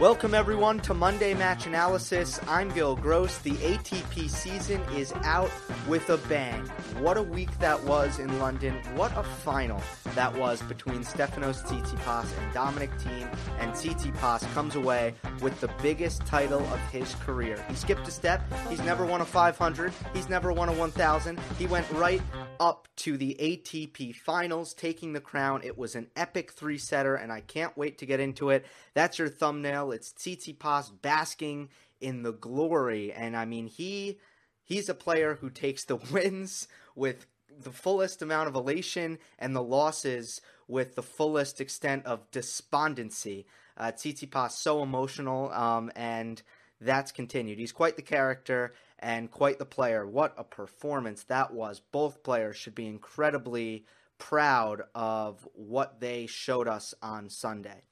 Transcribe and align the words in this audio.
Welcome, 0.00 0.32
everyone, 0.32 0.80
to 0.80 0.94
Monday 0.94 1.34
Match 1.34 1.66
Analysis. 1.66 2.40
I'm 2.48 2.70
Gil 2.70 2.96
Gross. 2.96 3.36
The 3.36 3.50
ATP 3.50 4.30
season 4.30 4.80
is 4.96 5.12
out 5.24 5.50
with 5.86 6.08
a 6.08 6.16
bang. 6.26 6.66
What 7.00 7.18
a 7.18 7.22
week 7.22 7.50
that 7.58 7.84
was 7.84 8.18
in 8.18 8.38
London. 8.38 8.76
What 8.94 9.14
a 9.14 9.22
final 9.22 9.82
that 10.14 10.34
was 10.34 10.62
between 10.62 11.00
Stefanos 11.00 11.62
Tsitsipas 11.66 12.38
and 12.38 12.54
Dominic 12.54 12.90
Thiem. 12.92 13.36
And 13.58 13.72
Tsitsipas 13.72 14.50
comes 14.54 14.74
away 14.74 15.12
with 15.42 15.60
the 15.60 15.68
biggest 15.82 16.24
title 16.24 16.60
of 16.60 16.80
his 16.90 17.14
career. 17.16 17.62
He 17.68 17.74
skipped 17.74 18.08
a 18.08 18.10
step. 18.10 18.40
He's 18.70 18.80
never 18.80 19.04
won 19.04 19.20
a 19.20 19.26
500. 19.26 19.92
He's 20.14 20.30
never 20.30 20.50
won 20.50 20.70
a 20.70 20.72
1000. 20.72 21.38
He 21.58 21.66
went 21.66 21.90
right 21.90 22.22
up 22.60 22.86
to 22.94 23.16
the 23.16 23.36
ATP 23.40 24.14
finals, 24.14 24.74
taking 24.74 25.14
the 25.14 25.20
crown. 25.20 25.62
It 25.64 25.78
was 25.78 25.96
an 25.96 26.08
epic 26.14 26.52
three 26.52 26.78
setter, 26.78 27.16
and 27.16 27.32
I 27.32 27.40
can't 27.40 27.76
wait 27.76 27.98
to 27.98 28.06
get 28.06 28.20
into 28.20 28.50
it. 28.50 28.66
That's 28.94 29.18
your 29.18 29.30
thumbnail. 29.30 29.90
It's 29.90 30.12
Tsitsipas 30.12 30.92
basking 31.00 31.70
in 32.00 32.22
the 32.22 32.32
glory, 32.32 33.12
and 33.12 33.36
I 33.36 33.46
mean 33.46 33.66
he 33.66 34.18
he's 34.62 34.88
a 34.90 34.94
player 34.94 35.36
who 35.40 35.48
takes 35.48 35.84
the 35.84 35.96
wins 36.12 36.68
with 36.94 37.26
the 37.48 37.72
fullest 37.72 38.22
amount 38.22 38.48
of 38.48 38.54
elation 38.54 39.18
and 39.38 39.56
the 39.56 39.62
losses 39.62 40.40
with 40.68 40.94
the 40.94 41.02
fullest 41.02 41.60
extent 41.60 42.06
of 42.06 42.30
despondency. 42.30 43.46
Uh, 43.76 43.90
Tsitsipas 43.90 44.52
so 44.52 44.82
emotional, 44.82 45.50
um, 45.52 45.90
and 45.96 46.42
that's 46.80 47.12
continued. 47.12 47.58
He's 47.58 47.72
quite 47.72 47.96
the 47.96 48.02
character 48.02 48.74
and 49.00 49.30
quite 49.30 49.58
the 49.58 49.64
player. 49.64 50.06
What 50.06 50.34
a 50.36 50.44
performance 50.44 51.24
that 51.24 51.52
was. 51.52 51.80
Both 51.80 52.22
players 52.22 52.56
should 52.56 52.74
be 52.74 52.86
incredibly 52.86 53.86
proud 54.18 54.82
of 54.94 55.48
what 55.54 56.00
they 56.00 56.26
showed 56.26 56.68
us 56.68 56.94
on 57.02 57.28
Sunday. 57.28 57.82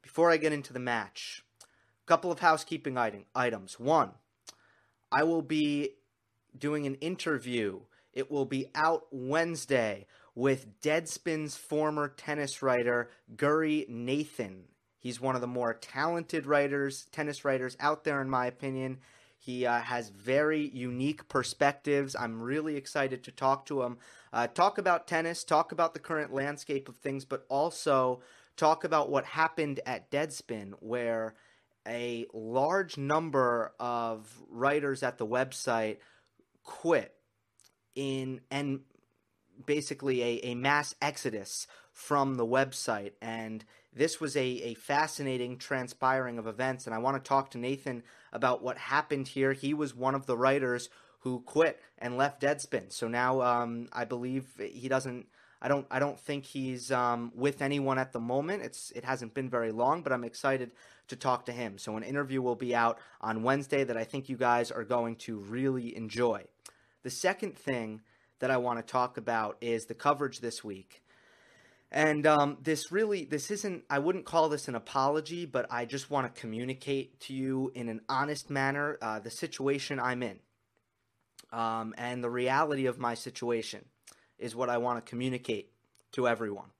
Before 0.00 0.30
I 0.30 0.36
get 0.36 0.52
into 0.52 0.72
the 0.72 0.78
match, 0.78 1.42
a 1.62 2.06
couple 2.06 2.32
of 2.32 2.38
housekeeping 2.38 2.96
item, 2.96 3.24
items. 3.34 3.78
One, 3.78 4.12
I 5.10 5.24
will 5.24 5.42
be 5.42 5.90
doing 6.56 6.86
an 6.86 6.94
interview. 6.96 7.80
It 8.12 8.30
will 8.30 8.44
be 8.44 8.68
out 8.74 9.06
Wednesday 9.10 10.06
with 10.34 10.80
Deadspin's 10.80 11.56
former 11.56 12.08
tennis 12.08 12.62
writer, 12.62 13.10
Giri 13.36 13.86
Nathan. 13.88 14.64
He's 14.98 15.20
one 15.20 15.34
of 15.34 15.40
the 15.40 15.46
more 15.46 15.74
talented 15.74 16.46
writers, 16.46 17.06
tennis 17.10 17.44
writers 17.44 17.76
out 17.80 18.04
there, 18.04 18.22
in 18.22 18.30
my 18.30 18.46
opinion. 18.46 18.98
He 19.44 19.66
uh, 19.66 19.80
has 19.80 20.08
very 20.08 20.68
unique 20.68 21.26
perspectives. 21.28 22.14
I'm 22.14 22.40
really 22.40 22.76
excited 22.76 23.24
to 23.24 23.32
talk 23.32 23.66
to 23.66 23.82
him. 23.82 23.98
Uh, 24.32 24.46
talk 24.46 24.78
about 24.78 25.08
tennis, 25.08 25.42
talk 25.42 25.72
about 25.72 25.94
the 25.94 25.98
current 25.98 26.32
landscape 26.32 26.88
of 26.88 26.96
things, 26.98 27.24
but 27.24 27.44
also 27.48 28.20
talk 28.56 28.84
about 28.84 29.10
what 29.10 29.24
happened 29.24 29.80
at 29.84 30.12
Deadspin, 30.12 30.74
where 30.78 31.34
a 31.88 32.24
large 32.32 32.96
number 32.96 33.72
of 33.80 34.32
writers 34.48 35.02
at 35.02 35.18
the 35.18 35.26
website 35.26 35.96
quit 36.62 37.12
in 37.96 38.42
and 38.48 38.82
basically 39.66 40.22
a, 40.22 40.40
a 40.44 40.54
mass 40.54 40.94
exodus 41.02 41.66
from 41.92 42.36
the 42.36 42.46
website 42.46 43.14
and 43.20 43.64
this 43.94 44.20
was 44.20 44.36
a, 44.36 44.46
a 44.46 44.74
fascinating 44.74 45.58
transpiring 45.58 46.38
of 46.38 46.46
events 46.46 46.86
and 46.86 46.94
i 46.94 46.98
want 46.98 47.22
to 47.22 47.28
talk 47.28 47.50
to 47.50 47.58
nathan 47.58 48.02
about 48.32 48.62
what 48.62 48.78
happened 48.78 49.28
here. 49.28 49.52
He 49.52 49.74
was 49.74 49.94
one 49.94 50.14
of 50.14 50.26
the 50.26 50.36
writers 50.36 50.88
who 51.20 51.40
quit 51.40 51.80
and 51.98 52.16
left 52.16 52.42
deadspin. 52.42 52.92
So 52.92 53.06
now 53.06 53.42
um, 53.42 53.88
i 53.92 54.04
believe 54.04 54.46
he 54.58 54.88
doesn't 54.88 55.26
i 55.60 55.68
don't 55.68 55.86
i 55.90 55.98
don't 55.98 56.18
think 56.18 56.44
he's 56.44 56.90
um, 56.90 57.30
with 57.34 57.62
anyone 57.62 57.98
at 57.98 58.12
the 58.12 58.20
moment. 58.20 58.62
It's 58.62 58.90
it 58.92 59.04
hasn't 59.04 59.34
been 59.34 59.48
very 59.48 59.70
long 59.70 60.02
but 60.02 60.12
i'm 60.12 60.24
excited 60.24 60.72
to 61.08 61.16
talk 61.16 61.44
to 61.46 61.52
him. 61.52 61.78
So 61.78 61.96
an 61.96 62.02
interview 62.02 62.40
will 62.40 62.56
be 62.56 62.74
out 62.74 62.98
on 63.20 63.42
wednesday 63.42 63.84
that 63.84 63.96
i 63.96 64.04
think 64.04 64.28
you 64.28 64.36
guys 64.36 64.70
are 64.70 64.84
going 64.84 65.16
to 65.16 65.36
really 65.38 65.94
enjoy. 65.96 66.44
The 67.02 67.10
second 67.10 67.56
thing 67.56 68.00
that 68.38 68.50
i 68.50 68.56
want 68.56 68.78
to 68.84 68.92
talk 68.92 69.16
about 69.16 69.56
is 69.60 69.86
the 69.86 69.94
coverage 69.94 70.40
this 70.40 70.64
week 70.64 71.01
and 71.92 72.26
um, 72.26 72.56
this 72.62 72.90
really, 72.90 73.26
this 73.26 73.50
isn't, 73.50 73.84
I 73.90 73.98
wouldn't 73.98 74.24
call 74.24 74.48
this 74.48 74.66
an 74.66 74.74
apology, 74.74 75.44
but 75.44 75.66
I 75.70 75.84
just 75.84 76.10
want 76.10 76.34
to 76.34 76.40
communicate 76.40 77.20
to 77.20 77.34
you 77.34 77.70
in 77.74 77.90
an 77.90 78.00
honest 78.08 78.48
manner 78.48 78.96
uh, 79.02 79.20
the 79.20 79.30
situation 79.30 80.00
I'm 80.00 80.22
in. 80.22 80.38
Um, 81.52 81.94
and 81.98 82.24
the 82.24 82.30
reality 82.30 82.86
of 82.86 82.98
my 82.98 83.12
situation 83.12 83.84
is 84.38 84.56
what 84.56 84.70
I 84.70 84.78
want 84.78 85.04
to 85.04 85.08
communicate 85.08 85.70
to 86.12 86.26
everyone. 86.26 86.70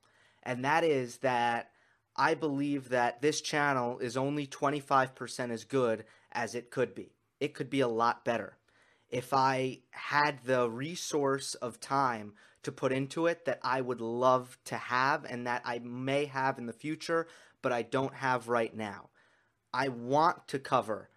And 0.43 0.65
that 0.65 0.83
is 0.83 1.19
that 1.19 1.73
I 2.17 2.33
believe 2.33 2.89
that 2.89 3.21
this 3.21 3.43
channel 3.43 3.99
is 3.99 4.17
only 4.17 4.47
25% 4.47 5.51
as 5.51 5.65
good 5.65 6.05
as 6.33 6.55
it 6.55 6.71
could 6.71 6.95
be. 6.95 7.13
It 7.39 7.53
could 7.53 7.69
be 7.69 7.81
a 7.81 7.89
lot 7.89 8.25
better. 8.25 8.57
If 9.13 9.33
I 9.35 9.81
had 9.91 10.41
the 10.45 10.69
resource 10.69 11.55
of 11.55 11.79
time 11.79 12.33
to 12.63 12.73
put 12.73 12.93
into 12.93 13.27
it 13.27 13.45
that 13.45 13.61
I 13.63 13.81
would 13.81 14.01
love 14.01 14.57
to 14.65 14.77
have 14.77 15.25
and 15.25 15.47
that 15.47 15.63
I 15.65 15.81
may 15.81 16.25
have 16.25 16.59
in 16.59 16.67
the 16.67 16.73
future, 16.73 17.27
but 17.61 17.73
I 17.73 17.83
don't 17.83 18.15
have 18.15 18.49
right 18.49 18.75
now. 18.75 19.11
I 19.73 19.89
want 19.89 20.49
to 20.49 20.59
cover 20.59 21.11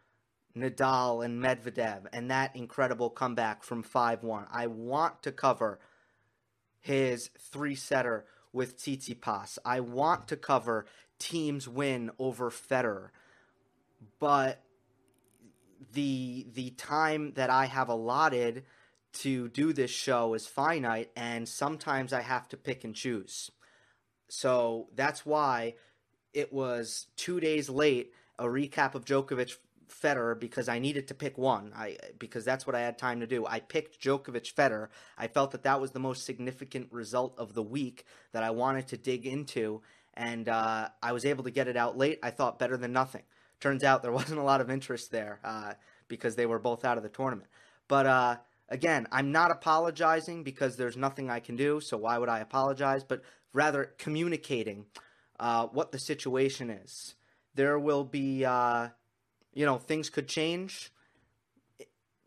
Nadal 0.56 1.24
and 1.24 1.42
Medvedev 1.42 2.08
and 2.14 2.30
that 2.30 2.56
incredible 2.56 3.10
comeback 3.10 3.64
from 3.64 3.82
5 3.82 4.24
1. 4.24 4.48
I 4.52 4.68
want 4.68 5.24
to 5.24 5.32
cover 5.32 5.80
his 6.80 7.30
three 7.40 7.76
setter 7.76 8.26
with 8.54 8.78
Tsitsipas. 8.78 9.58
I 9.66 9.80
want 9.80 10.28
to 10.30 10.38
cover 10.38 10.86
Thiem's 11.20 11.68
win 11.68 12.12
over 12.20 12.50
Federer. 12.50 13.10
But 14.20 14.62
the 15.94 16.48
the 16.54 16.72
time 16.72 17.34
that 17.36 17.50
I 17.50 17.66
have 17.66 17.90
allotted 17.90 18.64
to 19.14 19.48
do 19.50 19.74
this 19.74 19.92
show 19.92 20.34
is 20.34 20.46
finite, 20.46 21.12
and 21.16 21.48
sometimes 21.48 22.14
I 22.14 22.22
have 22.22 22.48
to 22.50 22.58
pick 22.58 22.84
and 22.84 22.94
choose. 22.94 23.52
So 24.28 24.88
that's 24.96 25.26
why 25.26 25.76
it 26.34 26.52
was 26.52 27.08
two 27.16 27.40
days 27.40 27.70
late 27.70 28.12
a 28.38 28.46
recap 28.46 28.96
of 28.96 29.06
Djokovic 29.06 29.56
Federer 29.90 30.38
because 30.38 30.68
I 30.68 30.80
needed 30.80 31.08
to 31.08 31.14
pick 31.14 31.38
one. 31.38 31.72
I 31.76 31.98
because 32.20 32.44
that's 32.44 32.68
what 32.68 32.76
I 32.76 32.82
had 32.82 32.98
time 32.98 33.22
to 33.22 33.28
do. 33.28 33.46
I 33.46 33.60
picked 33.60 34.02
Djokovic 34.02 34.54
Federer. 34.54 34.90
I 35.18 35.28
felt 35.28 35.52
that 35.52 35.64
that 35.64 35.80
was 35.80 35.92
the 35.92 36.00
most 36.00 36.26
significant 36.26 36.92
result 36.92 37.36
of 37.38 37.54
the 37.54 37.64
week 37.64 38.06
that 38.34 38.44
I 38.44 38.52
wanted 38.52 38.88
to 38.90 38.98
dig 38.98 39.26
into, 39.26 39.82
and 40.14 40.50
uh, 40.50 40.90
I 41.02 41.12
was 41.14 41.26
able 41.26 41.44
to 41.46 41.52
get 41.52 41.68
it 41.68 41.78
out 41.78 41.98
late. 41.98 42.20
I 42.24 42.32
thought 42.32 42.60
better 42.60 42.78
than 42.78 42.92
nothing. 42.92 43.24
Turns 43.66 43.84
out 43.84 44.04
there 44.04 44.12
wasn't 44.22 44.40
a 44.40 44.44
lot 44.44 44.62
of 44.62 44.70
interest 44.70 45.10
there 45.10 45.40
uh, 45.44 45.74
because 46.08 46.36
they 46.36 46.46
were 46.46 46.60
both 46.60 46.86
out 46.86 46.98
of 46.98 47.04
the 47.04 47.10
tournament. 47.10 47.50
But 47.88 48.06
uh, 48.06 48.36
again, 48.70 49.08
I'm 49.12 49.32
not 49.32 49.50
apologizing 49.50 50.44
because 50.44 50.78
there's 50.78 50.96
nothing 50.96 51.32
I 51.32 51.40
can 51.40 51.56
do, 51.56 51.82
so 51.82 51.98
why 51.98 52.20
would 52.20 52.30
I 52.30 52.42
apologize? 52.42 53.04
But 53.04 53.24
rather 53.54 53.86
communicating 53.98 54.86
uh, 55.40 55.66
what 55.66 55.92
the 55.92 55.98
situation 55.98 56.70
is. 56.70 57.16
There 57.56 57.80
will 57.80 58.04
be, 58.04 58.46
uh, 58.46 58.90
you 59.56 59.66
know, 59.66 59.80
things 59.80 60.12
could 60.12 60.28
change. 60.28 60.92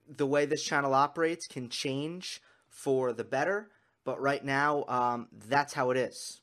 The 0.09 0.27
way 0.27 0.45
this 0.45 0.65
channel 0.65 0.93
operates 0.93 1.47
can 1.47 1.69
change 1.69 2.43
for 2.69 3.13
the 3.13 3.23
better, 3.23 3.71
but 4.03 4.21
right 4.21 4.45
now, 4.45 4.85
um, 4.89 5.29
that's 5.47 5.73
how 5.73 5.93
it 5.93 5.99
is. 5.99 6.41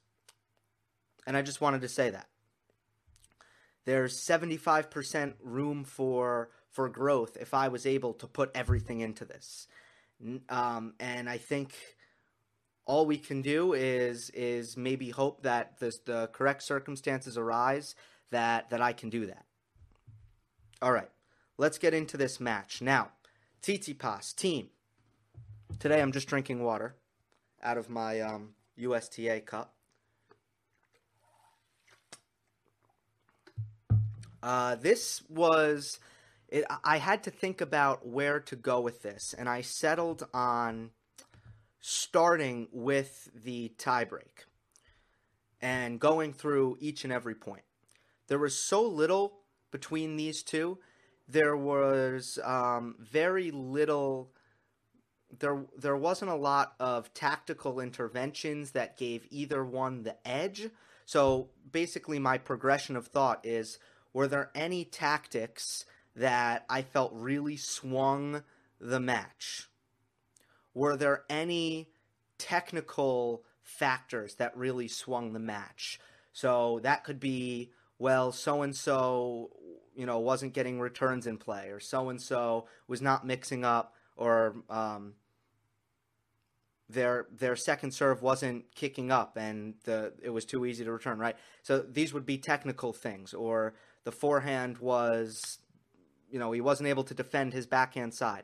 And 1.27 1.35
I 1.35 1.41
just 1.41 1.59
wanted 1.59 1.81
to 1.81 1.89
say 1.89 2.11
that. 2.11 2.29
There's 3.85 4.19
75% 4.19 5.33
room 5.43 5.83
for 5.83 6.49
for 6.71 6.89
growth 6.89 7.37
if 7.39 7.53
I 7.53 7.69
was 7.69 7.85
able 7.85 8.13
to 8.15 8.27
put 8.27 8.51
everything 8.53 8.99
into 8.99 9.23
this. 9.23 9.67
Um, 10.49 10.93
and 10.99 11.29
I 11.29 11.37
think 11.37 11.73
all 12.85 13.05
we 13.05 13.17
can 13.17 13.41
do 13.41 13.73
is 13.73 14.29
is 14.31 14.75
maybe 14.75 15.09
hope 15.09 15.43
that 15.43 15.79
the 15.79 15.97
the 16.05 16.29
correct 16.33 16.63
circumstances 16.63 17.37
arise 17.37 17.95
that 18.31 18.69
that 18.71 18.81
I 18.81 18.93
can 18.93 19.09
do 19.09 19.27
that. 19.27 19.45
All 20.81 20.91
right, 20.91 21.09
let's 21.57 21.77
get 21.77 21.93
into 21.93 22.17
this 22.17 22.39
match 22.39 22.81
now. 22.81 23.11
Tsitsipas 23.61 24.33
Thiem. 24.33 24.67
Today 25.79 26.01
I'm 26.01 26.11
just 26.11 26.27
drinking 26.27 26.63
water 26.63 26.95
out 27.63 27.77
of 27.77 27.89
my 27.89 28.21
um, 28.21 28.49
USTA 28.77 29.41
cup. 29.41 29.74
Uh, 34.45 34.75
this 34.75 35.23
was 35.27 35.99
it, 36.49 36.65
I 36.83 36.97
had 36.97 37.23
to 37.23 37.31
think 37.31 37.61
about 37.61 38.07
where 38.07 38.39
to 38.41 38.55
go 38.55 38.79
with 38.79 39.01
this, 39.01 39.33
and 39.35 39.49
I 39.49 39.61
settled 39.61 40.27
on 40.35 40.91
starting 41.81 42.67
with 42.71 43.27
the 43.33 43.73
tiebreak 43.79 44.45
and 45.61 45.99
going 45.99 46.31
through 46.31 46.77
each 46.79 47.03
and 47.03 47.11
every 47.11 47.33
point. 47.33 47.63
There 48.27 48.37
was 48.37 48.55
so 48.55 48.83
little 48.83 49.39
between 49.71 50.15
these 50.15 50.43
two. 50.43 50.77
There 51.27 51.57
was 51.57 52.37
um, 52.43 52.97
very 52.99 53.49
little. 53.49 54.31
There, 55.39 55.65
there 55.75 55.97
wasn't 55.97 56.29
a 56.29 56.35
lot 56.35 56.75
of 56.79 57.11
tactical 57.15 57.79
interventions 57.79 58.71
that 58.71 58.95
gave 58.95 59.25
either 59.31 59.65
one 59.65 60.03
the 60.03 60.15
edge. 60.23 60.69
So 61.07 61.49
basically, 61.71 62.19
my 62.19 62.37
progression 62.37 62.95
of 62.95 63.07
thought 63.07 63.43
is: 63.43 63.79
were 64.15 64.29
there 64.29 64.49
any 64.55 64.85
tactics 64.85 65.83
that 66.15 66.63
I 66.69 66.83
felt 66.83 67.11
really 67.13 67.57
swung 67.57 68.43
the 68.79 69.01
match? 69.01 69.69
Were 70.73 70.95
there 70.95 71.25
any 71.29 71.89
technical 72.37 73.43
factors 73.61 74.35
that 74.35 74.55
really 74.55 74.87
swung 74.87 75.33
the 75.33 75.39
match? 75.39 75.99
So 76.31 76.79
that 76.83 77.03
could 77.03 77.19
be, 77.19 77.71
well, 77.99 78.31
so 78.31 78.61
and 78.61 78.73
so, 78.73 79.49
you 79.93 80.05
know, 80.05 80.19
wasn't 80.19 80.53
getting 80.53 80.79
returns 80.79 81.27
in 81.27 81.37
play, 81.37 81.67
or 81.67 81.81
so 81.81 82.07
and 82.07 82.21
so 82.21 82.67
was 82.87 83.01
not 83.01 83.27
mixing 83.27 83.65
up, 83.65 83.95
or 84.15 84.55
um, 84.69 85.15
their 86.87 87.27
their 87.37 87.57
second 87.57 87.91
serve 87.91 88.21
wasn't 88.21 88.63
kicking 88.75 89.11
up, 89.11 89.35
and 89.35 89.73
the 89.83 90.13
it 90.23 90.29
was 90.29 90.45
too 90.45 90.65
easy 90.65 90.85
to 90.85 90.91
return. 90.93 91.19
Right. 91.19 91.35
So 91.63 91.79
these 91.79 92.13
would 92.13 92.25
be 92.25 92.37
technical 92.37 92.93
things, 92.93 93.33
or 93.33 93.73
the 94.05 94.11
forehand 94.13 94.77
was 94.77 95.59
you 96.29 96.39
know, 96.39 96.51
he 96.51 96.61
wasn't 96.61 96.89
able 96.89 97.03
to 97.05 97.13
defend 97.13 97.53
his 97.53 97.65
backhand 97.65 98.13
side. 98.13 98.43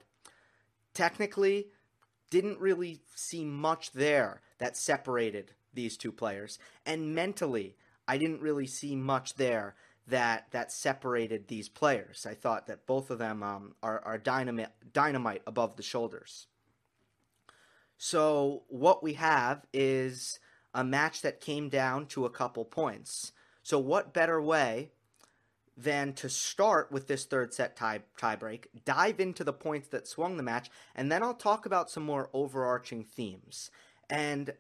Technically, 0.93 1.67
didn't 2.29 2.59
really 2.59 3.01
see 3.15 3.43
much 3.43 3.91
there 3.91 4.41
that 4.59 4.77
separated 4.77 5.53
these 5.73 5.97
two 5.97 6.11
players. 6.11 6.59
And 6.85 7.13
mentally, 7.13 7.75
I 8.07 8.17
didn't 8.17 8.41
really 8.41 8.67
see 8.67 8.95
much 8.95 9.35
there 9.35 9.75
that 10.07 10.51
that 10.51 10.71
separated 10.71 11.47
these 11.47 11.69
players. 11.69 12.25
I 12.25 12.33
thought 12.33 12.67
that 12.67 12.87
both 12.87 13.09
of 13.09 13.19
them 13.19 13.43
um, 13.43 13.75
are, 13.83 13.99
are 14.05 14.17
dynamite, 14.17 14.69
dynamite 14.93 15.41
above 15.45 15.75
the 15.75 15.83
shoulders. 15.83 16.47
So 17.97 18.63
what 18.67 19.03
we 19.03 19.13
have 19.13 19.65
is 19.73 20.39
a 20.73 20.83
match 20.83 21.21
that 21.21 21.41
came 21.41 21.69
down 21.69 22.07
to 22.07 22.25
a 22.25 22.29
couple 22.29 22.65
points. 22.65 23.31
So 23.63 23.77
what 23.77 24.13
better 24.13 24.41
way 24.41 24.91
than 25.83 26.13
to 26.13 26.29
start 26.29 26.91
with 26.91 27.07
this 27.07 27.25
third 27.25 27.53
set 27.53 27.75
tie 27.75 28.01
tiebreak, 28.17 28.65
dive 28.85 29.19
into 29.19 29.43
the 29.43 29.53
points 29.53 29.87
that 29.89 30.07
swung 30.07 30.37
the 30.37 30.43
match, 30.43 30.69
and 30.95 31.11
then 31.11 31.23
I'll 31.23 31.33
talk 31.33 31.65
about 31.65 31.89
some 31.89 32.03
more 32.03 32.29
overarching 32.33 33.03
themes. 33.03 33.71
And 34.09 34.53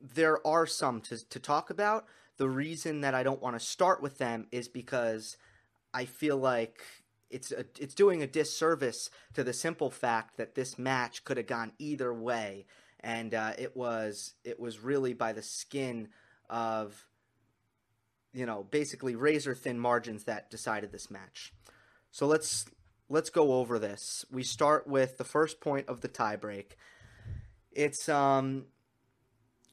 there 0.00 0.44
are 0.46 0.66
some 0.66 1.00
to, 1.02 1.28
to 1.28 1.38
talk 1.38 1.70
about. 1.70 2.06
The 2.38 2.48
reason 2.48 3.00
that 3.00 3.14
I 3.14 3.22
don't 3.22 3.42
want 3.42 3.58
to 3.58 3.64
start 3.64 4.02
with 4.02 4.18
them 4.18 4.46
is 4.52 4.68
because 4.68 5.36
I 5.94 6.04
feel 6.04 6.36
like 6.36 6.82
it's 7.30 7.50
a, 7.52 7.64
it's 7.78 7.94
doing 7.94 8.22
a 8.22 8.26
disservice 8.26 9.10
to 9.34 9.42
the 9.42 9.52
simple 9.52 9.90
fact 9.90 10.36
that 10.36 10.54
this 10.54 10.78
match 10.78 11.24
could 11.24 11.36
have 11.36 11.46
gone 11.46 11.72
either 11.78 12.12
way, 12.12 12.66
and 13.00 13.34
uh, 13.34 13.52
it 13.58 13.76
was 13.76 14.34
it 14.44 14.60
was 14.60 14.80
really 14.80 15.14
by 15.14 15.32
the 15.32 15.42
skin 15.42 16.08
of 16.48 17.06
you 18.36 18.44
know, 18.44 18.66
basically 18.70 19.16
razor 19.16 19.54
thin 19.54 19.78
margins 19.78 20.24
that 20.24 20.50
decided 20.50 20.92
this 20.92 21.10
match. 21.10 21.54
So 22.10 22.26
let's 22.26 22.66
let's 23.08 23.30
go 23.30 23.54
over 23.54 23.78
this. 23.78 24.26
We 24.30 24.42
start 24.42 24.86
with 24.86 25.16
the 25.16 25.24
first 25.24 25.58
point 25.60 25.88
of 25.88 26.02
the 26.02 26.08
tiebreak. 26.08 26.72
It's 27.72 28.08
um 28.10 28.66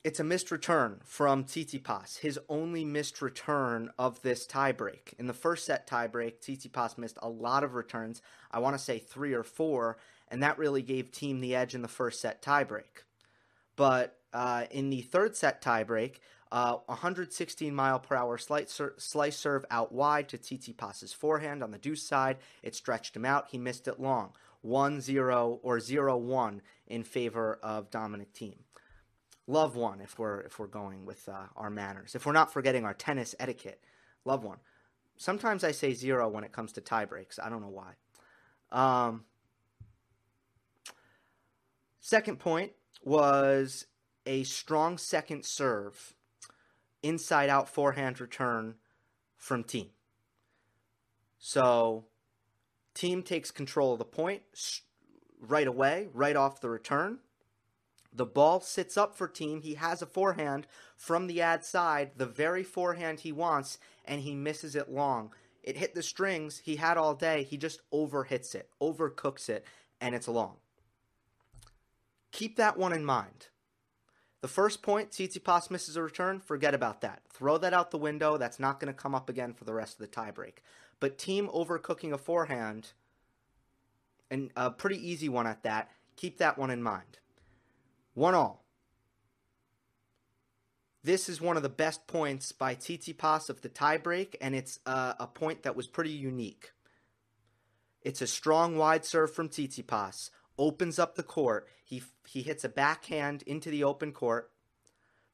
it's 0.04 0.19
a 0.19 0.24
missed 0.24 0.50
return 0.51 1.01
from 1.04 1.44
Tsitsipas, 1.44 2.19
his 2.19 2.39
only 2.50 2.83
missed 2.86 3.21
return 3.21 3.89
of 3.98 4.21
this 4.21 4.48
tiebreak. 4.48 5.13
In 5.18 5.27
the 5.27 5.33
first 5.33 5.65
set 5.65 5.88
tiebreak, 5.88 6.39
Tsitsipas 6.39 6.98
missed 6.98 7.18
a 7.21 7.30
lot 7.30 7.63
of 7.63 7.74
returns. 7.74 8.21
I 8.51 8.60
want 8.60 8.77
to 8.77 8.83
say 8.83 9.00
three 9.00 9.33
or 9.33 9.44
four, 9.44 9.98
and 10.30 10.42
that 10.44 10.57
really 10.57 10.81
gave 10.81 11.12
Thiem 11.12 11.42
the 11.42 11.56
edge 11.56 11.75
in 11.75 11.81
the 11.81 11.88
first 11.88 12.21
set 12.21 12.42
tiebreak. 12.42 13.04
But 13.75 14.18
uh, 14.33 14.65
in 14.71 14.89
the 14.89 15.01
third 15.01 15.36
set 15.36 15.62
tiebreak, 15.62 16.18
uh, 16.53 16.77
116 16.85 17.73
mile 17.73 18.00
per 18.00 18.15
hour 18.15 18.38
slice, 18.38 18.79
slice 18.97 19.35
serve 19.35 19.65
out 19.71 19.91
wide 19.91 20.29
to 20.29 20.38
Tsitsipas's 20.38 21.11
forehand 21.11 21.63
on 21.63 21.72
the 21.72 21.79
deuce 21.79 22.03
side. 22.03 22.38
It 22.62 22.75
stretched 22.75 23.15
him 23.15 23.25
out. 23.25 23.48
He 23.50 23.57
missed 23.57 23.88
it 23.88 24.00
long. 24.00 24.33
1 24.62 25.01
0 25.01 25.60
or 25.63 25.79
0 25.79 26.15
1 26.15 26.62
in 26.86 27.03
favor 27.03 27.60
of 27.63 27.89
Dominic 27.89 28.31
Thiem. 28.33 28.60
Love 29.48 29.75
one 29.75 30.00
if 30.00 30.17
we're 30.17 30.41
if 30.41 30.57
we're 30.60 30.67
going 30.67 31.05
with 31.05 31.27
uh, 31.27 31.48
our 31.57 31.72
manners. 31.72 32.15
If 32.15 32.25
we're 32.25 32.31
not 32.31 32.53
forgetting 32.53 32.86
our 32.86 32.93
tennis 32.93 33.36
etiquette. 33.39 33.83
Love 34.24 34.43
one. 34.43 34.60
Sometimes 35.17 35.63
I 35.63 35.72
say 35.72 35.93
zero 35.93 36.29
when 36.29 36.43
it 36.43 36.53
comes 36.53 36.72
to 36.74 36.81
tie 36.81 37.05
breaks. 37.05 37.39
I 37.39 37.50
don't 37.50 37.62
know 37.62 37.67
why. 37.67 37.93
Um, 38.72 39.25
second 42.00 42.39
point 42.39 42.72
was 43.03 43.88
a 44.25 44.43
strong 44.43 44.98
second 44.98 45.45
serve 45.45 46.15
inside 47.03 47.50
out 47.50 47.69
forehand 47.69 48.19
return 48.19 48.75
from 49.38 49.63
Thiem. 49.63 49.89
So 51.38 52.05
Thiem 52.95 53.24
takes 53.24 53.51
control 53.51 53.93
of 53.93 54.00
the 54.00 54.05
point 54.05 54.41
right 55.39 55.67
away, 55.67 56.07
right 56.13 56.36
off 56.36 56.62
the 56.62 56.69
return. 56.69 57.19
The 58.15 58.25
ball 58.25 58.62
sits 58.62 58.95
up 58.95 59.15
for 59.15 59.27
Thiem. 59.27 59.62
He 59.62 59.74
has 59.74 60.01
a 60.01 60.05
forehand 60.05 60.67
from 60.95 61.27
the 61.27 61.41
ad 61.41 61.65
side, 61.65 62.12
the 62.15 62.25
very 62.25 62.63
forehand 62.63 63.19
he 63.19 63.31
wants, 63.31 63.79
and 64.05 64.22
he 64.22 64.36
misses 64.36 64.75
it 64.75 64.89
long. 64.89 65.33
It 65.63 65.77
hit 65.77 65.95
the 65.95 66.03
strings 66.03 66.60
he 66.60 66.75
had 66.75 66.98
all 66.98 67.15
day. 67.15 67.43
He 67.43 67.57
just 67.57 67.81
overhits 67.91 68.53
it, 68.53 68.69
overcooks 68.81 69.50
it, 69.50 69.65
and 70.00 70.13
it's 70.13 70.27
long. 70.27 70.57
Keep 72.31 72.57
that 72.57 72.77
one 72.77 72.93
in 72.93 73.03
mind. 73.03 73.48
The 74.43 74.50
first 74.50 74.81
point, 74.81 75.12
Tsitsipas 75.12 75.71
misses 75.71 75.95
a 75.95 76.03
return, 76.03 76.41
forget 76.41 76.73
about 76.75 77.00
that. 77.00 77.21
Throw 77.29 77.57
that 77.59 77.73
out 77.73 77.91
the 77.91 77.97
window. 77.97 78.35
That's 78.35 78.59
not 78.59 78.77
going 78.77 78.93
to 78.93 79.01
come 79.01 79.15
up 79.15 79.29
again 79.29 79.53
for 79.53 79.63
the 79.63 79.73
rest 79.73 79.93
of 79.93 80.00
the 80.00 80.13
tiebreak. 80.13 80.55
But 81.00 81.17
Thiem 81.17 81.50
overcooking 81.55 82.12
a 82.12 82.17
forehand, 82.17 82.91
and 84.29 84.51
a 84.57 84.69
pretty 84.69 84.97
easy 84.97 85.29
one 85.29 85.47
at 85.47 85.63
that, 85.63 85.91
keep 86.17 86.39
that 86.39 86.57
one 86.57 86.71
in 86.71 86.83
mind. 86.83 87.19
One 88.15 88.35
all. 88.35 88.65
This 91.05 91.29
is 91.29 91.39
one 91.39 91.55
of 91.55 91.63
the 91.63 91.69
best 91.69 92.05
points 92.05 92.51
by 92.51 92.75
Tsitsipas 92.75 93.50
of 93.50 93.62
the 93.62 93.69
tiebreak, 93.69 94.35
and 94.41 94.55
it's 94.55 94.77
uh, 94.85 95.13
a 95.21 95.27
point 95.27 95.63
that 95.63 95.77
was 95.77 95.88
pretty 95.88 96.12
unique. 96.12 96.73
It's 98.01 98.21
a 98.21 98.27
strong 98.27 98.75
wide 98.75 99.05
serve 99.05 99.33
from 99.33 99.47
Tsitsipas 99.47 100.31
opens 100.57 101.00
up 101.00 101.15
the 101.15 101.24
court. 101.24 101.67
He 101.83 102.03
he 102.27 102.41
hits 102.41 102.63
a 102.63 102.69
backhand 102.69 103.43
into 103.43 103.69
the 103.69 103.83
open 103.83 104.12
court. 104.12 104.51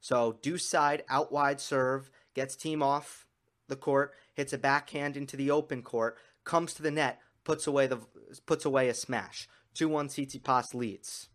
So 0.00 0.38
deuce 0.42 0.68
side 0.68 1.04
out 1.08 1.30
wide 1.32 1.60
serve 1.60 2.10
gets 2.34 2.56
Thiem 2.56 2.82
off 2.82 3.26
the 3.68 3.76
court, 3.76 4.12
hits 4.34 4.52
a 4.52 4.58
backhand 4.58 5.16
into 5.16 5.36
the 5.36 5.50
open 5.50 5.82
court, 5.82 6.16
comes 6.44 6.74
to 6.74 6.82
the 6.82 6.90
net, 6.90 7.20
puts 7.44 7.66
away 7.66 7.86
the 7.86 7.98
puts 8.46 8.64
away 8.64 8.88
a 8.88 8.94
smash. 8.94 9.48
2-1 9.76 10.08
Tsitsipas 10.08 10.74
leads. 10.74 11.28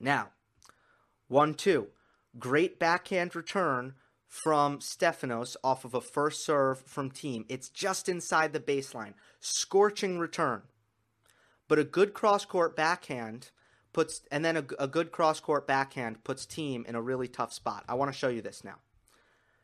Now, 0.00 0.30
1-2. 1.30 1.88
Great 2.38 2.78
backhand 2.78 3.36
return 3.36 3.94
from 4.26 4.78
Stefanos 4.78 5.56
off 5.62 5.84
of 5.84 5.92
a 5.94 6.00
first 6.00 6.44
serve 6.44 6.80
from 6.86 7.10
Thiem. 7.10 7.44
It's 7.48 7.68
just 7.68 8.08
inside 8.08 8.52
the 8.52 8.60
baseline. 8.60 9.14
Scorching 9.40 10.18
return. 10.18 10.62
But 11.70 11.78
a 11.78 11.84
good 11.84 12.14
cross 12.14 12.44
court 12.44 12.74
backhand 12.74 13.52
puts, 13.92 14.22
and 14.32 14.44
then 14.44 14.56
a, 14.56 14.64
a 14.80 14.88
good 14.88 15.12
cross 15.12 15.38
court 15.38 15.68
backhand 15.68 16.24
puts 16.24 16.44
Thiem 16.44 16.84
in 16.84 16.96
a 16.96 17.00
really 17.00 17.28
tough 17.28 17.52
spot. 17.52 17.84
I 17.88 17.94
want 17.94 18.12
to 18.12 18.18
show 18.18 18.26
you 18.26 18.42
this 18.42 18.64
now. 18.64 18.78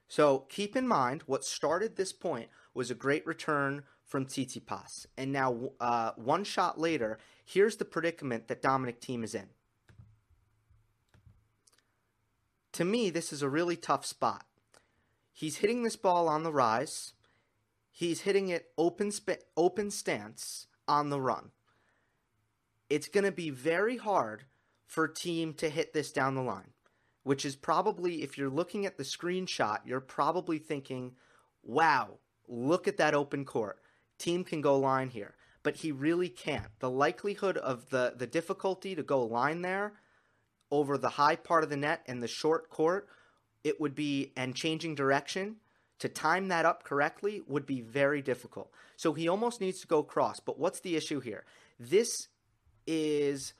So 0.06 0.46
keep 0.48 0.76
in 0.76 0.86
mind, 0.86 1.24
what 1.26 1.44
started 1.44 1.96
this 1.96 2.12
point 2.12 2.48
was 2.74 2.92
a 2.92 2.94
great 2.94 3.26
return 3.26 3.82
from 4.04 4.24
Tsitsipas. 4.24 5.06
And 5.18 5.32
now, 5.32 5.72
uh, 5.80 6.12
one 6.14 6.44
shot 6.44 6.78
later, 6.78 7.18
here's 7.44 7.76
the 7.76 7.84
predicament 7.84 8.46
that 8.46 8.62
Dominic 8.62 9.00
Thiem 9.00 9.24
is 9.24 9.34
in. 9.34 9.48
To 12.74 12.84
me, 12.84 13.10
this 13.10 13.32
is 13.32 13.42
a 13.42 13.48
really 13.48 13.74
tough 13.74 14.06
spot. 14.06 14.46
He's 15.32 15.56
hitting 15.56 15.82
this 15.82 15.96
ball 15.96 16.28
on 16.28 16.44
the 16.44 16.52
rise. 16.52 17.14
He's 17.90 18.20
hitting 18.20 18.46
it 18.46 18.70
open 18.78 19.10
sp- 19.10 19.42
open 19.56 19.90
stance 19.90 20.68
on 20.86 21.10
the 21.10 21.20
run. 21.20 21.50
It's 22.88 23.08
going 23.08 23.24
to 23.24 23.32
be 23.32 23.50
very 23.50 23.96
hard 23.96 24.44
for 24.86 25.08
Thiem 25.08 25.56
to 25.58 25.68
hit 25.68 25.92
this 25.92 26.12
down 26.12 26.34
the 26.34 26.42
line, 26.42 26.72
which 27.24 27.44
is 27.44 27.56
probably 27.56 28.22
if 28.22 28.38
you're 28.38 28.50
looking 28.50 28.86
at 28.86 28.96
the 28.96 29.02
screenshot, 29.02 29.78
you're 29.84 30.00
probably 30.00 30.58
thinking, 30.58 31.16
"Wow, 31.62 32.18
look 32.46 32.86
at 32.86 32.98
that 32.98 33.14
open 33.14 33.44
court. 33.44 33.80
Thiem 34.18 34.46
can 34.46 34.60
go 34.60 34.78
line 34.78 35.10
here." 35.10 35.34
But 35.62 35.76
he 35.76 35.90
really 35.90 36.28
can't. 36.28 36.78
The 36.78 36.90
likelihood 36.90 37.56
of 37.56 37.90
the 37.90 38.14
the 38.16 38.26
difficulty 38.28 38.94
to 38.94 39.02
go 39.02 39.24
line 39.24 39.62
there 39.62 39.94
over 40.70 40.96
the 40.96 41.10
high 41.10 41.36
part 41.36 41.64
of 41.64 41.70
the 41.70 41.76
net 41.76 42.02
and 42.06 42.22
the 42.22 42.28
short 42.28 42.70
court, 42.70 43.08
it 43.64 43.80
would 43.80 43.94
be, 43.94 44.32
and 44.36 44.54
changing 44.54 44.94
direction 44.94 45.56
to 45.98 46.08
time 46.08 46.48
that 46.48 46.66
up 46.66 46.84
correctly 46.84 47.40
would 47.46 47.66
be 47.66 47.80
very 47.80 48.22
difficult. 48.22 48.70
So 48.96 49.12
he 49.12 49.28
almost 49.28 49.60
needs 49.60 49.80
to 49.80 49.86
go 49.86 50.02
cross. 50.02 50.40
But 50.40 50.58
what's 50.58 50.80
the 50.80 50.96
issue 50.96 51.20
here? 51.20 51.44
This 51.78 52.28
is 52.86 53.52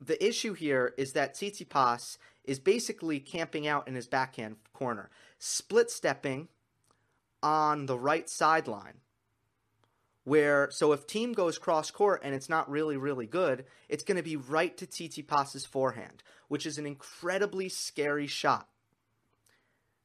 the 0.00 0.24
issue 0.24 0.54
here 0.54 0.94
is 0.96 1.12
that 1.12 1.34
Tsitsipas 1.34 2.16
is 2.44 2.58
basically 2.58 3.20
camping 3.20 3.66
out 3.66 3.86
in 3.86 3.94
his 3.94 4.06
backhand 4.06 4.56
corner, 4.72 5.10
split 5.38 5.90
stepping 5.90 6.48
on 7.42 7.86
the 7.86 7.98
right 7.98 8.28
sideline 8.28 9.00
where 10.24 10.68
so 10.70 10.92
if 10.92 11.06
Thiem 11.06 11.34
goes 11.34 11.58
cross 11.58 11.90
court 11.90 12.20
and 12.22 12.34
it's 12.34 12.48
not 12.48 12.70
really 12.70 12.96
really 12.96 13.26
good, 13.26 13.64
it's 13.88 14.04
going 14.04 14.16
to 14.16 14.22
be 14.22 14.36
right 14.36 14.76
to 14.76 14.86
Tsitsipas's 14.86 15.66
forehand, 15.66 16.22
which 16.48 16.66
is 16.66 16.78
an 16.78 16.86
incredibly 16.86 17.68
scary 17.68 18.26
shot. 18.26 18.68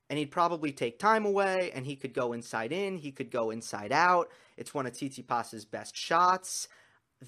And 0.09 0.19
he'd 0.19 0.31
probably 0.31 0.71
take 0.71 0.99
time 0.99 1.25
away, 1.25 1.71
and 1.73 1.85
he 1.85 1.95
could 1.95 2.13
go 2.13 2.31
inside 2.31 2.71
in, 2.71 2.97
he 2.97 3.11
could 3.11 3.31
go 3.31 3.49
inside 3.49 3.91
out. 3.91 4.29
It's 4.55 4.73
one 4.73 4.85
of 4.85 4.93
Tsitsipas's 4.93 5.65
best 5.65 5.97
shots. 5.97 6.67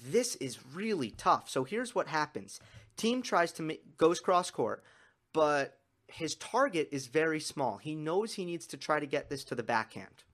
This 0.06 0.36
is 0.36 0.58
really 0.74 1.10
tough. 1.10 1.48
So 1.48 1.64
here's 1.64 1.94
what 1.94 2.08
happens: 2.08 2.60
Thiem 2.96 3.22
tries 3.22 3.52
to 3.52 3.62
make, 3.62 3.96
goes 3.96 4.20
cross 4.20 4.50
court, 4.50 4.82
but 5.32 5.78
his 6.06 6.34
target 6.34 6.88
is 6.90 7.06
very 7.06 7.40
small. 7.40 7.76
He 7.76 7.94
knows 7.94 8.34
he 8.34 8.44
needs 8.44 8.66
to 8.68 8.76
try 8.76 8.98
to 8.98 9.06
get 9.06 9.28
this 9.28 9.44
to 9.44 9.54
the 9.54 9.62
backhand. 9.62 10.24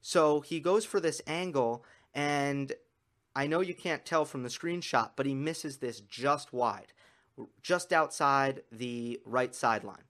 So 0.00 0.40
he 0.40 0.60
goes 0.60 0.84
for 0.84 1.00
this 1.00 1.20
angle, 1.26 1.84
and 2.14 2.72
I 3.34 3.46
know 3.46 3.60
you 3.60 3.74
can't 3.74 4.04
tell 4.04 4.24
from 4.24 4.42
the 4.42 4.48
screenshot, 4.48 5.10
but 5.16 5.26
he 5.26 5.34
misses 5.34 5.78
this 5.78 6.00
just 6.00 6.52
wide, 6.52 6.92
just 7.62 7.92
outside 7.92 8.62
the 8.72 9.20
right 9.24 9.54
sideline. 9.54 10.04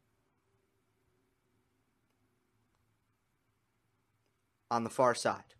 On 4.71 4.85
the 4.85 4.91
far 4.91 5.15
side. 5.15 5.55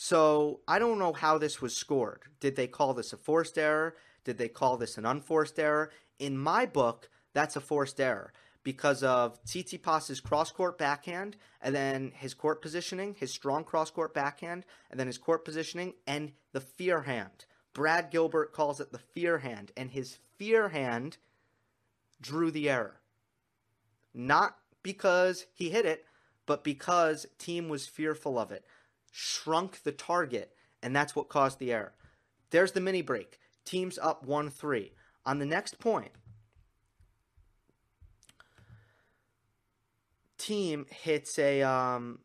So 0.00 0.60
I 0.68 0.78
don't 0.78 1.00
know 1.00 1.12
how 1.12 1.38
this 1.38 1.60
was 1.60 1.76
scored. 1.76 2.22
Did 2.38 2.54
they 2.54 2.68
call 2.68 2.94
this 2.94 3.12
a 3.12 3.16
forced 3.16 3.58
error? 3.58 3.96
Did 4.22 4.38
they 4.38 4.46
call 4.46 4.76
this 4.76 4.96
an 4.96 5.04
unforced 5.04 5.58
error? 5.58 5.90
In 6.20 6.38
my 6.38 6.66
book, 6.66 7.10
that's 7.34 7.56
a 7.56 7.60
forced 7.60 7.98
error 7.98 8.32
because 8.62 9.02
of 9.02 9.42
Tsitsipas's 9.42 10.20
cross-court 10.20 10.78
backhand 10.78 11.36
and 11.60 11.74
then 11.74 12.12
his 12.14 12.32
court 12.32 12.62
positioning, 12.62 13.16
his 13.18 13.32
strong 13.32 13.64
cross-court 13.64 14.14
backhand, 14.14 14.64
and 14.88 15.00
then 15.00 15.08
his 15.08 15.18
court 15.18 15.44
positioning 15.44 15.94
and 16.06 16.30
the 16.52 16.60
fear 16.60 17.00
hand. 17.00 17.46
Brad 17.72 18.12
Gilbert 18.12 18.52
calls 18.52 18.78
it 18.78 18.92
the 18.92 18.98
fear 18.98 19.38
hand, 19.38 19.72
and 19.76 19.90
his 19.90 20.18
fear 20.36 20.68
hand 20.68 21.16
drew 22.20 22.52
the 22.52 22.70
error. 22.70 23.00
Not 24.14 24.58
because 24.84 25.46
he 25.52 25.70
hit 25.70 25.86
it, 25.86 26.04
but 26.46 26.62
because 26.62 27.26
Thiem 27.40 27.68
was 27.68 27.88
fearful 27.88 28.38
of 28.38 28.52
it, 28.52 28.64
shrunk 29.10 29.82
the 29.82 29.92
target, 29.92 30.52
and 30.82 30.94
that's 30.94 31.16
what 31.16 31.28
caused 31.28 31.58
the 31.58 31.72
error. 31.72 31.94
There's 32.50 32.72
the 32.72 32.80
mini 32.80 33.02
break. 33.02 33.38
Thiem's 33.66 33.98
up 33.98 34.24
1 34.24 34.50
3. 34.50 34.92
On 35.26 35.38
the 35.38 35.46
next 35.46 35.78
point, 35.78 36.12
Thiem 40.38 40.90
hits 40.90 41.38
a 41.38 41.62
um, 41.62 42.20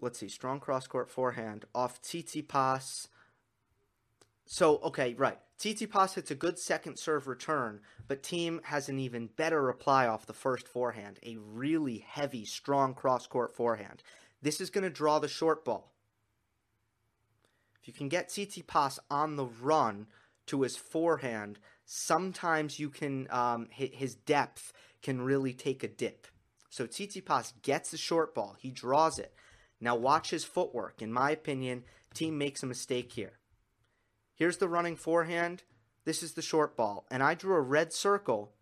let's 0.00 0.18
see, 0.18 0.28
strong 0.28 0.60
cross 0.60 0.86
court 0.86 1.10
forehand 1.10 1.64
off 1.74 2.00
Tsitsipas. 2.02 3.08
So 4.46 4.78
okay, 4.78 5.14
right. 5.14 5.38
Tsitsipas 5.58 6.14
hits 6.14 6.30
a 6.30 6.34
good 6.34 6.58
second 6.58 6.98
serve 6.98 7.26
return, 7.26 7.80
but 8.08 8.22
Thiem 8.22 8.64
has 8.64 8.88
an 8.88 8.98
even 8.98 9.28
better 9.36 9.62
reply 9.62 10.06
off 10.06 10.24
the 10.24 10.32
first 10.32 10.66
forehand, 10.66 11.18
a 11.22 11.36
really 11.36 11.98
heavy, 11.98 12.46
strong 12.46 12.94
cross 12.94 13.26
court 13.26 13.54
forehand. 13.54 14.02
This 14.42 14.60
is 14.60 14.70
going 14.70 14.84
to 14.84 14.90
draw 14.90 15.18
the 15.18 15.28
short 15.28 15.64
ball. 15.64 15.92
If 17.80 17.88
you 17.88 17.94
can 17.94 18.08
get 18.08 18.28
Tsitsipas 18.28 18.98
on 19.10 19.36
the 19.36 19.46
run 19.46 20.06
to 20.46 20.62
his 20.62 20.76
forehand, 20.76 21.58
sometimes 21.84 22.78
you 22.78 22.90
can 22.90 23.26
um, 23.30 23.68
his 23.70 24.14
depth 24.14 24.72
can 25.02 25.22
really 25.22 25.52
take 25.52 25.82
a 25.82 25.88
dip. 25.88 26.26
So 26.68 26.86
Tsitsipas 26.86 27.54
gets 27.62 27.90
the 27.90 27.96
short 27.96 28.34
ball. 28.34 28.56
He 28.58 28.70
draws 28.70 29.18
it. 29.18 29.34
Now 29.80 29.96
watch 29.96 30.30
his 30.30 30.44
footwork. 30.44 31.00
In 31.00 31.12
my 31.12 31.30
opinion, 31.30 31.84
Thiem 32.14 32.34
makes 32.34 32.62
a 32.62 32.66
mistake 32.66 33.12
here. 33.12 33.38
Here's 34.34 34.58
the 34.58 34.68
running 34.68 34.96
forehand. 34.96 35.62
This 36.04 36.22
is 36.22 36.32
the 36.32 36.42
short 36.42 36.76
ball. 36.76 37.06
And 37.10 37.22
I 37.22 37.34
drew 37.34 37.54
a 37.54 37.60
red 37.60 37.92
circle 37.92 38.52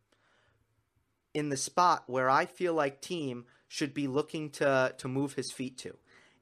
in 1.34 1.50
the 1.50 1.56
spot 1.56 2.04
where 2.06 2.30
I 2.30 2.46
feel 2.46 2.74
like 2.74 3.02
Thiem 3.02 3.44
should 3.68 3.94
be 3.94 4.08
looking 4.08 4.50
to, 4.50 4.94
to 4.98 5.08
move 5.08 5.34
his 5.34 5.52
feet 5.52 5.78
to. 5.78 5.96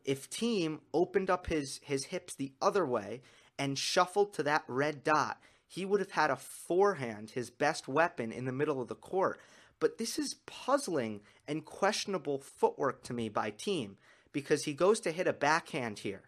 If 0.04 0.30
Thiem 0.30 0.78
opened 0.95 1.28
up 1.28 1.49
his, 1.49 1.80
his 1.83 2.04
hips 2.06 2.35
the 2.35 2.52
other 2.62 2.87
way 2.87 3.23
and 3.59 3.78
shuffled 3.78 4.33
to 4.35 4.45
that 4.45 4.64
red 4.68 5.02
dot, 5.02 5.38
he 5.66 5.85
would 5.85 6.00
have 6.00 6.12
had 6.12 6.30
a 6.30 6.37
forehand, 6.37 7.30
his 7.30 7.50
best 7.50 7.88
weapon, 7.88 8.30
in 8.30 8.45
the 8.45 8.52
middle 8.52 8.80
of 8.80 8.88
the 8.88 8.95
court. 8.95 9.40
But 9.80 9.99
this 9.99 10.18
is 10.18 10.37
puzzling 10.47 11.21
and 11.49 11.64
questionable 11.64 12.38
footwork 12.38 13.02
to 13.04 13.12
me 13.12 13.28
by 13.28 13.50
Thiem 13.50 13.97
because 14.33 14.64
he 14.64 14.73
goes 14.73 15.00
to 15.00 15.11
hit 15.11 15.26
a 15.26 15.33
backhand 15.33 15.99
here. 15.99 16.23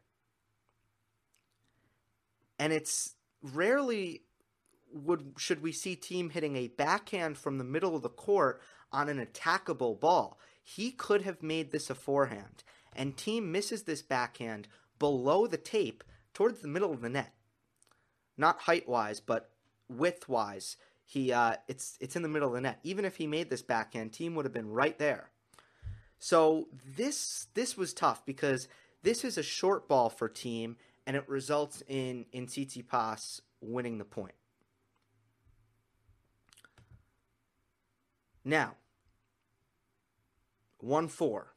And 2.59 2.73
it's 2.73 3.15
rarely 3.43 4.23
would 4.93 5.35
should 5.37 5.63
we 5.63 5.73
see 5.73 5.95
Thiem 5.97 6.33
hitting 6.33 6.57
a 6.57 6.69
backhand 6.69 7.39
from 7.39 7.59
the 7.59 7.65
middle 7.65 7.95
of 7.95 8.03
the 8.03 8.09
court 8.09 8.61
on 8.91 9.09
an 9.09 9.25
attackable 9.25 9.99
ball. 9.99 10.39
He 10.77 10.91
could 10.91 11.23
have 11.23 11.43
made 11.43 11.71
this 11.71 11.89
a 11.89 11.95
forehand. 11.95 12.63
And 12.95 13.17
Thiem 13.17 13.45
misses 13.47 13.85
this 13.85 14.03
backhand 14.03 14.69
below 14.99 15.47
the 15.47 15.57
tape 15.57 16.05
towards 16.35 16.61
the 16.61 16.69
middle 16.69 16.93
of 16.93 17.01
the 17.01 17.09
net. 17.09 17.33
Not 18.37 18.61
height 18.61 18.89
wise, 18.89 19.21
but 19.21 19.51
width 19.89 20.29
wise 20.29 20.77
he 21.09 21.33
uh, 21.33 21.55
it's 21.69 21.97
it's 22.01 22.17
in 22.17 22.23
the 22.23 22.29
middle 22.29 22.49
of 22.49 22.55
the 22.55 22.61
net. 22.61 22.81
Even 22.83 23.07
if 23.07 23.17
he 23.17 23.27
made 23.27 23.49
this 23.49 23.63
backhand, 23.63 24.13
Thiem 24.13 24.35
would 24.35 24.45
have 24.45 24.53
been 24.53 24.71
right 24.71 24.99
there. 24.99 25.31
So 26.19 26.69
this 26.97 27.47
this 27.55 27.79
was 27.79 27.95
tough 27.95 28.27
because 28.27 28.69
this 29.03 29.25
is 29.25 29.39
a 29.39 29.43
short 29.43 29.89
ball 29.89 30.11
for 30.11 30.29
Thiem, 30.29 30.77
and 31.07 31.17
it 31.17 31.27
results 31.27 31.83
in 31.89 32.27
in 32.31 32.47
Tsitsipas 32.47 33.41
winning 33.63 33.97
the 33.97 34.05
point. 34.05 34.35
Now, 38.45 38.75
one 40.81 41.09
four. 41.09 41.55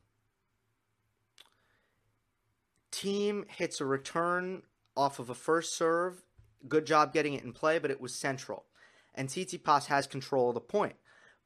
Thiem 2.91 3.49
hits 3.49 3.81
a 3.81 3.85
return 3.85 4.63
off 4.95 5.19
of 5.19 5.29
a 5.29 5.35
first 5.35 5.75
serve. 5.75 6.23
Good 6.67 6.85
job 6.85 7.13
getting 7.13 7.33
it 7.33 7.43
in 7.43 7.53
play, 7.53 7.79
but 7.79 7.91
it 7.91 8.01
was 8.01 8.13
central 8.13 8.65
and 9.13 9.27
Tsitsipas 9.29 9.85
has 9.87 10.07
control 10.07 10.49
of 10.49 10.55
the 10.55 10.61
point. 10.61 10.95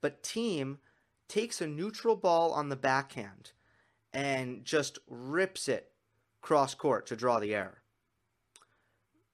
but 0.01 0.21
Thiem 0.21 0.77
takes 1.27 1.61
a 1.61 1.67
neutral 1.67 2.15
ball 2.15 2.51
on 2.51 2.69
the 2.69 2.75
backhand 2.75 3.53
and 4.13 4.63
just 4.63 4.99
rips 5.07 5.67
it 5.67 5.91
cross 6.41 6.75
court 6.75 7.07
to 7.07 7.15
draw 7.15 7.39
the 7.39 7.55
error. 7.55 7.81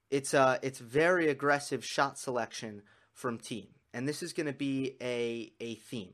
It's 0.10 0.34
a 0.34 0.60
it's 0.62 0.80
very 0.80 1.28
aggressive 1.30 1.84
shot 1.84 2.18
selection 2.18 2.84
from 3.14 3.38
Thiem, 3.38 3.68
and 3.94 4.08
this 4.08 4.24
is 4.24 4.32
going 4.32 4.48
to 4.48 4.54
be 4.54 4.96
a 5.02 5.52
a 5.60 5.76
theme. 5.76 6.14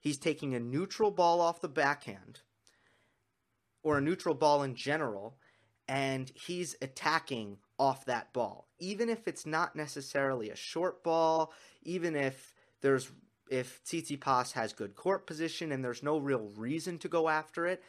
He's 0.00 0.18
taking 0.18 0.54
a 0.54 0.60
neutral 0.60 1.10
ball 1.10 1.40
off 1.40 1.60
the 1.60 1.68
backhand, 1.68 2.40
or 3.82 3.98
a 3.98 4.02
neutral 4.02 4.34
ball 4.34 4.62
in 4.62 4.74
general, 4.74 5.38
and 5.88 6.30
he's 6.34 6.76
attacking 6.82 7.58
off 7.78 8.04
that 8.04 8.32
ball, 8.32 8.68
even 8.78 9.08
if 9.08 9.26
it's 9.26 9.46
not 9.46 9.76
necessarily 9.76 10.50
a 10.50 10.56
short 10.56 11.02
ball, 11.02 11.52
even 11.82 12.16
if 12.16 12.54
there's 12.80 13.10
if 13.50 13.82
Tsitsipas 13.84 14.52
has 14.52 14.72
good 14.74 14.94
court 14.94 15.26
position 15.26 15.72
and 15.72 15.82
there's 15.82 16.02
no 16.02 16.18
real 16.18 16.50
reason 16.56 16.98
to 16.98 17.08
go 17.08 17.30
after 17.30 17.66
it, 17.66 17.82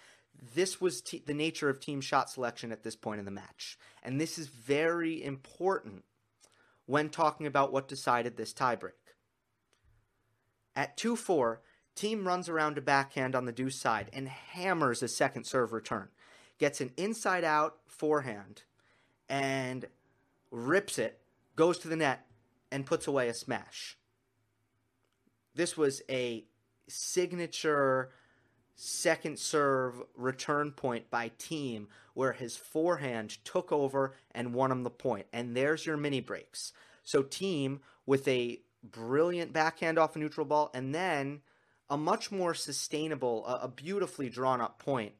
this 0.55 0.79
was 0.79 1.01
the 1.01 1.33
nature 1.33 1.69
of 1.69 1.79
Thiem 1.79 2.01
shot 2.01 2.29
selection 2.29 2.71
at 2.71 2.83
this 2.83 2.95
point 2.95 3.19
in 3.19 3.25
the 3.25 3.31
match. 3.31 3.77
And 4.01 4.21
this 4.21 4.37
is 4.37 4.47
very 4.47 5.21
important 5.21 6.05
when 6.85 7.09
talking 7.09 7.45
about 7.45 7.73
what 7.73 7.89
decided 7.89 8.37
this 8.37 8.53
tiebreak. 8.53 8.93
At 10.75 10.95
2 10.95 11.17
4, 11.99 12.09
Thiem 12.09 12.25
runs 12.25 12.49
around 12.49 12.77
a 12.77 12.81
backhand 12.81 13.35
on 13.35 13.45
the 13.45 13.51
deuce 13.51 13.75
side 13.75 14.09
and 14.13 14.27
hammers 14.27 15.03
a 15.03 15.07
second 15.07 15.45
serve 15.45 15.73
return. 15.73 16.09
Gets 16.57 16.81
an 16.81 16.91
inside 16.97 17.43
out 17.43 17.77
forehand 17.87 18.63
and 19.27 19.85
rips 20.51 20.97
it, 20.97 21.19
goes 21.55 21.77
to 21.79 21.87
the 21.87 21.95
net, 21.95 22.25
and 22.71 22.85
puts 22.85 23.07
away 23.07 23.27
a 23.27 23.33
smash. 23.33 23.97
This 25.55 25.77
was 25.77 26.01
a 26.09 26.45
signature 26.87 28.11
second 28.75 29.37
serve 29.37 30.01
return 30.15 30.71
point 30.71 31.09
by 31.09 31.31
Thiem 31.37 31.87
where 32.13 32.33
his 32.33 32.55
forehand 32.55 33.43
took 33.43 33.71
over 33.71 34.13
and 34.31 34.53
won 34.53 34.71
him 34.71 34.83
the 34.83 34.89
point. 34.89 35.27
And 35.33 35.55
there's 35.55 35.85
your 35.85 35.97
mini 35.97 36.21
breaks. 36.21 36.71
So 37.03 37.23
Thiem 37.23 37.79
with 38.05 38.27
a 38.27 38.61
brilliant 38.83 39.51
backhand 39.51 39.97
off 39.97 40.15
a 40.15 40.19
neutral 40.19 40.45
ball 40.45 40.71
and 40.73 40.95
then 40.95 41.41
a 41.89 41.97
much 41.97 42.31
more 42.31 42.53
sustainable, 42.53 43.45
a, 43.45 43.67
beautifully 43.67 44.29
drawn 44.29 44.61
up 44.61 44.79
point 44.79 45.13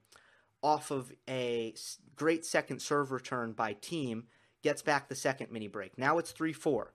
off 0.62 0.92
of 0.92 1.12
a 1.28 1.74
great 2.16 2.46
second 2.46 2.82
serve 2.82 3.12
return 3.12 3.54
by 3.54 3.74
Thiem, 3.74 4.24
gets 4.62 4.82
back 4.82 5.08
the 5.08 5.16
second 5.16 5.52
mini 5.52 5.68
break. 5.68 5.98
Now 5.98 6.18
it's 6.18 6.32
3 6.32 6.54
4. 6.54 6.94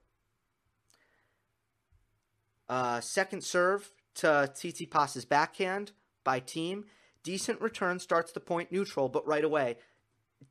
Uh, 2.68 3.00
second 3.00 3.42
serve 3.42 3.90
to 4.16 4.26
Tsitsipas's 4.26 5.24
backhand 5.24 5.92
by 6.22 6.40
Thiem. 6.40 6.84
Decent 7.22 7.60
return 7.60 7.98
starts 7.98 8.32
the 8.32 8.40
point 8.40 8.70
neutral, 8.70 9.08
but 9.08 9.26
right 9.26 9.44
away, 9.44 9.76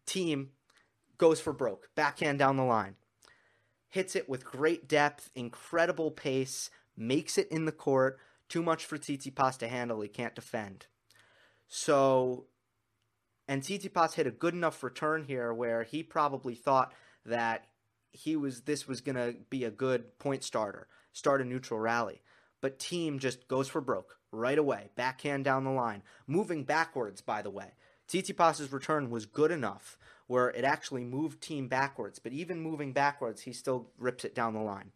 Thiem 0.08 0.48
goes 1.18 1.39
for 1.39 1.53
broke. 1.53 1.89
Backhand 1.96 2.39
down 2.39 2.58
the 2.58 2.63
line. 2.63 2.96
Hits 3.89 4.15
it 4.15 4.27
with 4.27 4.44
great 4.44 4.88
depth, 4.88 5.30
incredible 5.36 6.10
pace, 6.10 6.72
makes 6.98 7.38
it 7.38 7.48
in 7.50 7.65
the 7.65 7.72
court. 7.72 8.18
Too 8.54 8.62
much 8.62 8.86
for 8.86 9.00
Tsitsipas 9.00 9.58
to 9.58 9.68
handle. 9.68 10.02
He 10.02 10.08
can't 10.08 10.36
defend. 10.36 10.86
So, 11.68 12.46
and 13.48 13.64
Tsitsipas 13.64 14.14
hit 14.14 14.28
a 14.28 14.32
good 14.32 14.54
enough 14.54 14.84
return 14.84 15.24
here 15.24 15.52
where 15.52 15.82
he 15.82 16.04
probably 16.04 16.54
thought 16.54 16.94
that 17.26 17.66
he 18.12 18.36
was 18.36 18.62
this 18.62 18.88
was 18.88 19.02
going 19.02 19.16
to 19.16 19.36
be 19.50 19.64
a 19.64 19.72
good 19.72 20.20
point 20.20 20.44
starter, 20.44 20.88
start 21.14 21.42
a 21.42 21.46
neutral 21.46 21.80
rally. 21.80 22.22
But 22.62 22.78
Thiem 22.78 23.18
just 23.18 23.48
goes 23.48 23.68
for 23.68 23.82
broke 23.82 24.20
right 24.32 24.60
away, 24.60 24.92
backhand 24.96 25.46
down 25.46 25.64
the 25.64 25.72
line, 25.72 26.04
moving 26.28 26.64
backwards, 26.64 27.22
by 27.22 27.42
the 27.42 27.50
way. 27.50 27.74
Tsitsipas's 28.08 28.72
return 28.72 29.10
was 29.10 29.26
good 29.26 29.50
enough 29.50 29.98
where 30.28 30.52
it 30.52 30.63
actually 30.63 31.06
moved 31.06 31.42
Thiem 31.42 31.68
backwards, 31.68 32.20
but 32.20 32.34
even 32.34 32.62
moving 32.62 32.94
backwards, 32.94 33.42
he 33.42 33.52
still 33.52 33.89
rips 33.98 34.24
it 34.24 34.36
down 34.36 34.54
the 34.54 34.60
line. 34.60 34.92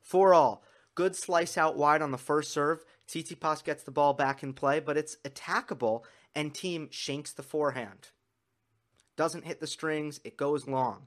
For 0.00 0.34
all, 0.34 0.64
good 0.96 1.14
slice 1.14 1.56
out 1.56 1.76
wide 1.76 2.02
on 2.02 2.10
the 2.10 2.18
first 2.18 2.52
serve. 2.52 2.84
Tsitsipas 3.06 3.62
gets 3.62 3.84
the 3.84 3.92
ball 3.92 4.14
back 4.14 4.42
in 4.42 4.52
play, 4.52 4.80
but 4.80 4.96
it's 4.96 5.18
attackable, 5.24 6.02
and 6.34 6.52
Thiem 6.52 6.92
shanks 6.92 7.32
the 7.32 7.44
forehand. 7.44 8.08
Doesn't 9.16 9.44
hit 9.44 9.60
the 9.60 9.68
strings, 9.68 10.20
it 10.24 10.36
goes 10.36 10.66
long. 10.66 11.06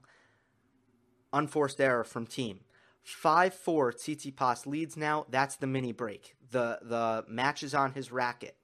Unforced 1.32 1.80
error 1.80 2.04
from 2.04 2.26
Thiem. 2.26 2.60
5 3.02 3.54
4, 3.54 3.92
Tsitsipas 3.92 4.66
leads 4.66 4.96
now. 4.96 5.26
That's 5.28 5.56
the 5.56 5.66
mini 5.66 5.92
break. 5.92 6.34
The, 6.50 6.78
the 6.82 7.24
match 7.28 7.62
is 7.62 7.74
on 7.74 7.92
his 7.92 8.10
racket. 8.10 8.56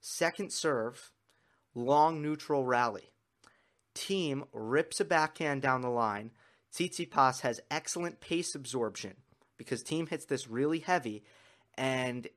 Second 0.00 0.52
serve, 0.52 1.12
long 1.74 2.22
neutral 2.22 2.64
rally. 2.64 3.12
Thiem 3.94 4.46
rips 4.52 5.00
a 5.00 5.04
backhand 5.04 5.62
down 5.62 5.82
the 5.82 5.90
line. 5.90 6.30
Tsitsipas 6.72 7.40
has 7.40 7.60
excellent 7.70 8.20
pace 8.20 8.54
absorption 8.54 9.14
because 9.60 9.82
Thiem 9.82 10.08
hits 10.08 10.24
this 10.24 10.48
really 10.48 10.78
heavy 10.78 11.22
and 11.76 12.28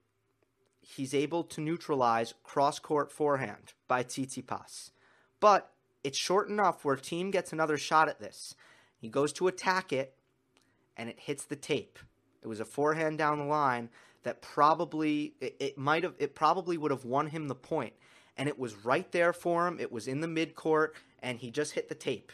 he's 0.82 1.14
able 1.14 1.46
to 1.46 1.62
neutralize 1.62 2.34
cross 2.44 2.80
court 2.80 3.14
forehand 3.14 3.72
by 3.88 4.04
Tsitsipas. 4.04 4.90
But 5.40 5.72
it's 6.04 6.18
short 6.18 6.50
enough 6.50 6.84
where 6.84 6.98
Thiem 6.98 7.32
gets 7.32 7.54
another 7.54 7.78
shot 7.78 8.10
at 8.10 8.20
this. 8.20 8.56
He 8.98 9.08
goes 9.08 9.32
to 9.34 9.48
attack 9.48 9.94
it 9.94 10.16
and 10.98 11.08
it 11.08 11.18
hits 11.18 11.46
the 11.46 11.56
tape. 11.56 11.98
It 12.42 12.48
was 12.50 12.60
a 12.60 12.66
forehand 12.66 13.20
down 13.20 13.38
the 13.38 13.46
line 13.46 13.88
that 14.24 14.42
probably 14.42 15.36
it, 15.40 15.56
it 15.62 15.78
might 15.78 16.04
have 16.04 16.16
it 16.20 16.36
probably 16.36 16.78
would 16.78 16.92
have 16.92 17.06
won 17.06 17.28
him 17.28 17.48
the. 17.48 17.56
And 18.36 18.50
it 18.50 18.60
was 18.60 18.84
right 18.84 19.10
there 19.14 19.32
for 19.32 19.66
him. 19.66 19.80
It 19.80 19.94
was 19.94 20.10
in 20.10 20.20
the 20.20 20.28
midcourt, 20.28 20.90
and 21.22 21.40
he 21.40 21.52
just 21.52 21.72
hit 21.72 21.88
the 21.88 21.96
tape. 21.96 22.34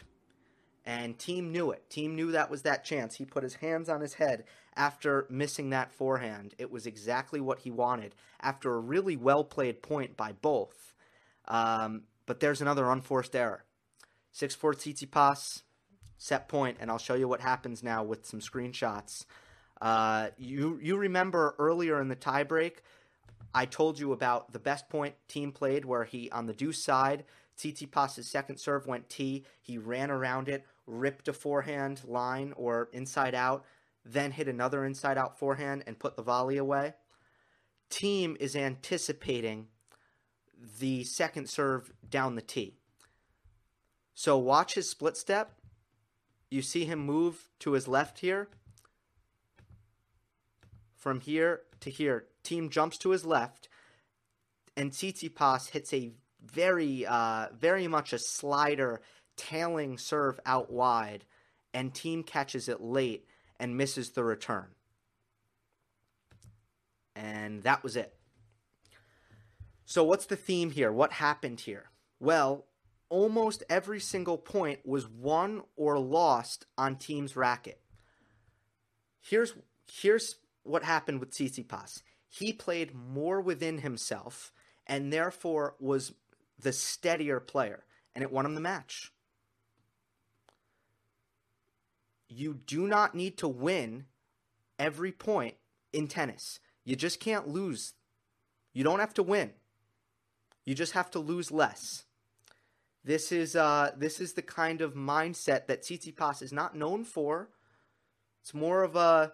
And 0.90 1.16
Thiem 1.16 1.52
knew 1.52 1.70
it. 1.70 1.84
Thiem 1.88 2.16
knew 2.16 2.32
that 2.32 2.50
was 2.50 2.62
that 2.62 2.82
chance. 2.82 3.14
He 3.14 3.24
put 3.24 3.44
his 3.44 3.54
hands 3.54 3.88
on 3.88 4.00
his 4.00 4.14
head 4.14 4.42
after 4.74 5.24
missing 5.30 5.70
that 5.70 5.92
forehand. 5.92 6.52
It 6.58 6.68
was 6.68 6.84
exactly 6.84 7.40
what 7.40 7.60
he 7.60 7.70
wanted 7.70 8.16
after 8.40 8.74
a 8.74 8.80
really 8.80 9.16
well 9.16 9.44
played 9.44 9.82
point 9.82 10.16
by 10.16 10.32
both. 10.32 10.92
Um, 11.46 12.02
but 12.26 12.40
there's 12.40 12.60
another 12.60 12.90
unforced 12.90 13.36
error. 13.36 13.62
6 14.32 14.56
4 14.56 14.74
Tsitsipas, 14.74 15.62
set 16.18 16.48
point, 16.48 16.78
and 16.80 16.90
I'll 16.90 16.98
show 16.98 17.14
you 17.14 17.28
what 17.28 17.40
happens 17.40 17.84
now 17.84 18.02
with 18.02 18.26
some 18.26 18.40
screenshots. 18.40 19.26
Uh, 19.80 20.30
you 20.38 20.80
you 20.82 20.96
remember 20.96 21.54
earlier 21.60 22.00
in 22.00 22.08
the 22.08 22.16
tiebreak, 22.16 22.78
I 23.54 23.64
told 23.64 24.00
you 24.00 24.10
about 24.12 24.52
the 24.52 24.58
best 24.58 24.88
point 24.88 25.14
Thiem 25.28 25.54
played, 25.54 25.84
where 25.84 26.02
he 26.02 26.28
on 26.32 26.46
the 26.46 26.52
deuce 26.52 26.82
side, 26.82 27.24
Tsitsipas's 27.60 28.28
second 28.28 28.58
serve 28.58 28.86
went 28.86 29.08
T. 29.08 29.44
He 29.60 29.78
ran 29.78 30.10
around 30.10 30.48
it, 30.48 30.64
ripped 30.90 31.28
a 31.28 31.32
forehand 31.32 32.02
line 32.04 32.52
or 32.56 32.88
inside 32.92 33.34
out, 33.34 33.64
then 34.04 34.32
hit 34.32 34.48
another 34.48 34.84
inside 34.84 35.18
out 35.18 35.38
forehand 35.38 35.84
and 35.86 35.98
put 35.98 36.16
the 36.16 36.22
volley 36.22 36.56
away. 36.56 36.94
Thiem 37.90 38.36
is 38.40 38.56
anticipating 38.56 39.68
the 40.78 41.04
second 41.04 41.48
serve 41.48 41.92
down 42.08 42.34
the 42.34 42.42
tee. 42.42 42.74
So 44.14 44.36
watch 44.36 44.74
his 44.74 44.90
split 44.90 45.16
step 45.16 45.60
you 46.50 46.62
see 46.62 46.84
him 46.84 46.98
move 46.98 47.48
to 47.60 47.72
his 47.72 47.86
left 47.86 48.18
here. 48.18 48.48
From 50.96 51.20
here 51.20 51.62
to 51.80 51.90
here, 51.90 52.26
Thiem 52.44 52.70
jumps 52.70 52.98
to 52.98 53.10
his 53.10 53.24
left, 53.24 53.68
and 54.76 54.90
Tsitsipas 54.90 55.70
hits 55.70 55.94
a 55.94 56.10
very, 56.44 57.06
uh, 57.06 57.48
very 57.56 57.86
much 57.86 58.12
a 58.12 58.18
slider, 58.18 59.00
tailing 59.40 59.96
serve 59.96 60.38
out 60.44 60.70
wide, 60.70 61.24
and 61.72 61.94
Thiem 61.94 62.26
catches 62.26 62.68
it 62.68 62.82
late 62.82 63.26
and 63.58 63.76
misses 63.76 64.10
the 64.10 64.22
return. 64.22 64.66
And 67.16 67.62
that 67.62 67.82
was 67.82 67.96
it. 67.96 68.14
So, 69.86 70.04
what's 70.04 70.26
the 70.26 70.36
theme 70.36 70.70
here? 70.70 70.92
What 70.92 71.12
happened 71.12 71.60
here? 71.60 71.90
Well, 72.20 72.66
almost 73.08 73.64
every 73.68 73.98
single 73.98 74.38
point 74.38 74.80
was 74.84 75.08
won 75.08 75.62
or 75.74 75.98
lost 75.98 76.66
on 76.78 76.96
Thiem's 76.96 77.34
racket. 77.34 77.80
Here's 79.20 79.54
here's 79.90 80.36
what 80.62 80.84
happened 80.84 81.20
with 81.20 81.30
Tsitsipas. 81.30 82.02
He 82.28 82.52
played 82.52 82.94
more 82.94 83.40
within 83.40 83.78
himself 83.78 84.52
and 84.86 85.12
therefore 85.12 85.74
was 85.80 86.12
the 86.58 86.72
steadier 86.72 87.40
player, 87.40 87.84
and 88.14 88.22
it 88.22 88.30
won 88.30 88.46
him 88.46 88.54
the 88.54 88.60
match. 88.60 89.12
You 92.32 92.54
do 92.54 92.86
not 92.86 93.14
need 93.14 93.36
to 93.38 93.48
win 93.48 94.04
every 94.78 95.10
point 95.10 95.56
in 95.92 96.06
tennis. 96.06 96.60
You 96.84 96.94
just 96.94 97.18
can't 97.18 97.48
lose. 97.48 97.94
You 98.72 98.84
don't 98.84 99.00
have 99.00 99.14
to 99.14 99.22
win. 99.24 99.50
You 100.64 100.76
just 100.76 100.92
have 100.92 101.10
to 101.10 101.18
lose 101.18 101.50
less. 101.50 102.04
This 103.02 103.32
is 103.32 103.56
uh, 103.56 103.90
this 103.96 104.20
is 104.20 104.34
the 104.34 104.42
kind 104.42 104.80
of 104.80 104.94
mindset 104.94 105.66
that 105.66 105.82
Tsitsipas 105.82 106.40
is 106.40 106.52
not 106.52 106.76
known 106.76 107.02
for. 107.02 107.48
It's 108.42 108.54
more 108.54 108.84
of 108.84 108.94
a 108.94 109.32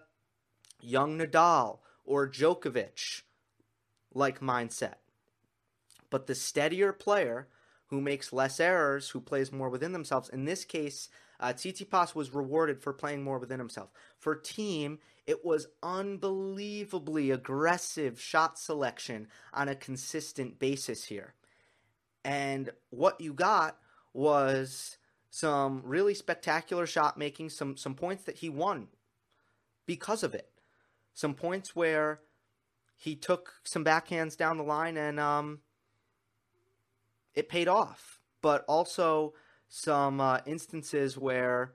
young 0.81 1.19
Nadal 1.19 1.79
or 2.03 2.27
Djokovic 2.27 3.21
like 4.13 4.39
mindset. 4.39 4.95
But 6.09 6.25
the 6.25 6.35
steadier 6.35 6.93
player 6.93 7.47
who 7.87 8.01
makes 8.01 8.33
less 8.33 8.59
errors, 8.59 9.09
who 9.09 9.21
plays 9.21 9.51
more 9.51 9.69
within 9.69 9.91
themselves, 9.91 10.29
in 10.29 10.45
this 10.45 10.65
case, 10.65 11.09
uh, 11.39 11.53
Tsitsipas 11.53 12.15
was 12.15 12.33
rewarded 12.33 12.81
for 12.81 12.93
playing 12.93 13.23
more 13.23 13.37
within 13.37 13.59
himself. 13.59 13.91
For 14.17 14.37
Thiem, 14.37 14.97
it 15.25 15.45
was 15.45 15.67
unbelievably 15.83 17.31
aggressive 17.31 18.19
shot 18.19 18.57
selection 18.57 19.27
on 19.53 19.67
a 19.69 19.75
consistent 19.75 20.57
basis 20.57 21.05
here. 21.05 21.33
And 22.23 22.71
what 22.89 23.21
you 23.21 23.33
got 23.33 23.77
was 24.13 24.97
some 25.29 25.81
really 25.85 26.13
spectacular 26.13 26.87
shot 26.87 27.17
making, 27.17 27.49
some 27.49 27.77
some 27.77 27.93
points 27.93 28.23
that 28.23 28.37
he 28.37 28.49
won 28.49 28.87
because 29.85 30.23
of 30.23 30.33
it. 30.33 30.49
Some 31.13 31.33
points 31.33 31.75
where 31.75 32.21
he 32.95 33.15
took 33.15 33.53
some 33.63 33.85
backhands 33.85 34.35
down 34.35 34.57
the 34.57 34.63
line 34.63 34.97
and 34.97 35.19
um, 35.19 35.59
it 37.35 37.49
paid 37.49 37.67
off. 37.67 38.19
But 38.41 38.65
also 38.67 39.33
some 39.67 40.21
uh, 40.21 40.39
instances 40.45 41.17
where, 41.17 41.73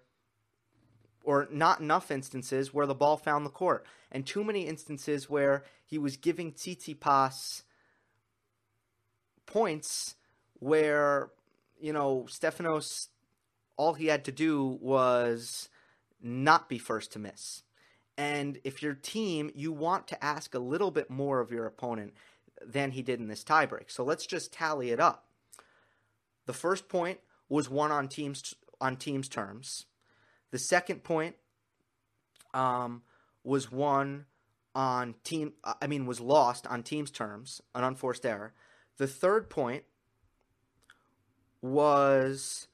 or 1.25 1.49
not 1.51 1.81
enough 1.81 2.11
instances 2.11 2.73
where 2.73 2.87
the 2.87 2.95
ball 2.95 3.17
found 3.17 3.45
the 3.45 3.51
court, 3.51 3.87
and 4.11 4.27
too 4.27 4.45
many 4.45 4.67
instances 4.67 5.29
where 5.29 5.65
he 5.87 5.99
was 5.99 6.17
giving 6.17 6.53
Tsitsipas 6.53 7.63
points 9.47 10.17
where 10.59 11.31
you 11.81 11.93
know 11.93 12.27
Stefanos, 12.29 13.09
all 13.77 13.95
he 13.95 14.07
had 14.07 14.25
to 14.25 14.33
do 14.33 14.79
was 14.81 15.69
not 16.23 16.69
be 16.69 16.79
first 16.79 17.13
to 17.13 17.19
miss. 17.19 17.63
And 18.17 18.59
if 18.63 18.83
your 18.83 18.95
Thiem, 18.95 19.51
you 19.55 19.73
want 19.73 20.07
to 20.09 20.25
ask 20.25 20.55
a 20.55 20.59
little 20.59 20.91
bit 20.91 21.11
more 21.11 21.41
of 21.41 21.51
your 21.51 21.67
opponent 21.67 22.15
than 22.65 22.93
he 22.93 23.03
did 23.03 23.19
in 23.21 23.29
this 23.29 23.43
tiebreak. 23.43 23.91
So 23.91 24.05
let's 24.05 24.27
just 24.27 24.53
tally 24.53 24.91
it 24.91 25.01
up. 25.01 25.25
The 26.47 26.53
first 26.53 26.89
point 26.89 27.19
was 27.53 27.69
won 27.69 27.93
on 27.93 28.09
Thiem's 28.09 28.55
on 28.81 28.97
Thiem's 28.97 29.29
terms. 29.29 29.85
The 30.53 30.59
second 30.59 31.05
point 31.05 31.37
um, 32.55 33.03
was 33.45 33.71
won 33.71 34.25
on 34.75 35.15
Thiem. 35.23 35.53
I 35.63 35.87
mean, 35.87 36.07
was 36.07 36.19
lost 36.19 36.67
on 36.67 36.83
Thiem's 36.83 37.11
terms, 37.11 37.61
an 37.75 37.85
unforced 37.85 38.25
error. 38.25 38.55
The 38.97 39.07
third 39.07 39.51
point 39.51 39.85
was 41.61 42.69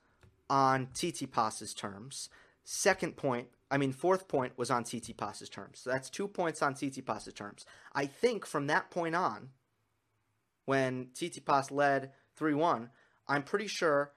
on 0.49 0.87
Tsitsipas's 0.95 1.75
terms. 1.75 2.31
Second 2.64 3.17
point, 3.17 3.49
I 3.73 3.79
mean, 3.79 3.93
fourth 3.93 4.29
point 4.29 4.57
was 4.57 4.71
on 4.71 4.85
Tsitsipas's 4.85 5.49
terms. 5.49 5.81
So 5.81 5.91
that's 5.91 6.09
two 6.09 6.29
points 6.29 6.62
on 6.62 6.75
Tsitsipas's 6.75 7.35
terms. 7.35 7.67
I 7.97 8.07
think 8.07 8.47
from 8.47 8.69
that 8.69 8.93
point 8.93 9.17
on, 9.17 9.51
when 10.67 11.09
Tsitsipas 11.14 11.73
led 11.73 12.12
3 12.37 12.55
1, 12.55 12.91
I'm 13.27 13.43
pretty 13.43 13.67
sure 13.67 14.12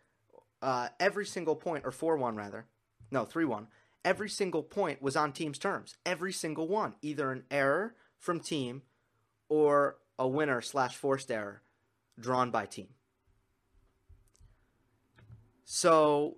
uh, 0.61 0.89
every 0.99 1.25
single 1.25 1.55
point, 1.55 1.85
or 1.85 1.91
4 1.91 2.17
1 2.17 2.35
rather, 2.35 2.65
no, 3.11 3.25
3 3.25 3.45
1, 3.45 3.67
every 4.05 4.29
single 4.29 4.63
point 4.63 5.01
was 5.01 5.15
on 5.15 5.31
Thiem's 5.31 5.59
terms. 5.59 5.97
Every 6.05 6.33
single 6.33 6.67
one. 6.67 6.95
Either 7.01 7.31
an 7.31 7.43
error 7.51 7.95
from 8.17 8.39
Thiem 8.39 8.81
or 9.49 9.97
a 10.17 10.27
winner 10.27 10.61
slash 10.61 10.95
forced 10.95 11.31
error 11.31 11.61
drawn 12.19 12.51
by 12.51 12.65
Thiem. 12.65 12.87
So 15.65 16.37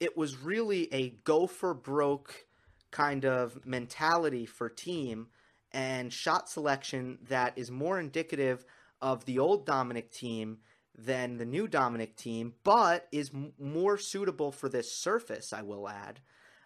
it 0.00 0.16
was 0.16 0.38
really 0.38 0.92
a 0.92 1.10
go 1.24 1.46
for 1.46 1.74
broke 1.74 2.46
kind 2.90 3.24
of 3.24 3.66
mentality 3.66 4.46
for 4.46 4.70
Thiem 4.70 5.26
and 5.72 6.12
shot 6.12 6.48
selection 6.48 7.18
that 7.28 7.52
is 7.56 7.70
more 7.70 8.00
indicative 8.00 8.64
of 9.02 9.24
the 9.26 9.38
old 9.38 9.66
Dominic 9.66 10.10
Thiem 10.10 10.56
than 10.98 11.36
the 11.36 11.44
new 11.46 11.68
Dominic 11.68 12.16
Thiem, 12.16 12.52
but 12.64 13.06
is 13.12 13.30
m- 13.32 13.52
more 13.58 13.96
suitable 13.96 14.50
for 14.50 14.68
this 14.68 14.92
surface, 14.92 15.52
I 15.52 15.62
will 15.62 15.88
add. 15.88 16.18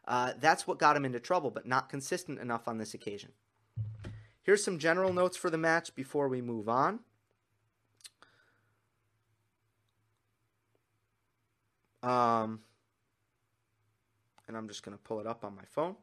Uh, 0.08 0.32
that's 0.40 0.66
what 0.66 0.78
got 0.78 0.96
him 0.96 1.04
into 1.04 1.20
trouble, 1.20 1.50
but 1.50 1.66
not 1.66 1.90
consistent 1.90 2.40
enough 2.40 2.66
on 2.66 2.78
this 2.78 2.94
occasion. 2.94 3.30
Here's 4.42 4.64
some 4.64 4.78
general 4.78 5.12
notes 5.12 5.36
for 5.36 5.50
the 5.50 5.58
match 5.58 5.94
before 5.94 6.28
we 6.28 6.40
move 6.40 6.68
on. 6.68 7.00
Um, 12.02 12.60
and 14.48 14.56
I'm 14.56 14.66
just 14.66 14.82
going 14.82 14.96
to 14.96 15.02
pull 15.02 15.20
it 15.20 15.26
up 15.26 15.44
on 15.44 15.54
my 15.54 15.62
phone. 15.70 15.94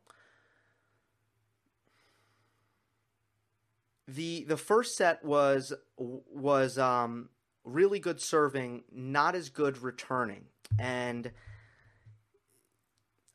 The 4.08 4.44
the 4.46 4.58
first 4.58 4.98
set 4.98 5.24
was 5.24 5.74
was 5.98 6.80
um, 6.80 7.30
really 7.74 8.00
good 8.00 8.22
serving, 8.22 8.84
not 8.92 9.36
as 9.36 9.50
good 9.50 9.82
returning. 9.82 10.46
And 10.78 11.32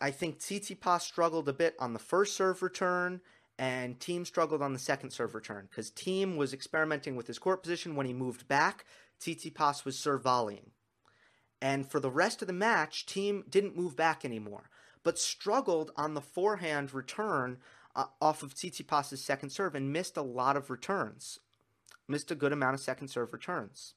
I 0.01 0.11
think 0.11 0.39
Tsitsipas 0.39 1.03
struggled 1.03 1.49
a 1.49 1.53
bit 1.53 1.75
on 1.79 1.93
the 1.93 1.99
first 1.99 2.37
serve 2.37 2.63
return, 2.63 3.21
and 3.59 3.99
Thiem 3.99 4.27
struggled 4.27 4.63
on 4.63 4.73
the 4.73 4.79
second 4.79 5.11
serve 5.11 5.35
return 5.35 5.67
because 5.71 5.91
Thiem 5.91 6.37
was 6.37 6.53
experimenting 6.53 7.17
with 7.17 7.27
his 7.27 7.39
court 7.39 7.63
position 7.63 7.97
when 7.97 8.07
he 8.07 8.13
moved 8.13 8.49
back. 8.49 8.85
Tsitsipas 9.21 9.85
was 9.85 9.99
serve 9.99 10.25
volleying. 10.25 10.71
And 11.63 11.91
for 11.91 12.01
the 12.01 12.11
rest 12.11 12.43
of 12.43 12.49
the 12.49 12.53
match, 12.53 13.07
Thiem 13.07 13.49
didn't 13.49 13.77
move 13.77 13.97
back 13.97 14.25
anymore, 14.25 14.69
but 15.03 15.19
struggled 15.19 15.93
on 15.97 16.15
the 16.15 16.21
forehand 16.21 16.93
return 16.93 17.59
uh, 17.97 18.07
off 18.21 18.43
of 18.43 18.55
Tsitsipas's 18.55 19.25
second 19.25 19.51
serve 19.51 19.75
and 19.75 19.93
missed 19.93 20.17
a 20.17 20.23
lot 20.23 20.57
of 20.57 20.69
returns. 20.69 21.39
Missed 22.07 22.31
a 22.31 22.35
good 22.35 22.53
amount 22.53 22.75
of 22.75 22.81
second 22.81 23.09
serve 23.09 23.33
returns. 23.33 23.95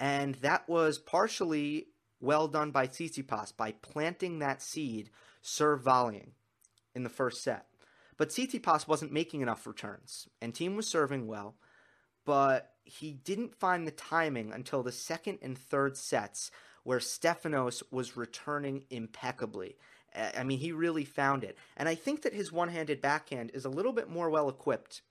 And 0.00 0.36
that 0.36 0.68
was 0.68 0.98
partially 0.98 1.88
well 2.20 2.48
done 2.48 2.70
by 2.70 2.86
Tsitsipas 2.86 3.56
by 3.56 3.72
planting 3.72 4.38
that 4.38 4.62
seed, 4.62 5.10
serve 5.42 5.82
volleying 5.82 6.32
in 6.94 7.02
the 7.04 7.08
first 7.08 7.42
set. 7.42 7.66
But 8.16 8.30
Tsitsipas 8.30 8.88
wasn't 8.88 9.12
making 9.12 9.40
enough 9.40 9.66
returns, 9.66 10.28
and 10.42 10.52
Thiem 10.52 10.74
was 10.74 10.88
serving 10.88 11.26
well, 11.26 11.54
but 12.24 12.72
he 12.84 13.12
didn't 13.12 13.54
find 13.54 13.86
the 13.86 13.92
timing 13.92 14.52
until 14.52 14.82
the 14.82 14.92
second 14.92 15.38
and 15.40 15.56
third 15.56 15.96
sets 15.96 16.50
where 16.82 16.98
Stefanos 16.98 17.82
was 17.92 18.16
returning 18.16 18.84
impeccably. 18.90 19.76
I 20.16 20.42
mean, 20.42 20.58
he 20.58 20.72
really 20.72 21.04
found 21.04 21.44
it. 21.44 21.56
And 21.76 21.88
I 21.88 21.94
think 21.94 22.22
that 22.22 22.32
his 22.32 22.50
one 22.50 22.70
handed 22.70 23.00
backhand 23.00 23.50
is 23.54 23.64
a 23.64 23.70
little 23.70 23.92
bit 23.92 24.08
more 24.08 24.30
well 24.30 24.48
equipped 24.48 25.02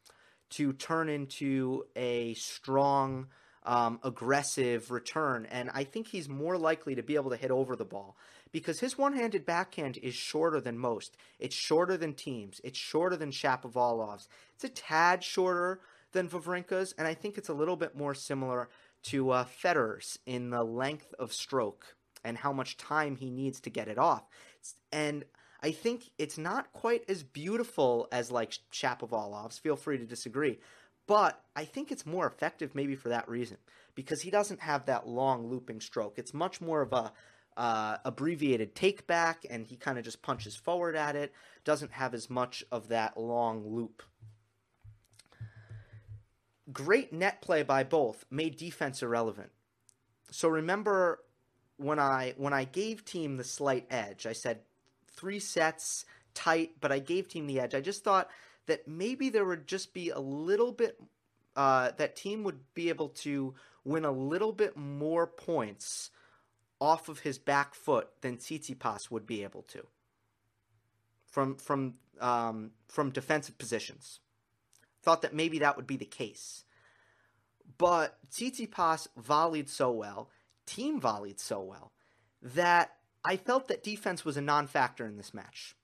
to 0.52 0.74
turn 0.74 1.08
into 1.08 1.86
a 1.96 2.34
strong 2.34 3.28
um, 3.68 4.00
aggressive 4.04 4.90
return, 4.90 5.46
and 5.52 5.70
I 5.74 5.84
think 5.84 6.08
he's 6.08 6.30
more 6.30 6.58
likely 6.58 6.96
to 6.96 7.04
be 7.04 7.16
able 7.16 7.30
to 7.32 7.38
hit 7.38 7.52
over 7.52 7.76
the 7.76 7.86
ball 7.86 8.16
because 8.52 8.80
his 8.80 8.98
one-handed 8.98 9.46
backhand 9.46 10.00
is 10.02 10.16
shorter 10.16 10.62
than 10.62 10.78
most. 10.78 11.18
It's 11.38 11.56
shorter 11.56 11.98
than 11.98 12.14
Thiem's, 12.14 12.62
It's 12.64 12.80
shorter 12.80 13.18
than 13.18 13.32
Shapovalov's. 13.32 14.30
It's 14.56 14.64
a 14.64 14.70
tad 14.70 15.24
shorter 15.24 15.82
than 16.14 16.30
Wawrinka's, 16.30 16.96
and 16.98 17.06
I 17.06 17.14
think 17.14 17.38
it's 17.38 17.50
a 17.50 17.54
little 17.54 17.76
bit 17.76 17.96
more 17.96 18.16
similar 18.16 18.70
to 19.04 19.32
uh, 19.32 19.46
Federer's 19.46 20.18
in 20.26 20.50
the 20.50 20.64
length 20.64 21.14
of 21.20 21.34
stroke 21.34 21.96
and 22.24 22.38
how 22.38 22.54
much 22.54 22.78
time 22.78 23.18
he 23.18 23.30
needs 23.30 23.60
to 23.62 23.70
get 23.70 23.90
it 23.90 23.98
off. 23.98 24.24
And 24.92 25.26
I 25.62 25.72
think 25.72 26.10
it's 26.18 26.38
not 26.38 26.72
quite 26.72 27.04
as 27.10 27.24
beautiful 27.24 28.08
as 28.12 28.32
like 28.32 28.58
Shapovalov's. 28.72 29.60
Feel 29.60 29.76
free 29.76 29.98
to 29.98 30.06
disagree, 30.06 30.60
but 31.08 31.42
I 31.56 31.66
think 31.66 31.92
it's 31.92 32.06
more 32.06 32.28
effective 32.28 32.76
maybe 32.76 32.96
for 32.96 33.10
that 33.10 33.28
reason 33.28 33.58
because 33.96 34.22
he 34.22 34.30
doesn't 34.30 34.60
have 34.62 34.86
that 34.86 35.08
long 35.08 35.48
looping 35.48 35.82
stroke. 35.82 36.20
It's 36.20 36.34
much 36.34 36.62
more 36.62 36.82
of 36.82 36.94
a 36.94 37.12
uh, 37.58 37.98
abbreviated 38.06 38.76
take 38.76 39.08
back, 39.08 39.44
and 39.50 39.66
he 39.66 39.76
kind 39.76 39.98
of 39.98 40.04
just 40.04 40.22
punches 40.22 40.56
forward 40.56 40.96
at 40.96 41.16
it. 41.16 41.34
Doesn't 41.64 41.94
have 41.94 42.14
as 42.14 42.30
much 42.30 42.64
of 42.72 42.90
that 42.90 43.18
long 43.18 43.68
loop. 43.68 44.04
Great 46.72 47.12
net 47.12 47.42
play 47.42 47.64
by 47.64 47.84
both 47.84 48.26
made 48.30 48.58
defense 48.58 49.02
irrelevant. 49.02 49.50
So 50.30 50.50
remember 50.50 51.24
when 51.78 51.98
I 51.98 52.34
when 52.38 52.54
I 52.54 52.66
gave 52.66 53.06
Thiem 53.06 53.38
the 53.38 53.44
slight 53.44 53.88
edge, 53.90 54.28
I 54.28 54.34
said 54.34 54.60
three 55.10 55.40
sets 55.40 56.06
tight, 56.34 56.74
but 56.80 56.92
I 56.92 57.00
gave 57.00 57.28
Thiem 57.30 57.48
the 57.48 57.60
edge. 57.60 57.74
I 57.74 57.82
just 57.82 58.04
thought 58.04 58.30
that 58.68 58.88
maybe 58.88 59.30
there 59.30 59.46
would 59.46 59.68
just 59.68 59.94
be 59.94 60.10
a 60.10 60.20
little 60.20 60.72
bit 60.72 61.00
uh, 61.56 61.92
that 61.98 62.16
Thiem 62.16 62.44
would 62.44 62.60
be 62.76 62.90
able 62.90 63.10
to 63.10 63.56
win 63.84 64.06
a 64.06 64.12
little 64.12 64.52
bit 64.52 64.78
more 64.78 65.26
points 65.26 66.12
off 66.80 67.10
of 67.10 67.20
his 67.20 67.40
back 67.40 67.74
foot 67.74 68.10
than 68.22 68.38
Tsitsipas 68.38 69.10
would 69.10 69.26
be 69.26 69.44
able 69.44 69.64
to 69.64 69.88
from 71.26 71.56
from 71.56 71.96
um, 72.20 72.72
from 72.88 73.10
defensive 73.10 73.58
positions. 73.58 74.20
Thought 75.02 75.22
that 75.22 75.34
maybe 75.34 75.60
that 75.60 75.78
would 75.78 75.88
be 75.88 75.98
the 75.98 76.06
case, 76.06 76.66
but 77.78 78.18
Tsitsipas 78.30 79.08
volleyed 79.18 79.70
so 79.70 79.92
well, 79.92 80.30
Thiem 80.68 81.00
volleyed 81.00 81.40
so 81.40 81.62
well 81.62 81.94
that 82.42 82.96
I 83.24 83.38
felt 83.38 83.68
that 83.70 83.84
defense 83.84 84.26
was 84.26 84.38
a 84.38 84.42
non-factor 84.42 85.06
in 85.06 85.18
this 85.18 85.34
match 85.34 85.76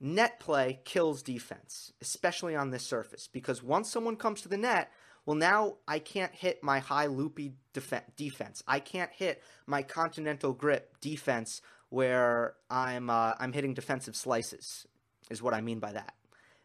net 0.00 0.40
play 0.40 0.80
kills 0.84 1.22
defense, 1.22 1.92
especially 2.00 2.54
on 2.54 2.70
this 2.70 2.86
surface, 2.86 3.28
because 3.32 3.62
once 3.62 3.90
someone 3.90 4.16
comes 4.16 4.40
to 4.42 4.48
the 4.48 4.56
net, 4.56 4.90
well, 5.26 5.36
now 5.36 5.76
I 5.88 5.98
can't 5.98 6.34
hit 6.34 6.62
my 6.62 6.80
high 6.80 7.06
loopy 7.06 7.54
def- 7.72 8.16
defense. 8.16 8.62
I 8.66 8.80
can't 8.80 9.10
hit 9.12 9.42
my 9.66 9.82
continental 9.82 10.52
grip 10.52 11.00
defense 11.00 11.62
where 11.88 12.54
I'm 12.68 13.08
uh, 13.08 13.32
I'm 13.38 13.52
hitting 13.52 13.74
defensive 13.74 14.16
slices. 14.16 14.86
Is 15.30 15.42
what 15.42 15.54
I 15.54 15.62
mean 15.62 15.78
by 15.78 15.92
that. 15.92 16.14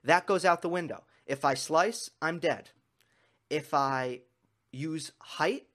That 0.04 0.26
goes 0.26 0.44
out 0.44 0.62
the 0.62 0.70
window. 0.70 1.04
If 1.26 1.46
I 1.46 1.54
slice, 1.54 2.10
I'm 2.22 2.40
dead. 2.40 2.72
If 3.50 3.74
I 3.74 4.22
use 4.72 5.12
height 5.20 5.68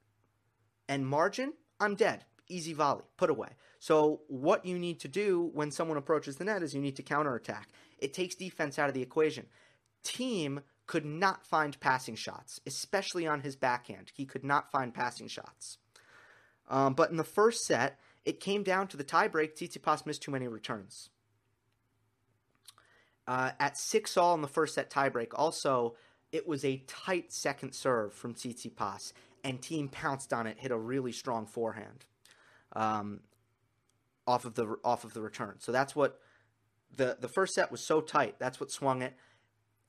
and 0.88 1.06
margin, 1.06 1.54
I'm 1.80 1.94
dead. 1.94 2.24
Easy 2.48 2.74
volley, 2.74 3.04
put 3.16 3.30
away. 3.30 3.50
So 3.84 4.22
what 4.28 4.64
you 4.64 4.78
need 4.78 5.00
to 5.00 5.08
do 5.08 5.50
when 5.52 5.70
someone 5.70 5.98
approaches 5.98 6.36
the 6.36 6.44
net 6.46 6.62
is 6.62 6.72
you 6.72 6.80
need 6.80 6.96
to 6.96 7.02
counterattack. 7.02 7.68
It 7.98 8.14
takes 8.14 8.34
defense 8.34 8.78
out 8.78 8.88
of 8.88 8.94
the 8.94 9.02
equation. 9.02 9.44
Thiem 10.02 10.62
could 10.86 11.04
not 11.04 11.44
find 11.44 11.78
passing 11.80 12.14
shots, 12.14 12.62
especially 12.66 13.26
on 13.26 13.42
his 13.42 13.56
backhand. 13.56 14.10
He 14.14 14.24
could 14.24 14.42
not 14.42 14.72
find 14.72 14.94
passing 14.94 15.28
shots. 15.28 15.76
Um, 16.70 16.94
but 16.94 17.10
in 17.10 17.18
the 17.18 17.24
first 17.24 17.66
set, 17.66 17.98
it 18.24 18.40
came 18.40 18.62
down 18.62 18.88
to 18.88 18.96
the 18.96 19.04
tiebreak. 19.04 19.54
Tsitsipas 19.54 20.06
missed 20.06 20.22
too 20.22 20.30
many 20.30 20.48
returns. 20.48 21.10
Uh, 23.28 23.50
at 23.60 23.76
six 23.76 24.16
all 24.16 24.34
in 24.34 24.40
the 24.40 24.48
first 24.48 24.74
set 24.74 24.88
tiebreak, 24.88 25.32
also 25.34 25.94
it 26.32 26.48
was 26.48 26.64
a 26.64 26.82
tight 26.86 27.34
second 27.34 27.74
serve 27.74 28.14
from 28.14 28.32
Tsitsipas, 28.32 29.12
and 29.44 29.60
Thiem 29.60 29.92
pounced 29.92 30.32
on 30.32 30.46
it, 30.46 30.58
hit 30.58 30.70
a 30.70 30.78
really 30.78 31.12
strong 31.12 31.44
forehand 31.44 32.06
um, 32.74 33.20
off 34.26 34.44
of 34.44 34.54
the 34.54 34.76
off 34.84 35.04
of 35.04 35.14
the 35.14 35.20
return. 35.20 35.56
So 35.58 35.72
that's 35.72 35.94
what 35.94 36.20
the 36.96 37.16
the 37.20 37.28
first 37.28 37.54
set 37.54 37.70
was 37.70 37.80
so 37.80 38.00
tight. 38.00 38.36
That's 38.38 38.60
what 38.60 38.70
swung 38.70 39.02
it. 39.02 39.14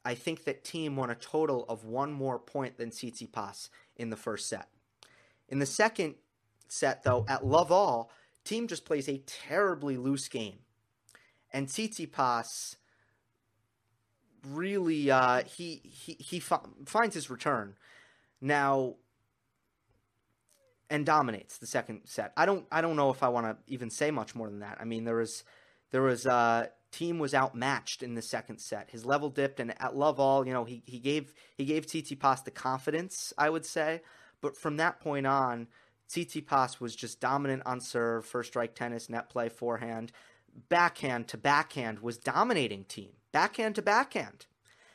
I 0.03 0.13
think 0.13 0.43
that 0.43 0.63
Thiem 0.63 0.95
won 0.95 1.09
a 1.09 1.15
total 1.15 1.65
of 1.67 1.83
one 1.83 2.13
more 2.13 2.37
point 2.37 2.77
than 2.77 2.91
Tsitsipas 2.91 3.69
in 3.95 4.11
the 4.11 4.15
first 4.15 4.47
set. 4.47 4.69
In 5.49 5.57
the 5.57 5.65
second 5.65 6.15
set, 6.67 7.03
though, 7.03 7.25
at 7.27 7.45
Love 7.45 7.71
All, 7.71 8.11
Thiem 8.45 8.67
just 8.67 8.85
plays 8.85 9.09
a 9.09 9.23
terribly 9.25 9.97
loose 9.97 10.27
game, 10.27 10.59
and 11.51 11.67
Tsitsipas 11.67 12.75
really 14.47 15.09
uh, 15.09 15.43
he 15.43 15.81
he 15.83 16.17
he 16.19 16.39
finds 16.39 17.15
his 17.15 17.29
return 17.29 17.75
now 18.41 18.95
and 20.89 21.05
dominates 21.05 21.57
the 21.57 21.67
second 21.67 22.01
set. 22.05 22.33
I 22.37 22.45
don't 22.45 22.65
I 22.71 22.81
don't 22.81 22.95
know 22.95 23.09
if 23.09 23.23
I 23.23 23.29
want 23.29 23.45
to 23.47 23.73
even 23.73 23.89
say 23.89 24.11
much 24.11 24.35
more 24.35 24.49
than 24.49 24.59
that. 24.59 24.77
I 24.79 24.85
mean, 24.85 25.03
there 25.03 25.15
was 25.15 25.43
there 25.91 26.01
was 26.01 26.25
uh, 26.25 26.67
Thiem 26.91 27.19
was 27.19 27.33
outmatched 27.33 28.03
in 28.03 28.15
the 28.15 28.21
second 28.21 28.59
set. 28.59 28.89
His 28.89 29.05
level 29.05 29.29
dipped, 29.29 29.59
and 29.59 29.79
at 29.81 29.95
love 29.95 30.19
all, 30.19 30.45
you 30.47 30.53
know, 30.53 30.63
he, 30.63 30.83
he 30.85 30.99
gave 30.99 31.33
he 31.57 31.65
gave 31.65 31.85
Tsitsipas 31.85 32.43
the 32.43 32.51
confidence, 32.51 33.33
I 33.37 33.49
would 33.49 33.65
say. 33.65 34.01
But 34.41 34.57
from 34.57 34.77
that 34.77 34.99
point 34.99 35.27
on, 35.27 35.67
Tsitsipas 36.09 36.79
was 36.79 36.95
just 36.95 37.19
dominant 37.19 37.63
on 37.65 37.81
serve, 37.81 38.25
first 38.25 38.49
strike 38.49 38.75
tennis, 38.75 39.09
net 39.09 39.29
play, 39.29 39.49
forehand, 39.49 40.11
backhand 40.69 41.27
to 41.29 41.37
backhand 41.37 41.99
was 41.99 42.17
dominating 42.17 42.85
Thiem. 42.85 43.11
backhand 43.31 43.75
to 43.75 43.81
backhand. 43.81 44.45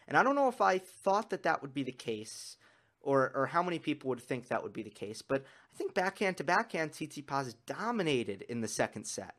And 0.09 0.17
I 0.17 0.23
don't 0.23 0.35
know 0.35 0.49
if 0.49 0.61
I 0.61 0.79
thought 0.79 1.31
that 1.31 1.43
that 1.45 1.63
would 1.63 1.75
be 1.75 1.83
the 1.83 1.93
case, 1.93 2.57
or 3.01 3.31
or 3.35 3.47
how 3.47 3.63
many 3.63 3.79
people 3.79 4.09
would 4.09 4.23
think 4.23 4.49
that 4.49 4.63
would 4.63 4.73
be 4.73 4.83
the 4.83 4.91
case. 4.91 5.23
But 5.23 5.45
think 5.81 5.95
backhand 5.95 6.37
to 6.37 6.45
backhand, 6.45 6.93
Tsitsipas 6.93 7.55
dominated 7.65 8.43
in 8.43 8.61
the 8.61 8.69
second 8.69 9.07
set. 9.07 9.37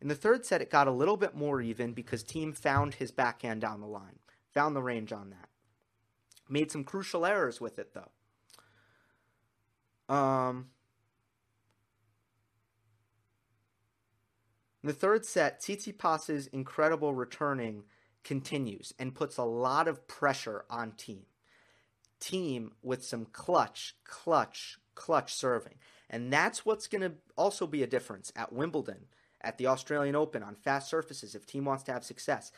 In 0.00 0.06
the 0.06 0.14
third 0.14 0.46
set, 0.46 0.62
it 0.62 0.70
got 0.70 0.86
a 0.86 0.92
little 0.92 1.16
bit 1.16 1.34
more 1.34 1.60
even 1.60 1.92
because 1.92 2.22
Thiem 2.22 2.56
found 2.56 2.94
his 2.94 3.10
backhand 3.10 3.60
down 3.60 3.80
the 3.80 3.88
line, 3.88 4.20
found 4.54 4.76
the 4.76 4.82
range 4.82 5.12
on 5.12 5.30
that. 5.30 5.48
Made 6.48 6.70
some 6.70 6.84
crucial 6.84 7.26
errors 7.26 7.60
with 7.60 7.80
it, 7.80 7.94
though. 7.94 10.14
Um, 10.14 10.68
in 14.82 14.88
the 14.88 14.92
third 14.92 15.24
set, 15.24 15.60
Tsitsipas's 15.60 16.46
incredible 16.48 17.14
returning 17.14 17.84
continues 18.22 18.92
and 19.00 19.14
puts 19.14 19.36
a 19.36 19.44
lot 19.44 19.88
of 19.88 20.06
pressure 20.06 20.64
on 20.70 20.92
Thiem. 20.92 21.24
Thiem 22.22 22.70
with 22.82 23.04
some 23.04 23.26
clutch, 23.26 23.96
clutch, 24.04 24.78
clutch 24.94 25.34
serving. 25.34 25.74
And 26.08 26.32
that's 26.32 26.64
what's 26.64 26.86
going 26.86 27.02
to 27.02 27.12
also 27.36 27.66
be 27.66 27.82
a 27.82 27.86
difference 27.86 28.32
at 28.36 28.52
Wimbledon 28.52 29.06
at 29.40 29.58
the 29.58 29.66
Australian 29.66 30.14
Open 30.14 30.42
on 30.42 30.54
fast 30.54 30.88
surfaces 30.88 31.34
if 31.34 31.46
Thiem 31.46 31.64
wants 31.64 31.82
to 31.84 31.92
have 31.92 32.04
success. 32.04 32.52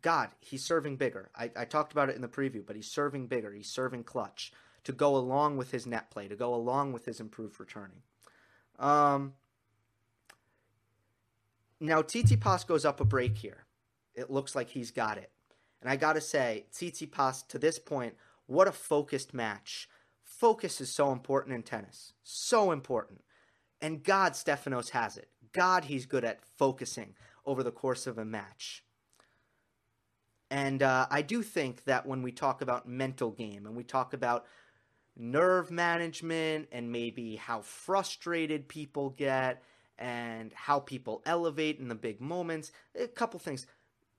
God, 0.00 0.28
he's 0.40 0.64
serving 0.64 0.96
bigger. 0.96 1.30
I, 1.34 1.50
I 1.56 1.64
talked 1.64 1.92
about 1.92 2.08
it 2.08 2.14
in 2.14 2.22
the 2.22 2.28
preview, 2.28 2.64
but 2.64 2.76
he's 2.76 2.90
serving 2.90 3.26
bigger. 3.26 3.52
He's 3.52 3.70
serving 3.70 4.04
clutch 4.04 4.52
to 4.84 4.92
go 4.92 5.16
along 5.16 5.56
with 5.56 5.72
his 5.72 5.86
net 5.86 6.10
play, 6.10 6.28
to 6.28 6.36
go 6.36 6.54
along 6.54 6.92
with 6.92 7.04
his 7.04 7.18
improved 7.18 7.58
returning. 7.58 8.02
Um, 8.78 9.32
now, 11.80 12.02
Tsitsipas 12.02 12.66
goes 12.66 12.84
up 12.84 13.00
a 13.00 13.04
break 13.04 13.36
here. 13.38 13.64
It 14.14 14.30
looks 14.30 14.54
like 14.54 14.70
he's 14.70 14.92
got 14.92 15.18
it. 15.18 15.30
And 15.80 15.90
I 15.90 15.96
got 15.96 16.14
to 16.14 16.20
say, 16.20 16.66
Tsitsipas, 16.72 17.46
to 17.48 17.58
this 17.58 17.78
point, 17.78 18.14
what 18.48 18.66
a 18.66 18.72
focused 18.72 19.32
match. 19.32 19.88
Focus 20.24 20.80
is 20.80 20.92
so 20.92 21.12
important 21.12 21.54
in 21.54 21.62
tennis. 21.62 22.14
So 22.24 22.72
important. 22.72 23.22
And 23.80 24.02
God, 24.02 24.32
Stefanos 24.32 24.90
has 24.90 25.16
it. 25.16 25.28
God, 25.52 25.84
he's 25.84 26.06
good 26.06 26.24
at 26.24 26.40
focusing 26.56 27.14
over 27.46 27.62
the 27.62 27.70
course 27.70 28.06
of 28.06 28.18
a 28.18 28.24
match. 28.24 28.84
And 30.50 30.82
uh, 30.82 31.06
I 31.10 31.22
do 31.22 31.42
think 31.42 31.84
that 31.84 32.06
when 32.06 32.22
we 32.22 32.32
talk 32.32 32.62
about 32.62 32.88
mental 32.88 33.30
game 33.30 33.66
and 33.66 33.76
we 33.76 33.84
talk 33.84 34.14
about 34.14 34.46
nerve 35.14 35.70
management 35.70 36.68
and 36.72 36.90
maybe 36.90 37.36
how 37.36 37.60
frustrated 37.60 38.66
people 38.66 39.10
get 39.10 39.62
and 39.98 40.52
how 40.54 40.80
people 40.80 41.22
elevate 41.26 41.78
in 41.78 41.88
the 41.88 41.94
big 41.94 42.20
moments, 42.20 42.72
a 42.98 43.08
couple 43.08 43.38
things. 43.38 43.66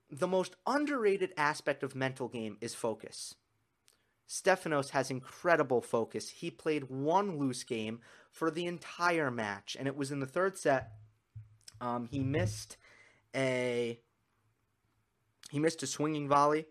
The 0.08 0.28
most 0.28 0.54
underrated 0.66 1.32
aspect 1.36 1.82
of 1.82 1.96
mental 1.96 2.28
game 2.28 2.58
is 2.60 2.74
focus. 2.74 3.34
Stefanos 4.30 4.90
has 4.90 5.10
incredible 5.10 5.82
focus. 5.82 6.28
He 6.28 6.50
played 6.50 6.84
one 6.88 7.36
loose 7.36 7.64
game 7.64 7.98
for 8.30 8.50
the 8.50 8.66
entire 8.66 9.30
match, 9.30 9.76
and 9.76 9.88
it 9.88 9.96
was 9.96 10.12
in 10.12 10.20
the 10.20 10.26
third 10.26 10.56
set 10.56 10.92
um, 11.80 12.08
he 12.10 12.18
missed 12.18 12.76
a 13.34 13.98
he 15.50 15.58
missed 15.58 15.82
a 15.82 15.86
swinging 15.86 16.28
volley, 16.28 16.66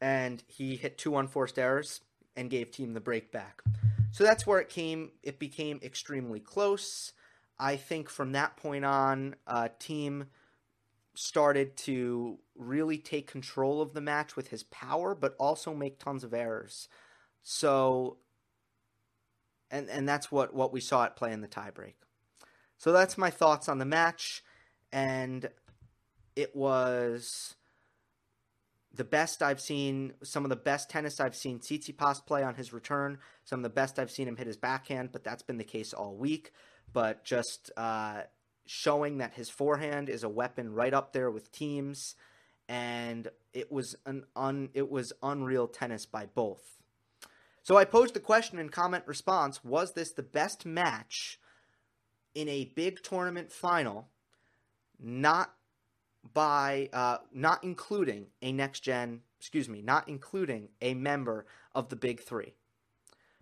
and 0.00 0.42
he 0.46 0.76
hit 0.76 0.98
two 0.98 1.16
unforced 1.16 1.58
errors 1.58 2.00
and 2.36 2.50
gave 2.50 2.70
Thiem 2.70 2.94
the 2.94 3.00
break 3.00 3.32
back. 3.32 3.62
So 4.10 4.24
that's 4.24 4.46
where 4.46 4.60
it 4.60 4.68
came. 4.68 5.12
It 5.22 5.38
became 5.38 5.80
extremely 5.82 6.40
close. 6.40 7.12
I 7.58 7.76
think 7.76 8.08
from 8.10 8.32
that 8.32 8.56
point 8.56 8.84
on, 8.84 9.36
uh, 9.46 9.68
Thiem 9.80 10.26
started 11.14 11.76
to 11.78 12.38
really 12.56 12.98
take 12.98 13.30
control 13.30 13.80
of 13.80 13.94
the 13.94 14.00
match 14.00 14.36
with 14.36 14.48
his 14.48 14.62
power, 14.64 15.14
but 15.14 15.34
also 15.38 15.74
make 15.74 15.98
tons 15.98 16.24
of 16.24 16.34
errors. 16.34 16.88
So, 17.42 18.18
and 19.70 19.88
and 19.88 20.08
that's 20.08 20.30
what 20.30 20.54
what 20.54 20.72
we 20.72 20.80
saw 20.80 21.04
at 21.04 21.16
play 21.16 21.32
in 21.32 21.40
the 21.40 21.48
tiebreak. 21.48 21.94
So 22.78 22.92
that's 22.92 23.18
my 23.18 23.30
thoughts 23.30 23.68
on 23.68 23.78
the 23.78 23.84
match, 23.84 24.42
and 24.92 25.48
it 26.36 26.54
was 26.54 27.54
the 28.94 29.04
best 29.04 29.42
I've 29.42 29.60
seen, 29.60 30.14
some 30.22 30.44
of 30.44 30.50
the 30.50 30.56
best 30.56 30.88
tennis 30.88 31.18
I've 31.18 31.34
seen 31.34 31.58
Tsitsipas 31.58 32.24
play 32.26 32.42
on 32.42 32.54
his 32.54 32.72
return, 32.72 33.18
some 33.44 33.60
of 33.60 33.64
the 33.64 33.70
best 33.70 33.98
I've 33.98 34.10
seen 34.10 34.28
him 34.28 34.36
hit 34.36 34.46
his 34.46 34.56
backhand, 34.56 35.10
but 35.12 35.24
that's 35.24 35.42
been 35.42 35.58
the 35.58 35.64
case 35.64 35.92
all 35.92 36.14
week. 36.14 36.52
But 36.92 37.24
just 37.24 37.72
uh, 37.76 38.22
showing 38.66 39.18
that 39.18 39.34
his 39.34 39.50
forehand 39.50 40.08
is 40.08 40.22
a 40.22 40.28
weapon 40.28 40.72
right 40.72 40.94
up 40.94 41.12
there 41.12 41.30
with 41.30 41.48
Thiem's, 41.48 42.14
and 42.68 43.28
it 43.52 43.70
was 43.70 43.96
an 44.06 44.24
un, 44.34 44.70
it 44.74 44.90
was 44.90 45.12
unreal 45.22 45.68
tennis 45.68 46.06
by 46.06 46.26
both. 46.26 46.80
So 47.62 47.76
I 47.76 47.84
posed 47.84 48.14
the 48.14 48.20
question 48.20 48.58
in 48.58 48.68
comment 48.68 49.04
response: 49.06 49.64
Was 49.64 49.92
this 49.92 50.12
the 50.12 50.22
best 50.22 50.66
match 50.66 51.38
in 52.34 52.48
a 52.48 52.72
big 52.74 53.02
tournament 53.02 53.52
final, 53.52 54.08
not 54.98 55.54
by 56.32 56.88
uh, 56.92 57.18
not 57.32 57.62
including 57.62 58.26
a 58.42 58.52
next 58.52 58.80
gen, 58.80 59.20
excuse 59.38 59.68
me, 59.68 59.82
not 59.82 60.08
including 60.08 60.68
a 60.80 60.94
member 60.94 61.46
of 61.74 61.88
the 61.88 61.96
big 61.96 62.20
three, 62.20 62.54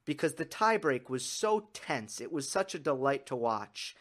because 0.05 0.35
the 0.35 0.47
tiebreak 0.47 1.09
was 1.09 1.25
so 1.25 1.69
tense. 1.73 2.21
It 2.21 2.33
was 2.33 2.51
such 2.51 2.75
a 2.75 2.79
delight 2.79 3.27
to 3.27 3.37
watch. 3.37 3.97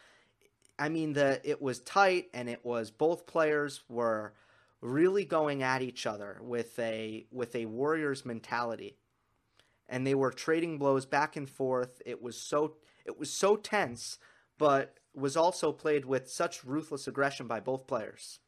I 0.78 0.88
mean, 0.88 1.12
the 1.12 1.40
it 1.44 1.62
was 1.62 1.80
tight, 1.80 2.28
and 2.34 2.48
it 2.48 2.64
was 2.64 2.90
both 2.90 3.26
players 3.26 3.82
were 3.88 4.34
really 4.82 5.24
going 5.24 5.62
at 5.62 5.80
each 5.80 6.06
other 6.06 6.38
with 6.42 6.78
a 6.78 7.26
with 7.30 7.56
a 7.56 7.64
warrior's 7.64 8.26
mentality, 8.26 8.98
and 9.88 10.06
they 10.06 10.14
were 10.14 10.30
trading 10.30 10.76
blows 10.76 11.06
back 11.06 11.36
and 11.36 11.48
forth. 11.48 12.02
It 12.04 12.20
was 12.20 12.36
so 12.36 12.74
it 13.06 13.18
was 13.18 13.30
so 13.30 13.56
tense 13.56 14.18
but 14.58 14.94
was 15.14 15.36
also 15.36 15.72
played 15.72 16.04
with 16.04 16.30
such 16.30 16.64
ruthless 16.64 17.08
aggression 17.08 17.46
by 17.46 17.58
both 17.58 17.86
players. 17.86 18.38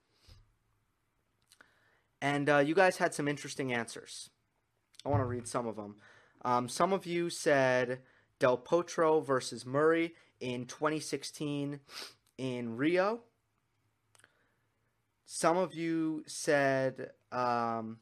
And 2.22 2.48
uh, 2.48 2.58
you 2.58 2.74
guys 2.74 2.98
had 2.98 3.12
some 3.12 3.28
interesting 3.28 3.72
answers. 3.72 4.30
I 5.04 5.08
want 5.08 5.22
to 5.22 5.26
read 5.26 5.46
some 5.46 5.66
of 5.66 5.76
them. 5.76 5.96
Um, 6.44 6.68
some 6.68 6.92
of 6.92 7.04
you 7.04 7.30
said 7.30 8.00
Del 8.38 8.56
Potro 8.56 9.26
versus 9.26 9.66
Murray 9.66 10.14
in 10.40 10.66
2016 10.66 11.80
in 12.38 12.76
Rio. 12.76 13.20
Some 15.24 15.56
of 15.56 15.74
you 15.74 16.24
said 16.26 17.10
um, 17.32 17.98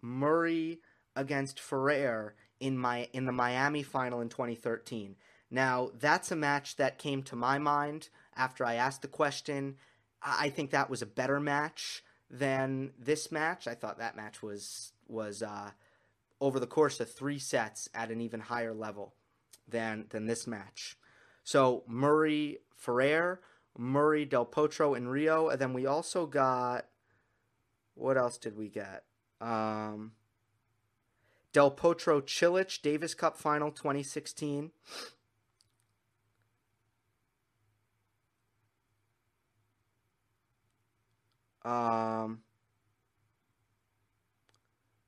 Murray 0.00 0.80
against 1.14 1.60
Ferrer 1.60 2.34
in 2.60 2.78
my 2.78 3.08
in 3.12 3.26
the 3.26 3.32
Miami 3.32 3.82
final 3.82 4.20
in 4.20 4.28
2013. 4.28 5.16
Now 5.50 5.90
that's 5.98 6.30
a 6.30 6.36
match 6.36 6.76
that 6.76 6.98
came 6.98 7.22
to 7.24 7.36
my 7.36 7.58
mind 7.58 8.08
after 8.36 8.64
I 8.64 8.74
asked 8.74 9.02
the 9.02 9.08
question. 9.08 9.76
I 10.22 10.50
think 10.50 10.70
that 10.70 10.90
was 10.90 11.02
a 11.02 11.06
better 11.06 11.40
match 11.40 12.02
than 12.30 12.92
this 12.98 13.30
match. 13.30 13.68
I 13.68 13.74
thought 13.74 13.98
that 13.98 14.16
match 14.16 14.42
was 14.42 14.92
was 15.08 15.42
uh, 15.42 15.70
over 16.40 16.58
the 16.58 16.66
course 16.66 17.00
of 17.00 17.10
three 17.10 17.38
sets 17.38 17.88
at 17.94 18.10
an 18.10 18.20
even 18.20 18.40
higher 18.40 18.74
level 18.74 19.14
than 19.68 20.06
than 20.10 20.26
this 20.26 20.46
match. 20.46 20.96
So 21.44 21.84
Murray 21.86 22.58
Ferrer, 22.74 23.40
Murray 23.76 24.24
Del 24.24 24.46
Potro 24.46 24.96
in 24.96 25.08
Rio, 25.08 25.48
and 25.48 25.60
then 25.60 25.72
we 25.72 25.86
also 25.86 26.26
got 26.26 26.86
what 27.94 28.16
else 28.16 28.36
did 28.36 28.56
we 28.56 28.68
get? 28.68 29.04
Um, 29.40 30.12
Del 31.52 31.70
Potro 31.70 32.22
Cilic 32.22 32.80
Davis 32.82 33.14
Cup 33.14 33.36
Final 33.36 33.70
2016. 33.70 34.70
Um, 41.64 42.42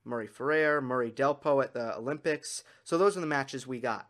Murray 0.04 0.26
Ferrer, 0.26 0.80
Murray 0.80 1.12
Delpo 1.12 1.62
at 1.62 1.74
the 1.74 1.96
Olympics. 1.96 2.64
So 2.82 2.98
those 2.98 3.16
are 3.16 3.20
the 3.20 3.26
matches 3.26 3.66
we 3.66 3.78
got. 3.78 4.08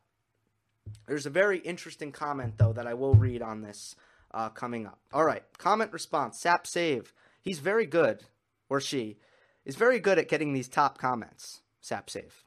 There's 1.07 1.27
a 1.27 1.31
very 1.31 1.59
interesting 1.59 2.13
comment, 2.13 2.57
though, 2.57 2.73
that 2.73 2.87
I 2.87 2.95
will 2.95 3.15
read 3.15 3.43
on 3.43 3.61
this 3.61 3.97
uh, 4.33 4.49
coming 4.51 4.87
up. 4.87 5.01
All 5.13 5.25
right, 5.25 5.43
comment 5.59 5.93
response. 5.93 6.39
Sap 6.39 6.67
Save. 6.67 7.13
He's 7.41 7.59
very 7.59 7.87
good, 7.87 8.25
or 8.69 8.81
she 8.81 9.19
is 9.65 9.77
very 9.77 9.99
good 9.99 10.19
at 10.19 10.29
getting 10.29 10.53
these 10.53 10.69
top 10.69 10.99
comments. 10.99 11.63
Sap 11.81 12.11
Save. 12.11 12.45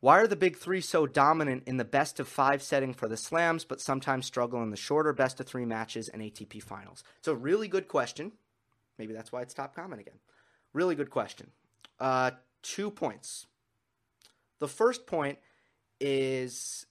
Why 0.00 0.18
are 0.18 0.26
the 0.26 0.36
big 0.36 0.56
three 0.56 0.80
so 0.80 1.06
dominant 1.06 1.64
in 1.66 1.76
the 1.76 1.84
best 1.84 2.20
of 2.20 2.26
five 2.26 2.62
setting 2.62 2.94
for 2.94 3.06
the 3.06 3.18
slams, 3.18 3.66
but 3.66 3.82
sometimes 3.82 4.24
struggle 4.24 4.62
in 4.62 4.70
the 4.70 4.76
shorter 4.76 5.12
best 5.12 5.40
of 5.40 5.46
three 5.46 5.66
matches 5.66 6.08
and 6.08 6.22
ATP 6.22 6.62
finals? 6.62 7.04
It's 7.18 7.28
a 7.28 7.34
really 7.34 7.68
good 7.68 7.86
question. 7.86 8.32
Maybe 8.98 9.12
that's 9.12 9.30
why 9.30 9.42
it's 9.42 9.52
top 9.52 9.74
comment 9.74 10.00
again. 10.00 10.18
Really 10.72 10.94
good 10.94 11.10
question. 11.10 11.50
Uh, 11.98 12.30
two 12.62 12.90
points. 12.90 13.46
The 14.58 14.68
first 14.68 15.06
point 15.06 15.38
is 16.00 16.86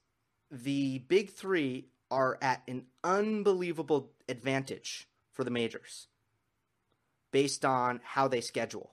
the 0.51 0.99
big 0.99 1.31
three 1.31 1.87
are 2.11 2.37
at 2.41 2.63
an 2.67 2.85
unbelievable 3.03 4.11
advantage 4.27 5.07
for 5.31 5.43
the 5.43 5.51
majors 5.51 6.07
based 7.31 7.63
on 7.63 7.99
how 8.03 8.27
they 8.27 8.41
schedule. 8.41 8.91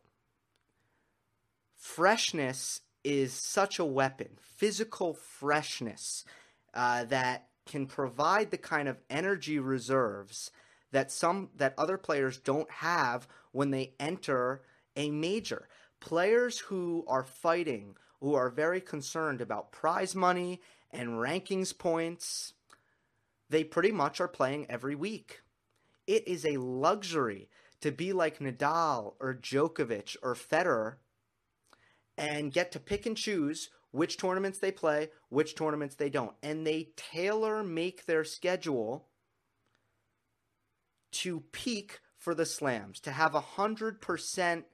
Freshness 1.77 2.81
is 3.05 3.33
such 3.33 3.79
a 3.79 3.85
weapon, 3.85 4.31
physical 4.41 5.15
freshness, 5.15 6.25
uh, 6.75 7.05
that 7.05 7.49
can 7.65 7.87
provide 7.87 8.51
the 8.51 8.59
kind 8.59 8.89
of 8.89 8.99
energy 9.09 9.59
reserves 9.59 10.51
that 10.93 11.11
some 11.11 11.51
that 11.57 11.75
other 11.77 11.99
players 11.99 12.39
don't 12.39 12.71
have 12.71 13.27
when 13.53 13.71
they 13.71 13.93
enter 13.99 14.63
a 14.97 15.11
major. 15.11 15.69
Players 16.01 16.59
who 16.59 17.05
are 17.09 17.25
fighting, 17.25 17.97
who 18.21 18.35
are 18.35 18.51
very 18.51 18.81
concerned 18.81 19.41
about 19.41 19.73
prize 19.73 20.15
money 20.15 20.61
and 20.91 21.11
rankings 21.11 21.77
points, 21.77 22.55
they 23.49 23.65
pretty 23.65 23.93
much 23.93 24.21
are 24.21 24.29
playing 24.29 24.67
every 24.71 24.95
week. 24.95 25.41
It 26.07 26.27
is 26.27 26.45
a 26.45 26.57
luxury 26.59 27.49
to 27.81 27.93
be 27.93 28.13
like 28.13 28.39
Nadal 28.39 29.15
or 29.21 29.35
Djokovic 29.35 30.17
or 30.23 30.35
Federer 30.35 30.95
and 32.17 32.53
get 32.53 32.73
to 32.73 32.81
pick 32.81 33.07
and 33.07 33.17
choose 33.17 33.71
which 33.91 34.17
tournaments 34.17 34.59
they 34.59 34.73
play, 34.73 35.11
which 35.29 35.55
tournaments 35.55 35.95
they 35.95 36.11
don't. 36.11 36.35
And 36.43 36.67
they 36.67 36.91
tailor 36.97 37.63
make 37.63 38.07
their 38.07 38.25
schedule 38.25 39.09
to 41.13 41.41
peak 41.53 42.01
for 42.17 42.35
the 42.35 42.47
slams, 42.47 43.01
to 43.01 43.13
have 43.13 43.35
a 43.35 43.41
100% 43.41 44.65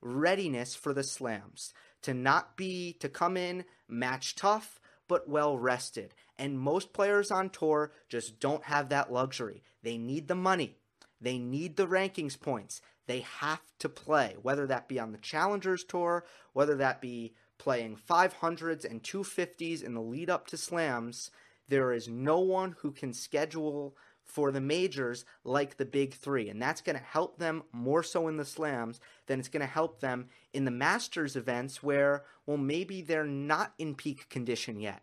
readiness 0.00 0.74
for 0.74 0.92
the 0.92 1.04
slams, 1.04 1.72
to 2.02 2.14
not 2.14 2.56
be, 2.56 2.94
to 2.94 3.08
come 3.08 3.36
in 3.36 3.64
match 3.88 4.34
tough, 4.34 4.80
but 5.08 5.28
well 5.28 5.58
rested. 5.58 6.14
And 6.42 6.58
most 6.58 6.92
players 6.92 7.30
on 7.30 7.50
tour 7.50 7.92
just 8.08 8.40
don't 8.40 8.64
have 8.64 8.88
that 8.88 9.12
luxury. 9.12 9.62
They 9.84 9.96
need 9.96 10.26
the 10.26 10.34
money, 10.34 10.76
they 11.20 11.38
need 11.38 11.76
the 11.76 11.86
rankings 11.86 12.38
points. 12.38 12.82
They 13.06 13.20
have 13.20 13.62
to 13.78 13.88
play, 13.88 14.34
whether 14.42 14.66
that 14.66 14.88
be 14.88 14.98
on 14.98 15.12
the 15.12 15.18
Challengers 15.18 15.84
Tour, 15.84 16.24
whether 16.52 16.74
that 16.76 17.00
be 17.00 17.34
playing 17.58 17.96
500s 17.96 18.84
and 18.84 19.02
250s 19.04 19.84
in 19.84 19.94
the 19.94 20.00
lead 20.00 20.30
up 20.30 20.48
to 20.48 20.56
slams. 20.56 21.30
There 21.68 21.92
is 21.92 22.08
no 22.08 22.40
one 22.40 22.74
who 22.80 22.90
can 22.90 23.12
schedule 23.12 23.96
for 24.24 24.50
the 24.50 24.60
majors 24.60 25.24
like 25.44 25.76
the 25.76 25.84
big 25.84 26.14
three. 26.14 26.48
And 26.48 26.60
that's 26.60 26.80
going 26.80 26.98
to 26.98 27.04
help 27.04 27.38
them 27.38 27.62
more 27.72 28.02
so 28.02 28.26
in 28.26 28.36
the 28.36 28.44
slams 28.44 28.98
than 29.26 29.38
it's 29.38 29.48
going 29.48 29.60
to 29.60 29.66
help 29.66 30.00
them 30.00 30.28
in 30.52 30.64
the 30.64 30.70
Masters 30.72 31.36
events 31.36 31.82
where, 31.84 32.24
well, 32.46 32.56
maybe 32.56 33.00
they're 33.00 33.24
not 33.24 33.74
in 33.78 33.94
peak 33.94 34.28
condition 34.28 34.80
yet. 34.80 35.02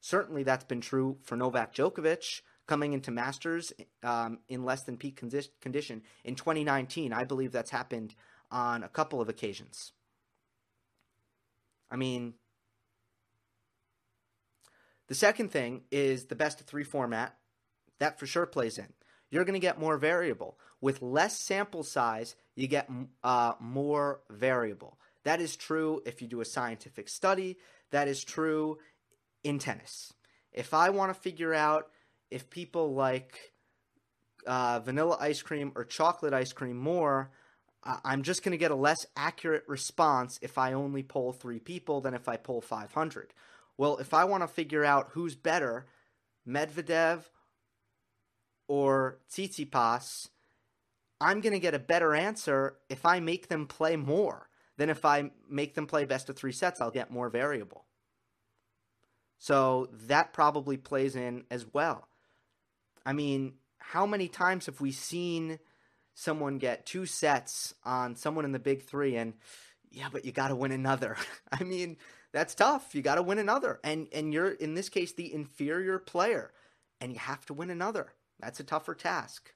Certainly 0.00 0.44
that's 0.44 0.64
been 0.64 0.80
true 0.80 1.18
for 1.22 1.36
Novak 1.36 1.74
Djokovic 1.74 2.40
coming 2.66 2.92
into 2.92 3.10
Masters 3.10 3.72
um, 4.02 4.38
in 4.48 4.64
less 4.64 4.82
than 4.82 4.96
peak 4.96 5.20
condi- 5.20 5.48
condition 5.60 6.02
in 6.24 6.36
2019. 6.36 7.12
I 7.12 7.24
believe 7.24 7.52
that's 7.52 7.70
happened 7.70 8.14
on 8.50 8.82
a 8.82 8.88
couple 8.88 9.20
of 9.20 9.28
occasions. 9.28 9.92
I 11.90 11.96
mean, 11.96 12.34
the 15.08 15.14
second 15.14 15.50
thing 15.50 15.82
is 15.90 16.26
the 16.26 16.36
best 16.36 16.60
of 16.60 16.66
three 16.66 16.84
format 16.84 17.36
that 17.98 18.18
for 18.18 18.26
sure 18.26 18.46
plays 18.46 18.78
in. 18.78 18.86
You're 19.30 19.44
going 19.44 19.54
to 19.54 19.60
get 19.60 19.78
more 19.78 19.96
variable. 19.96 20.58
With 20.80 21.02
less 21.02 21.38
sample 21.38 21.82
size, 21.82 22.34
you 22.56 22.66
get 22.66 22.88
uh, 23.22 23.52
more 23.60 24.20
variable. 24.30 24.98
That 25.24 25.40
is 25.40 25.56
true 25.56 26.02
if 26.06 26.22
you 26.22 26.28
do 26.28 26.40
a 26.40 26.44
scientific 26.44 27.08
study. 27.08 27.58
That 27.90 28.08
is 28.08 28.24
true 28.24 28.78
in 29.44 29.58
tennis. 29.58 30.12
If 30.52 30.74
I 30.74 30.90
want 30.90 31.14
to 31.14 31.20
figure 31.20 31.54
out 31.54 31.88
if 32.30 32.50
people 32.50 32.94
like 32.94 33.52
uh, 34.46 34.80
vanilla 34.80 35.16
ice 35.20 35.42
cream 35.42 35.72
or 35.74 35.84
chocolate 35.84 36.32
ice 36.32 36.52
cream 36.52 36.76
more, 36.76 37.30
I'm 37.82 38.22
just 38.22 38.42
going 38.42 38.52
to 38.52 38.58
get 38.58 38.70
a 38.70 38.76
less 38.76 39.06
accurate 39.16 39.64
response 39.66 40.38
if 40.42 40.58
I 40.58 40.74
only 40.74 41.02
poll 41.02 41.32
three 41.32 41.58
people 41.58 42.00
than 42.00 42.14
if 42.14 42.28
I 42.28 42.36
poll 42.36 42.60
500. 42.60 43.32
Well, 43.78 43.96
if 43.96 44.12
I 44.12 44.24
want 44.24 44.42
to 44.42 44.48
figure 44.48 44.84
out 44.84 45.10
who's 45.12 45.34
better, 45.34 45.86
Medvedev 46.46 47.22
or 48.68 49.18
Tsitsipas, 49.30 50.28
I'm 51.20 51.40
going 51.40 51.54
to 51.54 51.58
get 51.58 51.74
a 51.74 51.78
better 51.78 52.14
answer 52.14 52.76
if 52.90 53.06
I 53.06 53.20
make 53.20 53.48
them 53.48 53.66
play 53.66 53.96
more 53.96 54.48
than 54.76 54.90
if 54.90 55.04
I 55.04 55.30
make 55.48 55.74
them 55.74 55.86
play 55.86 56.04
best 56.04 56.28
of 56.28 56.36
three 56.36 56.52
sets. 56.52 56.80
I'll 56.80 56.90
get 56.90 57.10
more 57.10 57.30
variable. 57.30 57.86
So 59.40 59.88
that 60.06 60.34
probably 60.34 60.76
plays 60.76 61.16
in 61.16 61.44
as 61.50 61.66
well. 61.72 62.06
I 63.06 63.14
mean, 63.14 63.54
how 63.78 64.04
many 64.04 64.28
times 64.28 64.66
have 64.66 64.82
we 64.82 64.92
seen 64.92 65.58
someone 66.14 66.58
get 66.58 66.84
two 66.84 67.06
sets 67.06 67.74
on 67.82 68.16
someone 68.16 68.44
in 68.44 68.52
the 68.52 68.58
big 68.58 68.82
three 68.82 69.16
and 69.16 69.32
yeah, 69.90 70.08
but 70.12 70.26
you 70.26 70.30
got 70.30 70.48
to 70.48 70.54
win 70.54 70.70
another. 70.70 71.16
I 71.52 71.64
mean, 71.64 71.96
that's 72.32 72.54
tough. 72.54 72.94
You 72.94 73.00
got 73.00 73.14
to 73.14 73.22
win 73.22 73.38
another. 73.38 73.80
And 73.82 74.08
and 74.12 74.32
you're 74.32 74.50
in 74.50 74.74
this 74.74 74.90
case 74.90 75.14
the 75.14 75.32
inferior 75.32 75.98
player 75.98 76.52
and 77.00 77.10
you 77.10 77.18
have 77.18 77.44
to 77.46 77.54
win 77.54 77.70
another. 77.70 78.12
That's 78.38 78.60
a 78.60 78.64
tougher 78.64 78.94
task. 78.94 79.52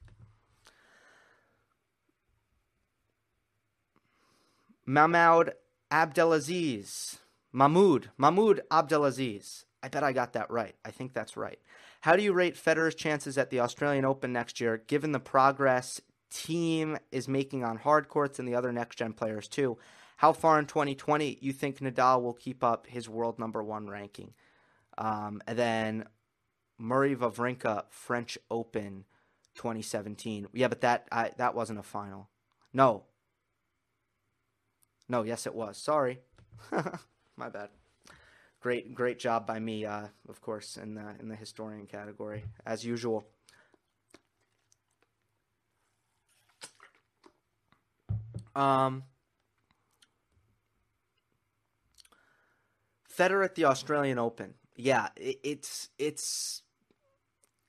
Mahmoud 4.86 5.52
Abdelaziz. 5.90 7.18
Mahmoud. 7.52 8.10
Mahmoud 8.16 8.62
Abdelaziz. 8.70 9.66
I 9.84 9.88
bet 9.88 10.02
I 10.02 10.12
got 10.14 10.32
that 10.32 10.50
right. 10.50 10.74
I 10.82 10.90
think 10.90 11.12
that's 11.12 11.36
right. 11.36 11.58
How 12.00 12.16
do 12.16 12.22
you 12.22 12.32
rate 12.32 12.56
Federer's 12.56 12.94
chances 12.94 13.36
at 13.36 13.50
the 13.50 13.60
Australian 13.60 14.06
Open 14.06 14.32
next 14.32 14.58
year, 14.58 14.82
given 14.86 15.12
the 15.12 15.20
progress 15.20 16.00
Thiem 16.32 16.98
is 17.12 17.28
making 17.28 17.64
on 17.64 17.76
hard 17.76 18.08
courts 18.08 18.38
and 18.38 18.48
the 18.48 18.54
other 18.54 18.72
next 18.72 18.96
gen 18.96 19.12
players 19.12 19.46
too? 19.46 19.76
How 20.16 20.32
far 20.32 20.58
in 20.58 20.64
2020 20.64 21.38
you 21.42 21.52
think 21.52 21.80
Nadal 21.80 22.22
will 22.22 22.32
keep 22.32 22.64
up 22.64 22.86
his 22.86 23.10
world 23.10 23.38
number 23.38 23.62
one 23.62 23.86
ranking? 23.90 24.32
Um, 24.96 25.42
and 25.46 25.58
then 25.58 26.04
Murray 26.78 27.14
Wawrinka 27.14 27.84
French 27.90 28.38
Open 28.50 29.04
2017. 29.54 30.48
Yeah, 30.54 30.68
but 30.68 30.80
that 30.80 31.08
I, 31.12 31.32
that 31.36 31.54
wasn't 31.54 31.78
a 31.78 31.82
final. 31.82 32.30
No. 32.72 33.04
No, 35.10 35.24
yes, 35.24 35.46
it 35.46 35.54
was. 35.54 35.76
Sorry. 35.76 36.20
My 37.36 37.50
bad. 37.50 37.68
Great, 38.64 38.94
great 38.94 39.18
job 39.18 39.46
by 39.46 39.60
me, 39.60 39.84
uh, 39.84 40.06
of 40.26 40.40
course, 40.40 40.78
in 40.78 40.94
the 40.94 41.04
in 41.20 41.28
the 41.28 41.36
historian 41.36 41.84
category, 41.84 42.44
as 42.64 42.82
usual. 42.82 43.26
Um, 48.56 49.02
Federer 53.14 53.44
at 53.44 53.54
the 53.54 53.66
Australian 53.66 54.18
Open. 54.18 54.54
Yeah, 54.76 55.08
it, 55.14 55.40
it's 55.42 55.90
it's 55.98 56.62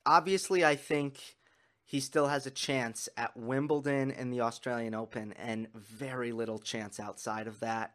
obviously 0.06 0.64
I 0.64 0.76
think 0.76 1.36
he 1.84 2.00
still 2.00 2.28
has 2.28 2.46
a 2.46 2.50
chance 2.50 3.06
at 3.18 3.36
Wimbledon 3.36 4.12
and 4.12 4.32
the 4.32 4.40
Australian 4.40 4.94
Open, 4.94 5.34
and 5.34 5.68
very 5.74 6.32
little 6.32 6.58
chance 6.58 6.98
outside 6.98 7.48
of 7.48 7.60
that. 7.60 7.92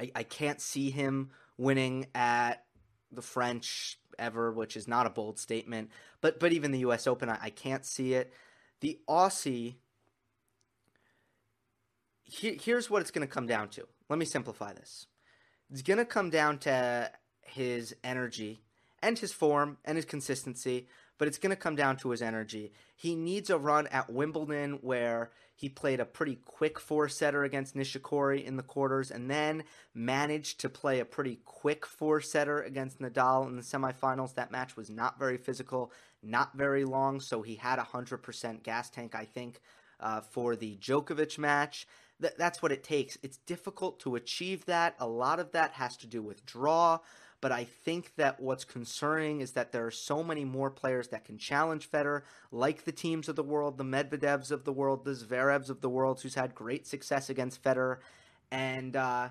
I, 0.00 0.10
I 0.16 0.22
can't 0.24 0.60
see 0.60 0.90
him 0.90 1.30
winning 1.60 2.06
at 2.14 2.64
the 3.12 3.22
French 3.22 3.98
ever, 4.18 4.50
which 4.50 4.76
is 4.76 4.88
not 4.88 5.06
a 5.06 5.10
bold 5.10 5.38
statement. 5.38 5.90
But 6.20 6.40
but 6.40 6.52
even 6.52 6.72
the 6.72 6.80
U.S. 6.80 7.06
Open, 7.06 7.28
I, 7.28 7.38
I 7.42 7.50
can't 7.50 7.84
see 7.84 8.14
it. 8.14 8.32
The 8.80 8.98
Aussie. 9.08 9.76
He, 12.24 12.58
here's 12.62 12.88
what 12.88 13.02
it's 13.02 13.10
going 13.10 13.26
to 13.26 13.32
come 13.32 13.46
down 13.46 13.68
to. 13.70 13.86
Let 14.08 14.18
me 14.18 14.24
simplify 14.24 14.72
this. 14.72 15.06
It's 15.70 15.82
going 15.82 15.98
to 15.98 16.04
come 16.04 16.30
down 16.30 16.58
to 16.58 17.10
his 17.42 17.94
energy 18.04 18.62
and 19.02 19.18
his 19.18 19.32
form 19.32 19.78
and 19.84 19.96
his 19.96 20.04
consistency, 20.04 20.86
but 21.20 21.28
it's 21.28 21.36
going 21.36 21.50
to 21.50 21.56
come 21.56 21.76
down 21.76 21.98
to 21.98 22.08
his 22.08 22.22
energy. 22.22 22.72
He 22.96 23.14
needs 23.14 23.50
a 23.50 23.58
run 23.58 23.86
at 23.88 24.10
Wimbledon 24.10 24.78
where 24.80 25.30
he 25.54 25.68
played 25.68 26.00
a 26.00 26.06
pretty 26.06 26.38
quick 26.46 26.80
four 26.80 27.10
setter 27.10 27.44
against 27.44 27.76
Nishikori 27.76 28.42
in 28.42 28.56
the 28.56 28.62
quarters 28.62 29.10
and 29.10 29.30
then 29.30 29.64
managed 29.92 30.60
to 30.60 30.70
play 30.70 30.98
a 30.98 31.04
pretty 31.04 31.38
quick 31.44 31.84
four 31.84 32.22
setter 32.22 32.62
against 32.62 33.00
Nadal 33.00 33.46
in 33.46 33.56
the 33.56 33.62
semifinals. 33.62 34.34
That 34.34 34.50
match 34.50 34.78
was 34.78 34.88
not 34.88 35.18
very 35.18 35.36
physical, 35.36 35.92
not 36.22 36.56
very 36.56 36.86
long, 36.86 37.20
so 37.20 37.42
he 37.42 37.56
had 37.56 37.78
a 37.78 37.82
100% 37.82 38.62
gas 38.62 38.88
tank, 38.88 39.14
I 39.14 39.26
think, 39.26 39.60
uh, 40.00 40.22
for 40.22 40.56
the 40.56 40.78
Djokovic 40.80 41.36
match. 41.36 41.86
Th- 42.18 42.32
that's 42.38 42.62
what 42.62 42.72
it 42.72 42.82
takes. 42.82 43.18
It's 43.22 43.36
difficult 43.36 44.00
to 44.00 44.14
achieve 44.16 44.64
that. 44.64 44.94
A 44.98 45.06
lot 45.06 45.38
of 45.38 45.52
that 45.52 45.72
has 45.72 45.98
to 45.98 46.06
do 46.06 46.22
with 46.22 46.46
draw. 46.46 47.00
But 47.40 47.52
I 47.52 47.64
think 47.64 48.14
that 48.16 48.40
what's 48.40 48.64
concerning 48.64 49.40
is 49.40 49.52
that 49.52 49.72
there 49.72 49.86
are 49.86 49.90
so 49.90 50.22
many 50.22 50.44
more 50.44 50.70
players 50.70 51.08
that 51.08 51.24
can 51.24 51.38
challenge 51.38 51.90
Federer, 51.90 52.22
like 52.52 52.84
the 52.84 52.92
Thiems 52.92 53.28
of 53.28 53.36
the 53.36 53.42
world, 53.42 53.78
the 53.78 53.84
Medvedevs 53.84 54.50
of 54.50 54.64
the 54.64 54.72
world, 54.72 55.04
the 55.04 55.12
Zverevs 55.12 55.70
of 55.70 55.80
the 55.80 55.88
world, 55.88 56.20
who's 56.20 56.34
had 56.34 56.54
great 56.54 56.86
success 56.86 57.30
against 57.30 57.62
Federer. 57.62 57.98
And 58.50 58.94
uh, 58.94 59.30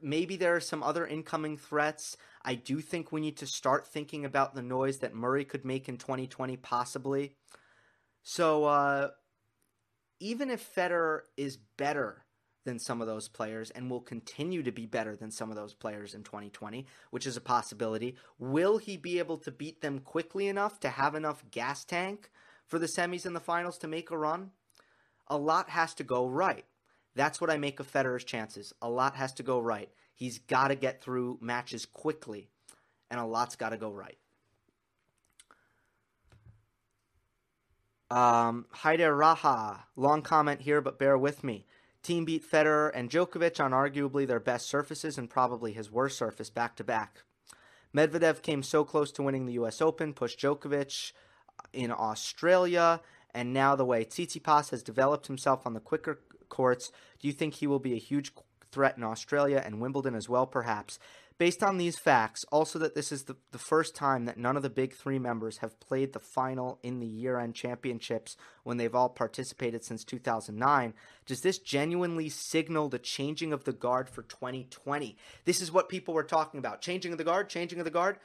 maybe 0.00 0.36
there 0.36 0.54
are 0.54 0.60
some 0.60 0.84
other 0.84 1.04
incoming 1.04 1.56
threats. 1.56 2.16
I 2.44 2.54
do 2.54 2.80
think 2.80 3.10
we 3.10 3.20
need 3.20 3.38
to 3.38 3.46
start 3.46 3.88
thinking 3.88 4.24
about 4.24 4.54
the 4.54 4.62
noise 4.62 4.98
that 4.98 5.14
Murray 5.14 5.44
could 5.44 5.64
make 5.64 5.88
in 5.88 5.96
2020, 5.96 6.56
possibly. 6.58 7.34
So 8.22 8.64
uh, 8.64 9.08
even 10.20 10.50
if 10.50 10.74
Federer 10.74 11.22
is 11.36 11.56
better 11.76 12.24
than 12.64 12.78
some 12.78 13.00
of 13.00 13.06
those 13.06 13.28
players 13.28 13.70
and 13.70 13.90
will 13.90 14.00
continue 14.00 14.62
to 14.62 14.72
be 14.72 14.86
better 14.86 15.16
than 15.16 15.30
some 15.30 15.50
of 15.50 15.56
those 15.56 15.74
players 15.74 16.14
in 16.14 16.22
2020, 16.22 16.86
which 17.10 17.26
is 17.26 17.36
a 17.36 17.40
possibility. 17.40 18.16
Will 18.38 18.78
he 18.78 18.96
be 18.96 19.18
able 19.18 19.38
to 19.38 19.50
beat 19.50 19.80
them 19.80 19.98
quickly 20.00 20.48
enough 20.48 20.80
to 20.80 20.88
have 20.88 21.14
enough 21.14 21.44
gas 21.50 21.84
tank 21.84 22.30
for 22.66 22.78
the 22.78 22.86
semis 22.86 23.26
and 23.26 23.34
the 23.34 23.40
finals 23.40 23.78
to 23.78 23.88
make 23.88 24.10
a 24.10 24.18
run? 24.18 24.50
A 25.28 25.36
lot 25.36 25.70
has 25.70 25.94
to 25.94 26.04
go 26.04 26.26
right. 26.26 26.64
That's 27.14 27.40
what 27.40 27.50
I 27.50 27.56
make 27.56 27.80
of 27.80 27.90
Federer's 27.90 28.24
chances. 28.24 28.72
A 28.82 28.88
lot 28.88 29.16
has 29.16 29.32
to 29.34 29.42
go 29.42 29.58
right. 29.58 29.88
He's 30.14 30.38
got 30.38 30.68
to 30.68 30.74
get 30.74 31.02
through 31.02 31.38
matches 31.40 31.86
quickly, 31.86 32.50
and 33.10 33.18
a 33.18 33.24
lot's 33.24 33.56
got 33.56 33.70
to 33.70 33.76
go 33.76 33.90
right. 33.90 34.18
Um, 38.10 38.66
Haider 38.74 39.16
Raha, 39.16 39.78
long 39.96 40.22
comment 40.22 40.60
here, 40.60 40.80
but 40.80 40.98
bear 40.98 41.16
with 41.16 41.44
me. 41.44 41.64
Thiem 42.02 42.24
beat 42.24 42.48
Federer 42.48 42.90
and 42.94 43.10
Djokovic 43.10 43.62
on 43.62 43.72
arguably 43.72 44.26
their 44.26 44.40
best 44.40 44.68
surfaces 44.68 45.18
and 45.18 45.28
probably 45.28 45.72
his 45.72 45.90
worst 45.90 46.16
surface 46.16 46.50
back 46.50 46.76
to 46.76 46.84
back. 46.84 47.22
Medvedev 47.94 48.42
came 48.42 48.62
so 48.62 48.84
close 48.84 49.10
to 49.12 49.22
winning 49.22 49.46
the 49.46 49.54
US 49.54 49.82
Open, 49.82 50.14
pushed 50.14 50.40
Djokovic 50.40 51.12
in 51.72 51.90
Australia, 51.90 53.00
and 53.34 53.52
now 53.52 53.76
the 53.76 53.84
way 53.84 54.04
Tsitsipas 54.04 54.70
has 54.70 54.82
developed 54.82 55.26
himself 55.26 55.66
on 55.66 55.74
the 55.74 55.80
quicker 55.80 56.20
courts, 56.48 56.90
do 57.20 57.28
you 57.28 57.32
think 57.32 57.54
he 57.54 57.66
will 57.66 57.78
be 57.78 57.94
a 57.94 57.98
huge 57.98 58.32
threat 58.72 58.96
in 58.96 59.02
Australia 59.02 59.62
and 59.64 59.80
Wimbledon 59.80 60.14
as 60.14 60.28
well, 60.28 60.46
perhaps? 60.46 60.98
Based 61.40 61.62
on 61.62 61.78
these 61.78 61.98
facts, 61.98 62.44
also 62.52 62.78
that 62.80 62.94
this 62.94 63.10
is 63.10 63.22
the, 63.22 63.34
the 63.50 63.56
first 63.56 63.94
time 63.94 64.26
that 64.26 64.36
none 64.36 64.58
of 64.58 64.62
the 64.62 64.68
big 64.68 64.92
three 64.92 65.18
members 65.18 65.56
have 65.58 65.80
played 65.80 66.12
the 66.12 66.20
final 66.20 66.78
in 66.82 67.00
the 67.00 67.06
year 67.06 67.38
end 67.38 67.54
championships 67.54 68.36
when 68.62 68.76
they've 68.76 68.94
all 68.94 69.08
participated 69.08 69.82
since 69.82 70.04
2009, 70.04 70.92
does 71.24 71.40
this 71.40 71.56
genuinely 71.56 72.28
signal 72.28 72.90
the 72.90 72.98
changing 72.98 73.54
of 73.54 73.64
the 73.64 73.72
guard 73.72 74.10
for 74.10 74.20
2020? 74.20 75.16
This 75.46 75.62
is 75.62 75.72
what 75.72 75.88
people 75.88 76.12
were 76.12 76.24
talking 76.24 76.58
about 76.58 76.82
changing 76.82 77.10
of 77.10 77.16
the 77.16 77.24
guard, 77.24 77.48
changing 77.48 77.78
of 77.78 77.86
the 77.86 77.90
guard. 77.90 78.18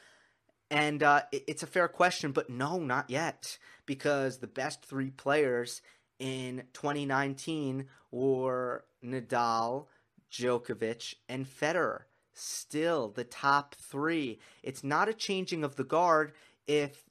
And 0.70 1.02
uh, 1.02 1.22
it, 1.32 1.46
it's 1.48 1.64
a 1.64 1.68
fair 1.68 1.88
question, 1.88 2.34
but 2.34 2.50
no, 2.50 2.80
not 2.80 3.10
yet, 3.10 3.58
because 3.86 4.40
the 4.40 4.48
best 4.48 4.84
three 4.84 5.12
players 5.12 5.82
in 6.20 6.64
2019 6.74 7.86
were 8.12 8.84
Nadal, 9.02 9.86
Djokovic, 10.30 11.14
and 11.30 11.48
Federer 11.48 12.02
still 12.36 13.10
the 13.10 13.24
top 13.24 13.76
three. 13.76 14.40
It's 14.62 14.84
not 14.84 15.10
a 15.10 15.14
changing 15.14 15.64
of 15.64 15.76
the 15.76 15.84
guard 15.84 16.34
if 16.68 17.04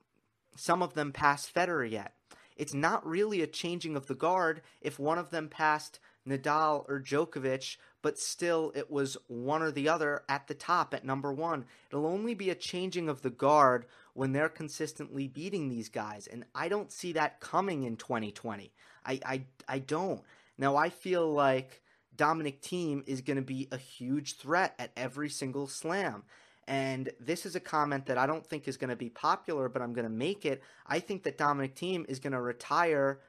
some 0.57 0.83
of 0.83 0.95
them 0.95 1.12
pass 1.12 1.51
Federer 1.51 1.91
yet. 1.91 2.14
It's 2.57 2.75
not 2.75 3.05
really 3.07 3.43
a 3.43 3.49
changing 3.49 3.97
of 3.97 4.07
the 4.07 4.14
guard 4.14 4.62
if 4.81 4.99
one 4.99 5.18
of 5.18 5.31
them 5.31 5.49
passed 5.49 5.99
Nadal 6.27 6.89
or 6.89 7.01
Djokovic, 7.01 7.77
but 8.01 8.18
still 8.18 8.72
it 8.75 8.91
was 8.91 9.16
one 9.27 9.62
or 9.62 9.70
the 9.70 9.89
other 9.89 10.22
at 10.29 10.47
the 10.47 10.55
top 10.55 10.95
at 10.95 11.05
number 11.05 11.33
one. 11.33 11.64
It'll 11.91 12.07
only 12.07 12.35
be 12.35 12.51
a 12.51 12.55
changing 12.55 13.09
of 13.09 13.22
the 13.22 13.31
guard 13.31 13.87
when 14.14 14.33
they're 14.33 14.49
consistently 14.49 15.27
beating 15.27 15.68
these 15.68 15.89
guys, 15.89 16.27
and 16.27 16.45
I 16.55 16.68
don't 16.68 16.93
see 16.93 17.12
that 17.12 17.41
coming 17.41 17.83
in 17.83 17.97
2020. 17.97 18.72
I 19.05 19.20
I, 19.25 19.45
I 19.68 19.79
don't. 19.81 20.22
Now 20.57 20.77
I 20.77 20.89
feel 20.89 21.33
like 21.33 21.83
Dominic 22.16 22.62
Thiem 22.62 23.02
is 23.06 23.20
going 23.20 23.36
to 23.36 23.42
be 23.42 23.68
a 23.72 23.76
huge 23.76 24.36
threat 24.36 24.74
at 24.78 24.92
every 24.96 25.28
single 25.28 25.66
slam. 25.66 26.22
And 26.66 27.10
this 27.20 27.44
is 27.44 27.54
a 27.56 27.60
comment 27.60 28.06
that 28.06 28.18
I 28.18 28.26
don't 28.26 28.46
think 28.46 28.66
is 28.66 28.76
going 28.76 28.90
to 28.90 28.96
be 28.96 29.10
popular, 29.10 29.68
but 29.68 29.82
I'm 29.82 29.92
going 29.92 30.06
to 30.06 30.10
make 30.10 30.46
it. 30.46 30.62
I 30.86 31.00
think 31.00 31.24
that 31.24 31.36
Dominic 31.36 31.76
Thiem 31.76 32.08
is 32.08 32.18
going 32.18 32.32
to 32.32 32.40
retire 32.40 33.20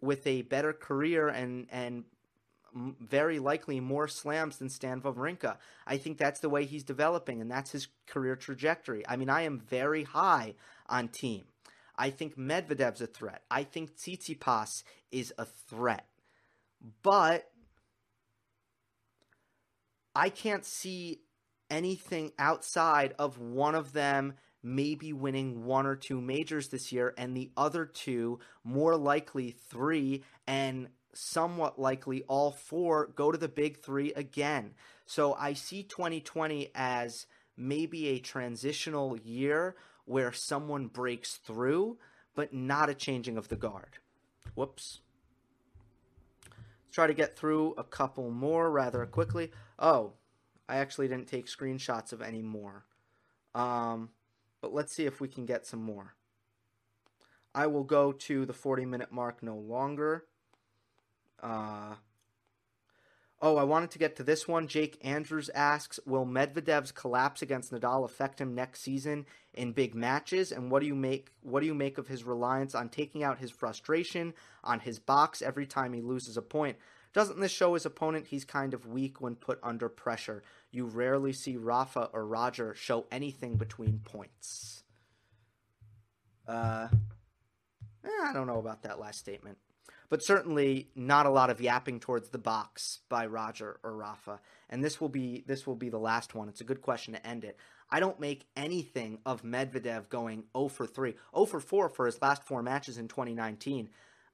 with 0.00 0.26
a 0.26 0.42
better 0.42 0.72
career 0.72 1.28
and 1.28 1.66
and 1.70 2.04
very 2.74 3.38
likely 3.38 3.80
more 3.80 4.06
slams 4.08 4.58
than 4.58 4.68
Stan 4.68 5.00
Wawrinka. 5.00 5.56
I 5.86 5.96
think 5.96 6.18
that's 6.18 6.40
the 6.40 6.48
way 6.48 6.64
he's 6.64 6.84
developing, 6.84 7.40
and 7.40 7.50
that's 7.50 7.72
his 7.72 7.88
career 8.06 8.36
trajectory. 8.36 9.06
I 9.08 9.16
mean, 9.16 9.28
I 9.28 9.42
am 9.42 9.58
very 9.58 10.04
high 10.04 10.54
on 10.88 11.08
Thiem. 11.08 11.42
I 11.98 12.10
think 12.10 12.38
Medvedev's 12.38 13.00
a 13.00 13.06
threat. 13.06 13.42
I 13.50 13.64
think 13.64 13.96
Tsitsipas 13.96 14.84
is 15.10 15.34
a 15.36 15.44
threat. 15.44 16.06
But 17.02 17.49
I 20.14 20.28
can't 20.28 20.64
see 20.64 21.20
anything 21.68 22.32
outside 22.38 23.14
of 23.18 23.38
one 23.38 23.74
of 23.74 23.92
them 23.92 24.34
maybe 24.62 25.12
winning 25.12 25.64
one 25.64 25.86
or 25.86 25.96
two 25.96 26.20
majors 26.20 26.68
this 26.68 26.92
year, 26.92 27.14
and 27.16 27.36
the 27.36 27.50
other 27.56 27.86
two, 27.86 28.38
more 28.64 28.96
likely 28.96 29.50
three, 29.50 30.22
and 30.46 30.88
somewhat 31.14 31.78
likely 31.78 32.22
all 32.24 32.52
four, 32.52 33.08
go 33.14 33.32
to 33.32 33.38
the 33.38 33.48
big 33.48 33.78
three 33.78 34.12
again. 34.12 34.72
So 35.06 35.34
I 35.34 35.54
see 35.54 35.82
2020 35.82 36.70
as 36.74 37.26
maybe 37.56 38.08
a 38.08 38.18
transitional 38.18 39.18
year 39.18 39.76
where 40.04 40.32
someone 40.32 40.86
breaks 40.86 41.36
through, 41.36 41.98
but 42.34 42.52
not 42.52 42.90
a 42.90 42.94
changing 42.94 43.36
of 43.36 43.48
the 43.48 43.56
guard. 43.56 43.98
Whoops. 44.54 45.00
Try 46.90 47.06
to 47.06 47.14
get 47.14 47.36
through 47.36 47.74
a 47.78 47.84
couple 47.84 48.30
more 48.30 48.70
rather 48.70 49.04
quickly. 49.06 49.50
Oh, 49.78 50.14
I 50.68 50.76
actually 50.76 51.08
didn't 51.08 51.28
take 51.28 51.46
screenshots 51.46 52.12
of 52.12 52.20
any 52.20 52.42
more. 52.42 52.84
Um, 53.54 54.10
but 54.60 54.72
let's 54.72 54.92
see 54.92 55.06
if 55.06 55.20
we 55.20 55.28
can 55.28 55.46
get 55.46 55.66
some 55.66 55.82
more. 55.82 56.14
I 57.54 57.66
will 57.66 57.84
go 57.84 58.12
to 58.12 58.46
the 58.46 58.52
40 58.52 58.86
minute 58.86 59.12
mark 59.12 59.42
no 59.42 59.56
longer. 59.56 60.26
Uh, 61.42 61.94
oh, 63.42 63.56
I 63.56 63.64
wanted 63.64 63.90
to 63.92 63.98
get 63.98 64.16
to 64.16 64.22
this 64.22 64.46
one. 64.46 64.68
Jake 64.68 64.98
Andrews 65.02 65.50
asks 65.54 65.98
Will 66.06 66.26
Medvedev's 66.26 66.92
collapse 66.92 67.42
against 67.42 67.72
Nadal 67.72 68.04
affect 68.04 68.40
him 68.40 68.54
next 68.54 68.80
season 68.80 69.26
in 69.54 69.72
big 69.72 69.94
matches? 69.94 70.52
And 70.52 70.70
what 70.70 70.80
do 70.80 70.86
you 70.86 70.94
make 70.94 71.30
what 71.42 71.60
do 71.60 71.66
you 71.66 71.74
make 71.74 71.98
of 71.98 72.08
his 72.08 72.24
reliance 72.24 72.74
on 72.74 72.88
taking 72.88 73.22
out 73.22 73.38
his 73.38 73.50
frustration 73.50 74.34
on 74.62 74.80
his 74.80 74.98
box 74.98 75.42
every 75.42 75.66
time 75.66 75.92
he 75.92 76.00
loses 76.00 76.36
a 76.36 76.42
point? 76.42 76.76
Doesn't 77.12 77.40
this 77.40 77.50
show 77.50 77.74
his 77.74 77.86
opponent 77.86 78.26
he's 78.28 78.44
kind 78.44 78.72
of 78.72 78.86
weak 78.86 79.20
when 79.20 79.34
put 79.34 79.58
under 79.62 79.88
pressure? 79.88 80.42
You 80.70 80.84
rarely 80.86 81.32
see 81.32 81.56
Rafa 81.56 82.10
or 82.12 82.24
Roger 82.24 82.74
show 82.74 83.06
anything 83.10 83.56
between 83.56 84.00
points. 84.04 84.84
Uh, 86.46 86.88
eh, 88.04 88.08
I 88.24 88.32
don't 88.32 88.46
know 88.46 88.58
about 88.58 88.82
that 88.82 89.00
last 89.00 89.18
statement. 89.18 89.58
But 90.10 90.22
certainly 90.22 90.90
not 90.94 91.24
a 91.24 91.30
lot 91.30 91.50
of 91.50 91.60
yapping 91.60 92.00
towards 92.00 92.28
the 92.28 92.38
box 92.38 92.98
by 93.08 93.24
Roger 93.26 93.78
or 93.82 93.94
Rafa. 93.94 94.40
And 94.68 94.84
this 94.84 95.00
will 95.00 95.08
be 95.08 95.44
this 95.46 95.66
will 95.66 95.76
be 95.76 95.88
the 95.88 95.98
last 95.98 96.34
one. 96.34 96.48
It's 96.48 96.60
a 96.60 96.64
good 96.64 96.82
question 96.82 97.14
to 97.14 97.26
end 97.26 97.44
it. 97.44 97.56
I 97.90 98.00
don't 98.00 98.20
make 98.20 98.46
anything 98.56 99.18
of 99.24 99.42
Medvedev 99.42 100.08
going 100.08 100.44
0 100.56 100.68
for 100.68 100.86
3, 100.86 101.14
0 101.34 101.46
for 101.46 101.60
4 101.60 101.88
for 101.88 102.06
his 102.06 102.20
last 102.20 102.44
four 102.44 102.62
matches 102.62 102.98
in 102.98 103.08
2019. 103.08 103.88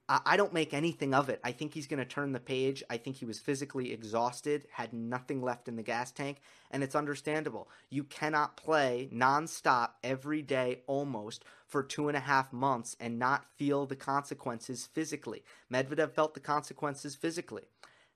I 0.08 0.36
don't 0.36 0.52
make 0.52 0.72
anything 0.72 1.14
of 1.14 1.28
it. 1.28 1.40
I 1.42 1.50
think 1.50 1.74
he's 1.74 1.88
going 1.88 1.98
to 1.98 2.04
turn 2.04 2.30
the 2.30 2.38
page. 2.38 2.84
I 2.88 2.96
think 2.96 3.16
he 3.16 3.24
was 3.24 3.40
physically 3.40 3.92
exhausted, 3.92 4.68
had 4.70 4.92
nothing 4.92 5.42
left 5.42 5.66
in 5.66 5.74
the 5.74 5.82
gas 5.82 6.12
tank, 6.12 6.40
and 6.70 6.84
it's 6.84 6.94
understandable. 6.94 7.68
You 7.90 8.04
cannot 8.04 8.56
play 8.56 9.08
nonstop 9.12 9.90
every 10.04 10.42
day 10.42 10.82
almost 10.86 11.44
for 11.66 11.82
two 11.82 12.06
and 12.06 12.16
a 12.16 12.20
half 12.20 12.52
months 12.52 12.96
and 13.00 13.18
not 13.18 13.46
feel 13.56 13.84
the 13.84 13.96
consequences 13.96 14.86
physically. 14.86 15.42
Medvedev 15.72 16.12
felt 16.12 16.34
the 16.34 16.40
consequences 16.40 17.16
physically. 17.16 17.64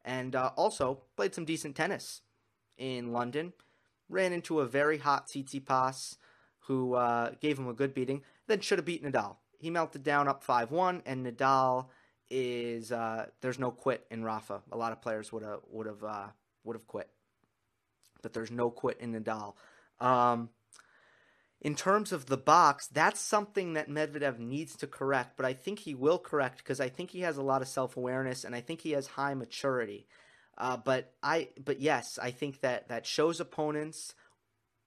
And 0.05 0.37
uh, 0.37 0.53
also 0.57 1.01
played 1.17 1.35
some 1.35 1.45
decent 1.45 1.75
tennis 1.75 2.23
in 2.79 3.13
London. 3.13 3.53
Ran 4.09 4.33
into 4.33 4.61
a 4.61 4.67
very 4.67 4.99
hot 4.99 5.27
Tsitsipas 5.27 6.19
who 6.61 6.95
uh, 6.95 7.33
gave 7.41 7.59
him 7.59 7.69
a 7.69 7.75
good 7.75 7.95
beating, 7.95 8.23
then 8.47 8.61
should 8.61 8.79
have 8.79 8.87
beat 8.87 9.03
Nadal 9.03 9.37
he 9.61 9.71
melted 9.71 10.03
down 10.03 10.27
up 10.27 10.45
5-1 10.45 11.03
and 11.07 11.25
Nadal 11.25 11.87
is 12.31 12.93
uh, 12.93 13.27
there's 13.41 13.59
no 13.59 13.71
quit 13.71 14.07
in 14.11 14.25
Rafa. 14.25 14.63
A 14.73 14.77
lot 14.77 14.93
of 14.93 15.03
players 15.03 15.33
would 15.33 15.43
have 15.43 15.61
would 15.71 15.87
have 15.87 16.03
uh, 16.03 16.27
would 16.65 16.77
have 16.77 16.87
quit. 16.87 17.09
But 18.23 18.33
there's 18.33 18.51
no 18.51 18.71
quit 18.71 18.99
in 19.01 19.13
Nadal. 19.13 19.55
Um, 20.01 20.51
in 21.61 21.75
terms 21.75 22.13
of 22.13 22.27
the 22.27 22.39
box, 22.39 22.87
that's 22.87 23.21
something 23.21 23.75
that 23.75 23.89
Medvedev 23.89 24.39
needs 24.39 24.77
to 24.77 24.87
correct, 24.87 25.37
but 25.37 25.45
I 25.45 25.53
think 25.53 25.81
he 25.81 25.95
will 25.95 26.19
correct 26.19 26.59
because 26.59 26.81
I 26.81 26.89
think 26.89 27.11
he 27.11 27.21
has 27.21 27.37
a 27.37 27.43
lot 27.43 27.61
of 27.61 27.69
self-awareness 27.69 28.45
and 28.45 28.55
I 28.55 28.63
think 28.63 28.81
he 28.81 28.93
has 28.93 29.07
high 29.07 29.35
maturity. 29.35 30.07
Uh, 30.57 30.79
but 30.79 31.13
I, 31.23 31.49
but 31.63 31.81
yes, 31.81 32.19
I 32.21 32.31
think 32.31 32.61
that 32.61 32.89
that 32.89 33.05
shows 33.05 33.41
opponents 33.41 34.15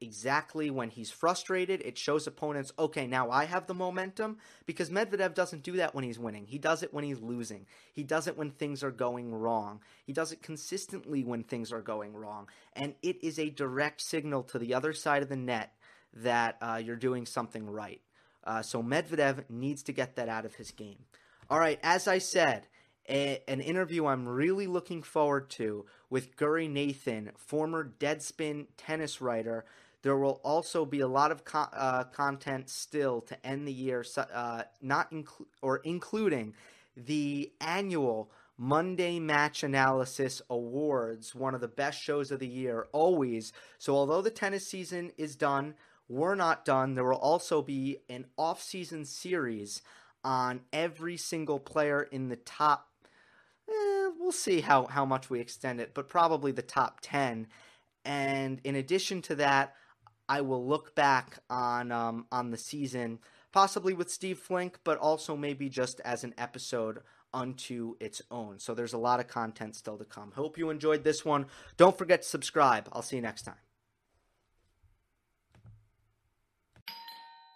exactly 0.04 0.70
when 0.70 0.90
he's 0.90 1.10
frustrated. 1.10 1.82
It 1.82 1.98
shows 1.98 2.28
opponents, 2.28 2.72
okay, 2.78 3.08
now 3.08 3.32
I 3.32 3.46
have 3.46 3.66
the 3.66 3.74
momentum 3.74 4.38
because 4.66 4.90
Medvedev 4.90 5.34
doesn't 5.34 5.64
do 5.64 5.74
that 5.74 5.96
when 5.96 6.04
he's 6.04 6.20
winning. 6.20 6.46
He 6.46 6.58
does 6.58 6.84
it 6.84 6.94
when 6.94 7.04
he's 7.04 7.22
losing. 7.22 7.66
He 7.94 8.04
does 8.04 8.28
it 8.28 8.38
when 8.38 8.52
things 8.52 8.84
are 8.84 8.92
going 8.92 9.34
wrong. 9.34 9.82
He 10.06 10.14
does 10.14 10.32
it 10.32 10.44
consistently 10.44 11.24
when 11.24 11.44
things 11.44 11.72
are 11.72 11.82
going 11.82 12.14
wrong. 12.14 12.48
And 12.74 12.96
it 13.02 13.24
is 13.24 13.40
a 13.40 13.50
direct 13.50 14.02
signal 14.02 14.44
to 14.44 14.60
the 14.60 14.74
other 14.74 14.94
side 14.94 15.24
of 15.24 15.30
the 15.30 15.36
net 15.36 15.74
that 16.14 16.58
uh, 16.62 16.82
you're 16.84 16.96
doing 16.96 17.26
something 17.26 17.68
right. 17.68 18.02
Uh, 18.44 18.62
so 18.62 18.84
Medvedev 18.84 19.50
needs 19.50 19.84
to 19.84 19.94
get 19.94 20.16
that 20.16 20.30
out 20.30 20.46
of 20.46 20.56
his 20.56 20.72
game. 20.72 21.06
All 21.50 21.60
right, 21.60 21.80
as 21.82 22.08
I 22.08 22.18
said, 22.18 22.68
a, 23.10 23.42
an 23.48 23.62
interview 23.62 24.06
I'm 24.06 24.28
really 24.28 24.68
looking 24.68 25.04
forward 25.04 25.50
to 25.52 25.86
with 26.10 26.38
Giri 26.38 26.68
Nathan, 26.68 27.32
former 27.36 27.94
Deadspin 28.00 28.68
tennis 28.78 29.22
writer 29.22 29.66
there 30.04 30.18
will 30.18 30.40
also 30.44 30.86
be 30.86 31.00
a 31.00 31.08
lot 31.08 31.32
of 31.32 31.44
co- 31.44 31.70
uh, 31.74 32.04
content 32.04 32.70
still 32.70 33.22
to 33.22 33.46
end 33.46 33.68
the 33.68 33.74
year, 33.74 34.06
uh, 34.18 34.64
not 34.82 35.12
or 35.62 35.78
including 35.78 36.54
the 36.96 37.52
annual 37.60 38.30
Monday 38.58 39.20
Match 39.20 39.64
Analysis 39.64 40.42
Awards, 40.50 41.34
one 41.34 41.56
of 41.56 41.62
the 41.62 41.68
best 41.68 42.02
shows 42.02 42.32
of 42.32 42.40
the 42.40 42.48
year, 42.48 42.88
always. 42.92 43.52
So, 43.80 43.96
although 43.96 44.22
the 44.22 44.30
tennis 44.30 44.68
season 44.68 45.12
is 45.18 45.36
done, 45.36 45.74
we're 46.08 46.36
not 46.36 46.66
done. 46.66 46.94
There 46.94 47.06
will 47.06 47.16
also 47.16 47.62
be 47.62 48.00
an 48.10 48.26
off-season 48.38 49.06
series 49.06 49.82
on 50.24 50.62
every 50.72 51.18
single 51.18 51.60
player 51.60 52.04
in 52.04 52.28
the 52.28 52.36
top. 52.36 52.90
Eh, 53.70 54.10
we'll 54.20 54.32
see 54.32 54.62
how 54.62 54.86
how 54.88 55.06
much 55.06 55.30
we 55.30 55.40
extend 55.40 55.80
it, 55.80 55.94
but 55.94 56.10
probably 56.10 56.52
the 56.52 56.62
top 56.62 57.00
ten. 57.02 57.48
And 58.06 58.60
in 58.66 58.76
addition 58.76 59.22
to 59.24 59.36
that, 59.36 59.76
I 60.28 60.42
will 60.42 60.66
look 60.66 60.96
back 60.96 61.40
on 61.50 61.92
um, 61.92 62.26
on 62.32 62.52
the 62.52 62.58
season, 62.58 63.20
possibly 63.52 63.94
with 63.94 64.10
Steve 64.10 64.40
Flink, 64.40 64.80
but 64.84 64.98
also 64.98 65.36
maybe 65.36 65.70
just 65.70 66.00
as 66.02 66.24
an 66.24 66.34
episode 66.38 67.00
unto 67.34 67.96
its 68.00 68.22
own. 68.30 68.60
So 68.60 68.74
there's 68.74 68.94
a 68.94 68.98
lot 68.98 69.20
of 69.20 69.28
content 69.28 69.76
still 69.76 69.98
to 69.98 70.06
come. 70.06 70.32
Hope 70.36 70.58
you 70.58 70.70
enjoyed 70.70 71.04
this 71.04 71.26
one. 71.26 71.48
Don't 71.78 71.98
forget 71.98 72.22
to 72.22 72.28
subscribe. 72.28 72.88
I'll 72.94 73.02
see 73.02 73.16
you 73.16 73.22
next 73.22 73.44
time. 73.44 73.63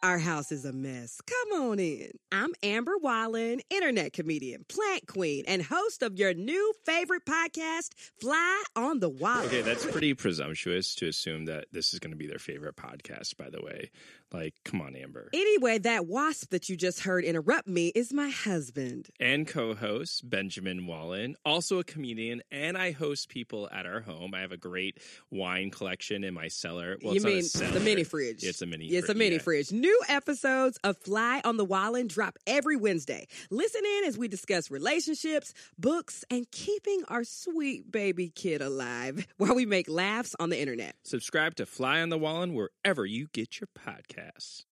Our 0.04 0.20
house 0.20 0.52
is 0.52 0.64
a 0.64 0.72
mess. 0.72 1.20
Come 1.26 1.60
on 1.60 1.80
in. 1.80 2.12
I'm 2.32 2.52
Amber 2.62 2.98
Wallen, 3.02 3.62
internet 3.72 4.14
comedian, 4.14 4.64
plant 4.70 5.08
queen, 5.08 5.44
and 5.48 5.64
host 5.64 6.04
of 6.04 6.20
your 6.20 6.36
new 6.36 6.72
favorite 6.86 7.26
podcast, 7.26 7.90
Fly 8.20 8.64
on 8.76 9.00
the 9.00 9.10
Wall. 9.10 9.42
Okay, 9.46 9.62
that's 9.62 9.86
pretty 9.86 10.14
presumptuous 10.14 10.94
to 10.96 11.08
assume 11.08 11.46
that 11.46 11.66
this 11.72 11.96
is 11.96 12.00
going 12.00 12.12
to 12.12 12.18
be 12.18 12.28
their 12.28 12.38
favorite 12.38 12.76
podcast, 12.76 13.38
by 13.38 13.50
the 13.50 13.60
way. 13.60 13.90
Like, 14.34 14.56
come 14.66 14.82
on, 14.82 14.96
Amber. 14.96 15.30
Anyway, 15.34 15.78
that 15.80 16.06
wasp 16.06 16.50
that 16.50 16.68
you 16.68 16.76
just 16.76 17.02
heard 17.02 17.24
interrupt 17.24 17.68
me 17.68 17.88
is 17.96 18.12
my 18.12 18.30
husband. 18.30 19.08
And 19.20 19.48
co 19.48 19.74
host, 19.74 20.30
Benjamin 20.30 20.86
Wallen, 20.86 21.36
also 21.46 21.80
a 21.80 21.84
comedian, 21.84 22.42
and 22.52 22.78
I 22.78 22.92
host 22.92 23.30
people 23.30 23.70
at 23.72 23.86
our 23.86 24.02
home. 24.02 24.34
I 24.34 24.42
have 24.42 24.52
a 24.52 24.58
great 24.58 24.98
wine 25.32 25.72
collection 25.72 26.26
in 26.26 26.34
my 26.34 26.50
cellar. 26.50 26.98
Well, 27.02 27.14
you 27.14 27.22
mean 27.22 27.44
the 27.44 27.82
mini 27.82 28.04
fridge? 28.04 28.44
It's 28.44 28.62
a 28.62 28.66
mini 28.66 28.90
fridge. 28.90 29.00
It's 29.00 29.10
a 29.10 29.14
mini 29.14 29.36
yeah. 29.36 29.42
fridge. 29.42 29.72
New 29.72 30.02
episodes 30.10 30.78
of 30.84 30.98
Fly 30.98 31.42
on 31.46 31.56
the 31.56 31.66
Wallen 31.66 32.08
drop 32.08 32.38
every 32.46 32.76
Wednesday. 32.76 33.28
Listen 33.50 33.82
in 33.86 34.06
as 34.06 34.18
we 34.18 34.28
discuss 34.28 34.70
relationships, 34.70 35.54
books, 35.78 36.26
and 36.30 36.50
keeping 36.52 37.04
our 37.08 37.24
sweet 37.24 37.90
baby 37.90 38.30
kid 38.30 38.62
alive 38.62 39.26
while 39.38 39.56
we 39.56 39.66
make 39.66 39.88
laughs 39.88 40.36
on 40.38 40.50
the 40.50 40.60
internet. 40.60 40.96
Subscribe 41.04 41.56
to 41.56 41.66
Fly 41.66 42.02
on 42.02 42.10
the 42.10 42.18
Wallen 42.18 42.54
wherever 42.54 43.06
you 43.06 43.28
get 43.32 43.62
your 43.62 43.70
podcast 43.78 44.17
podcasts. 44.18 44.64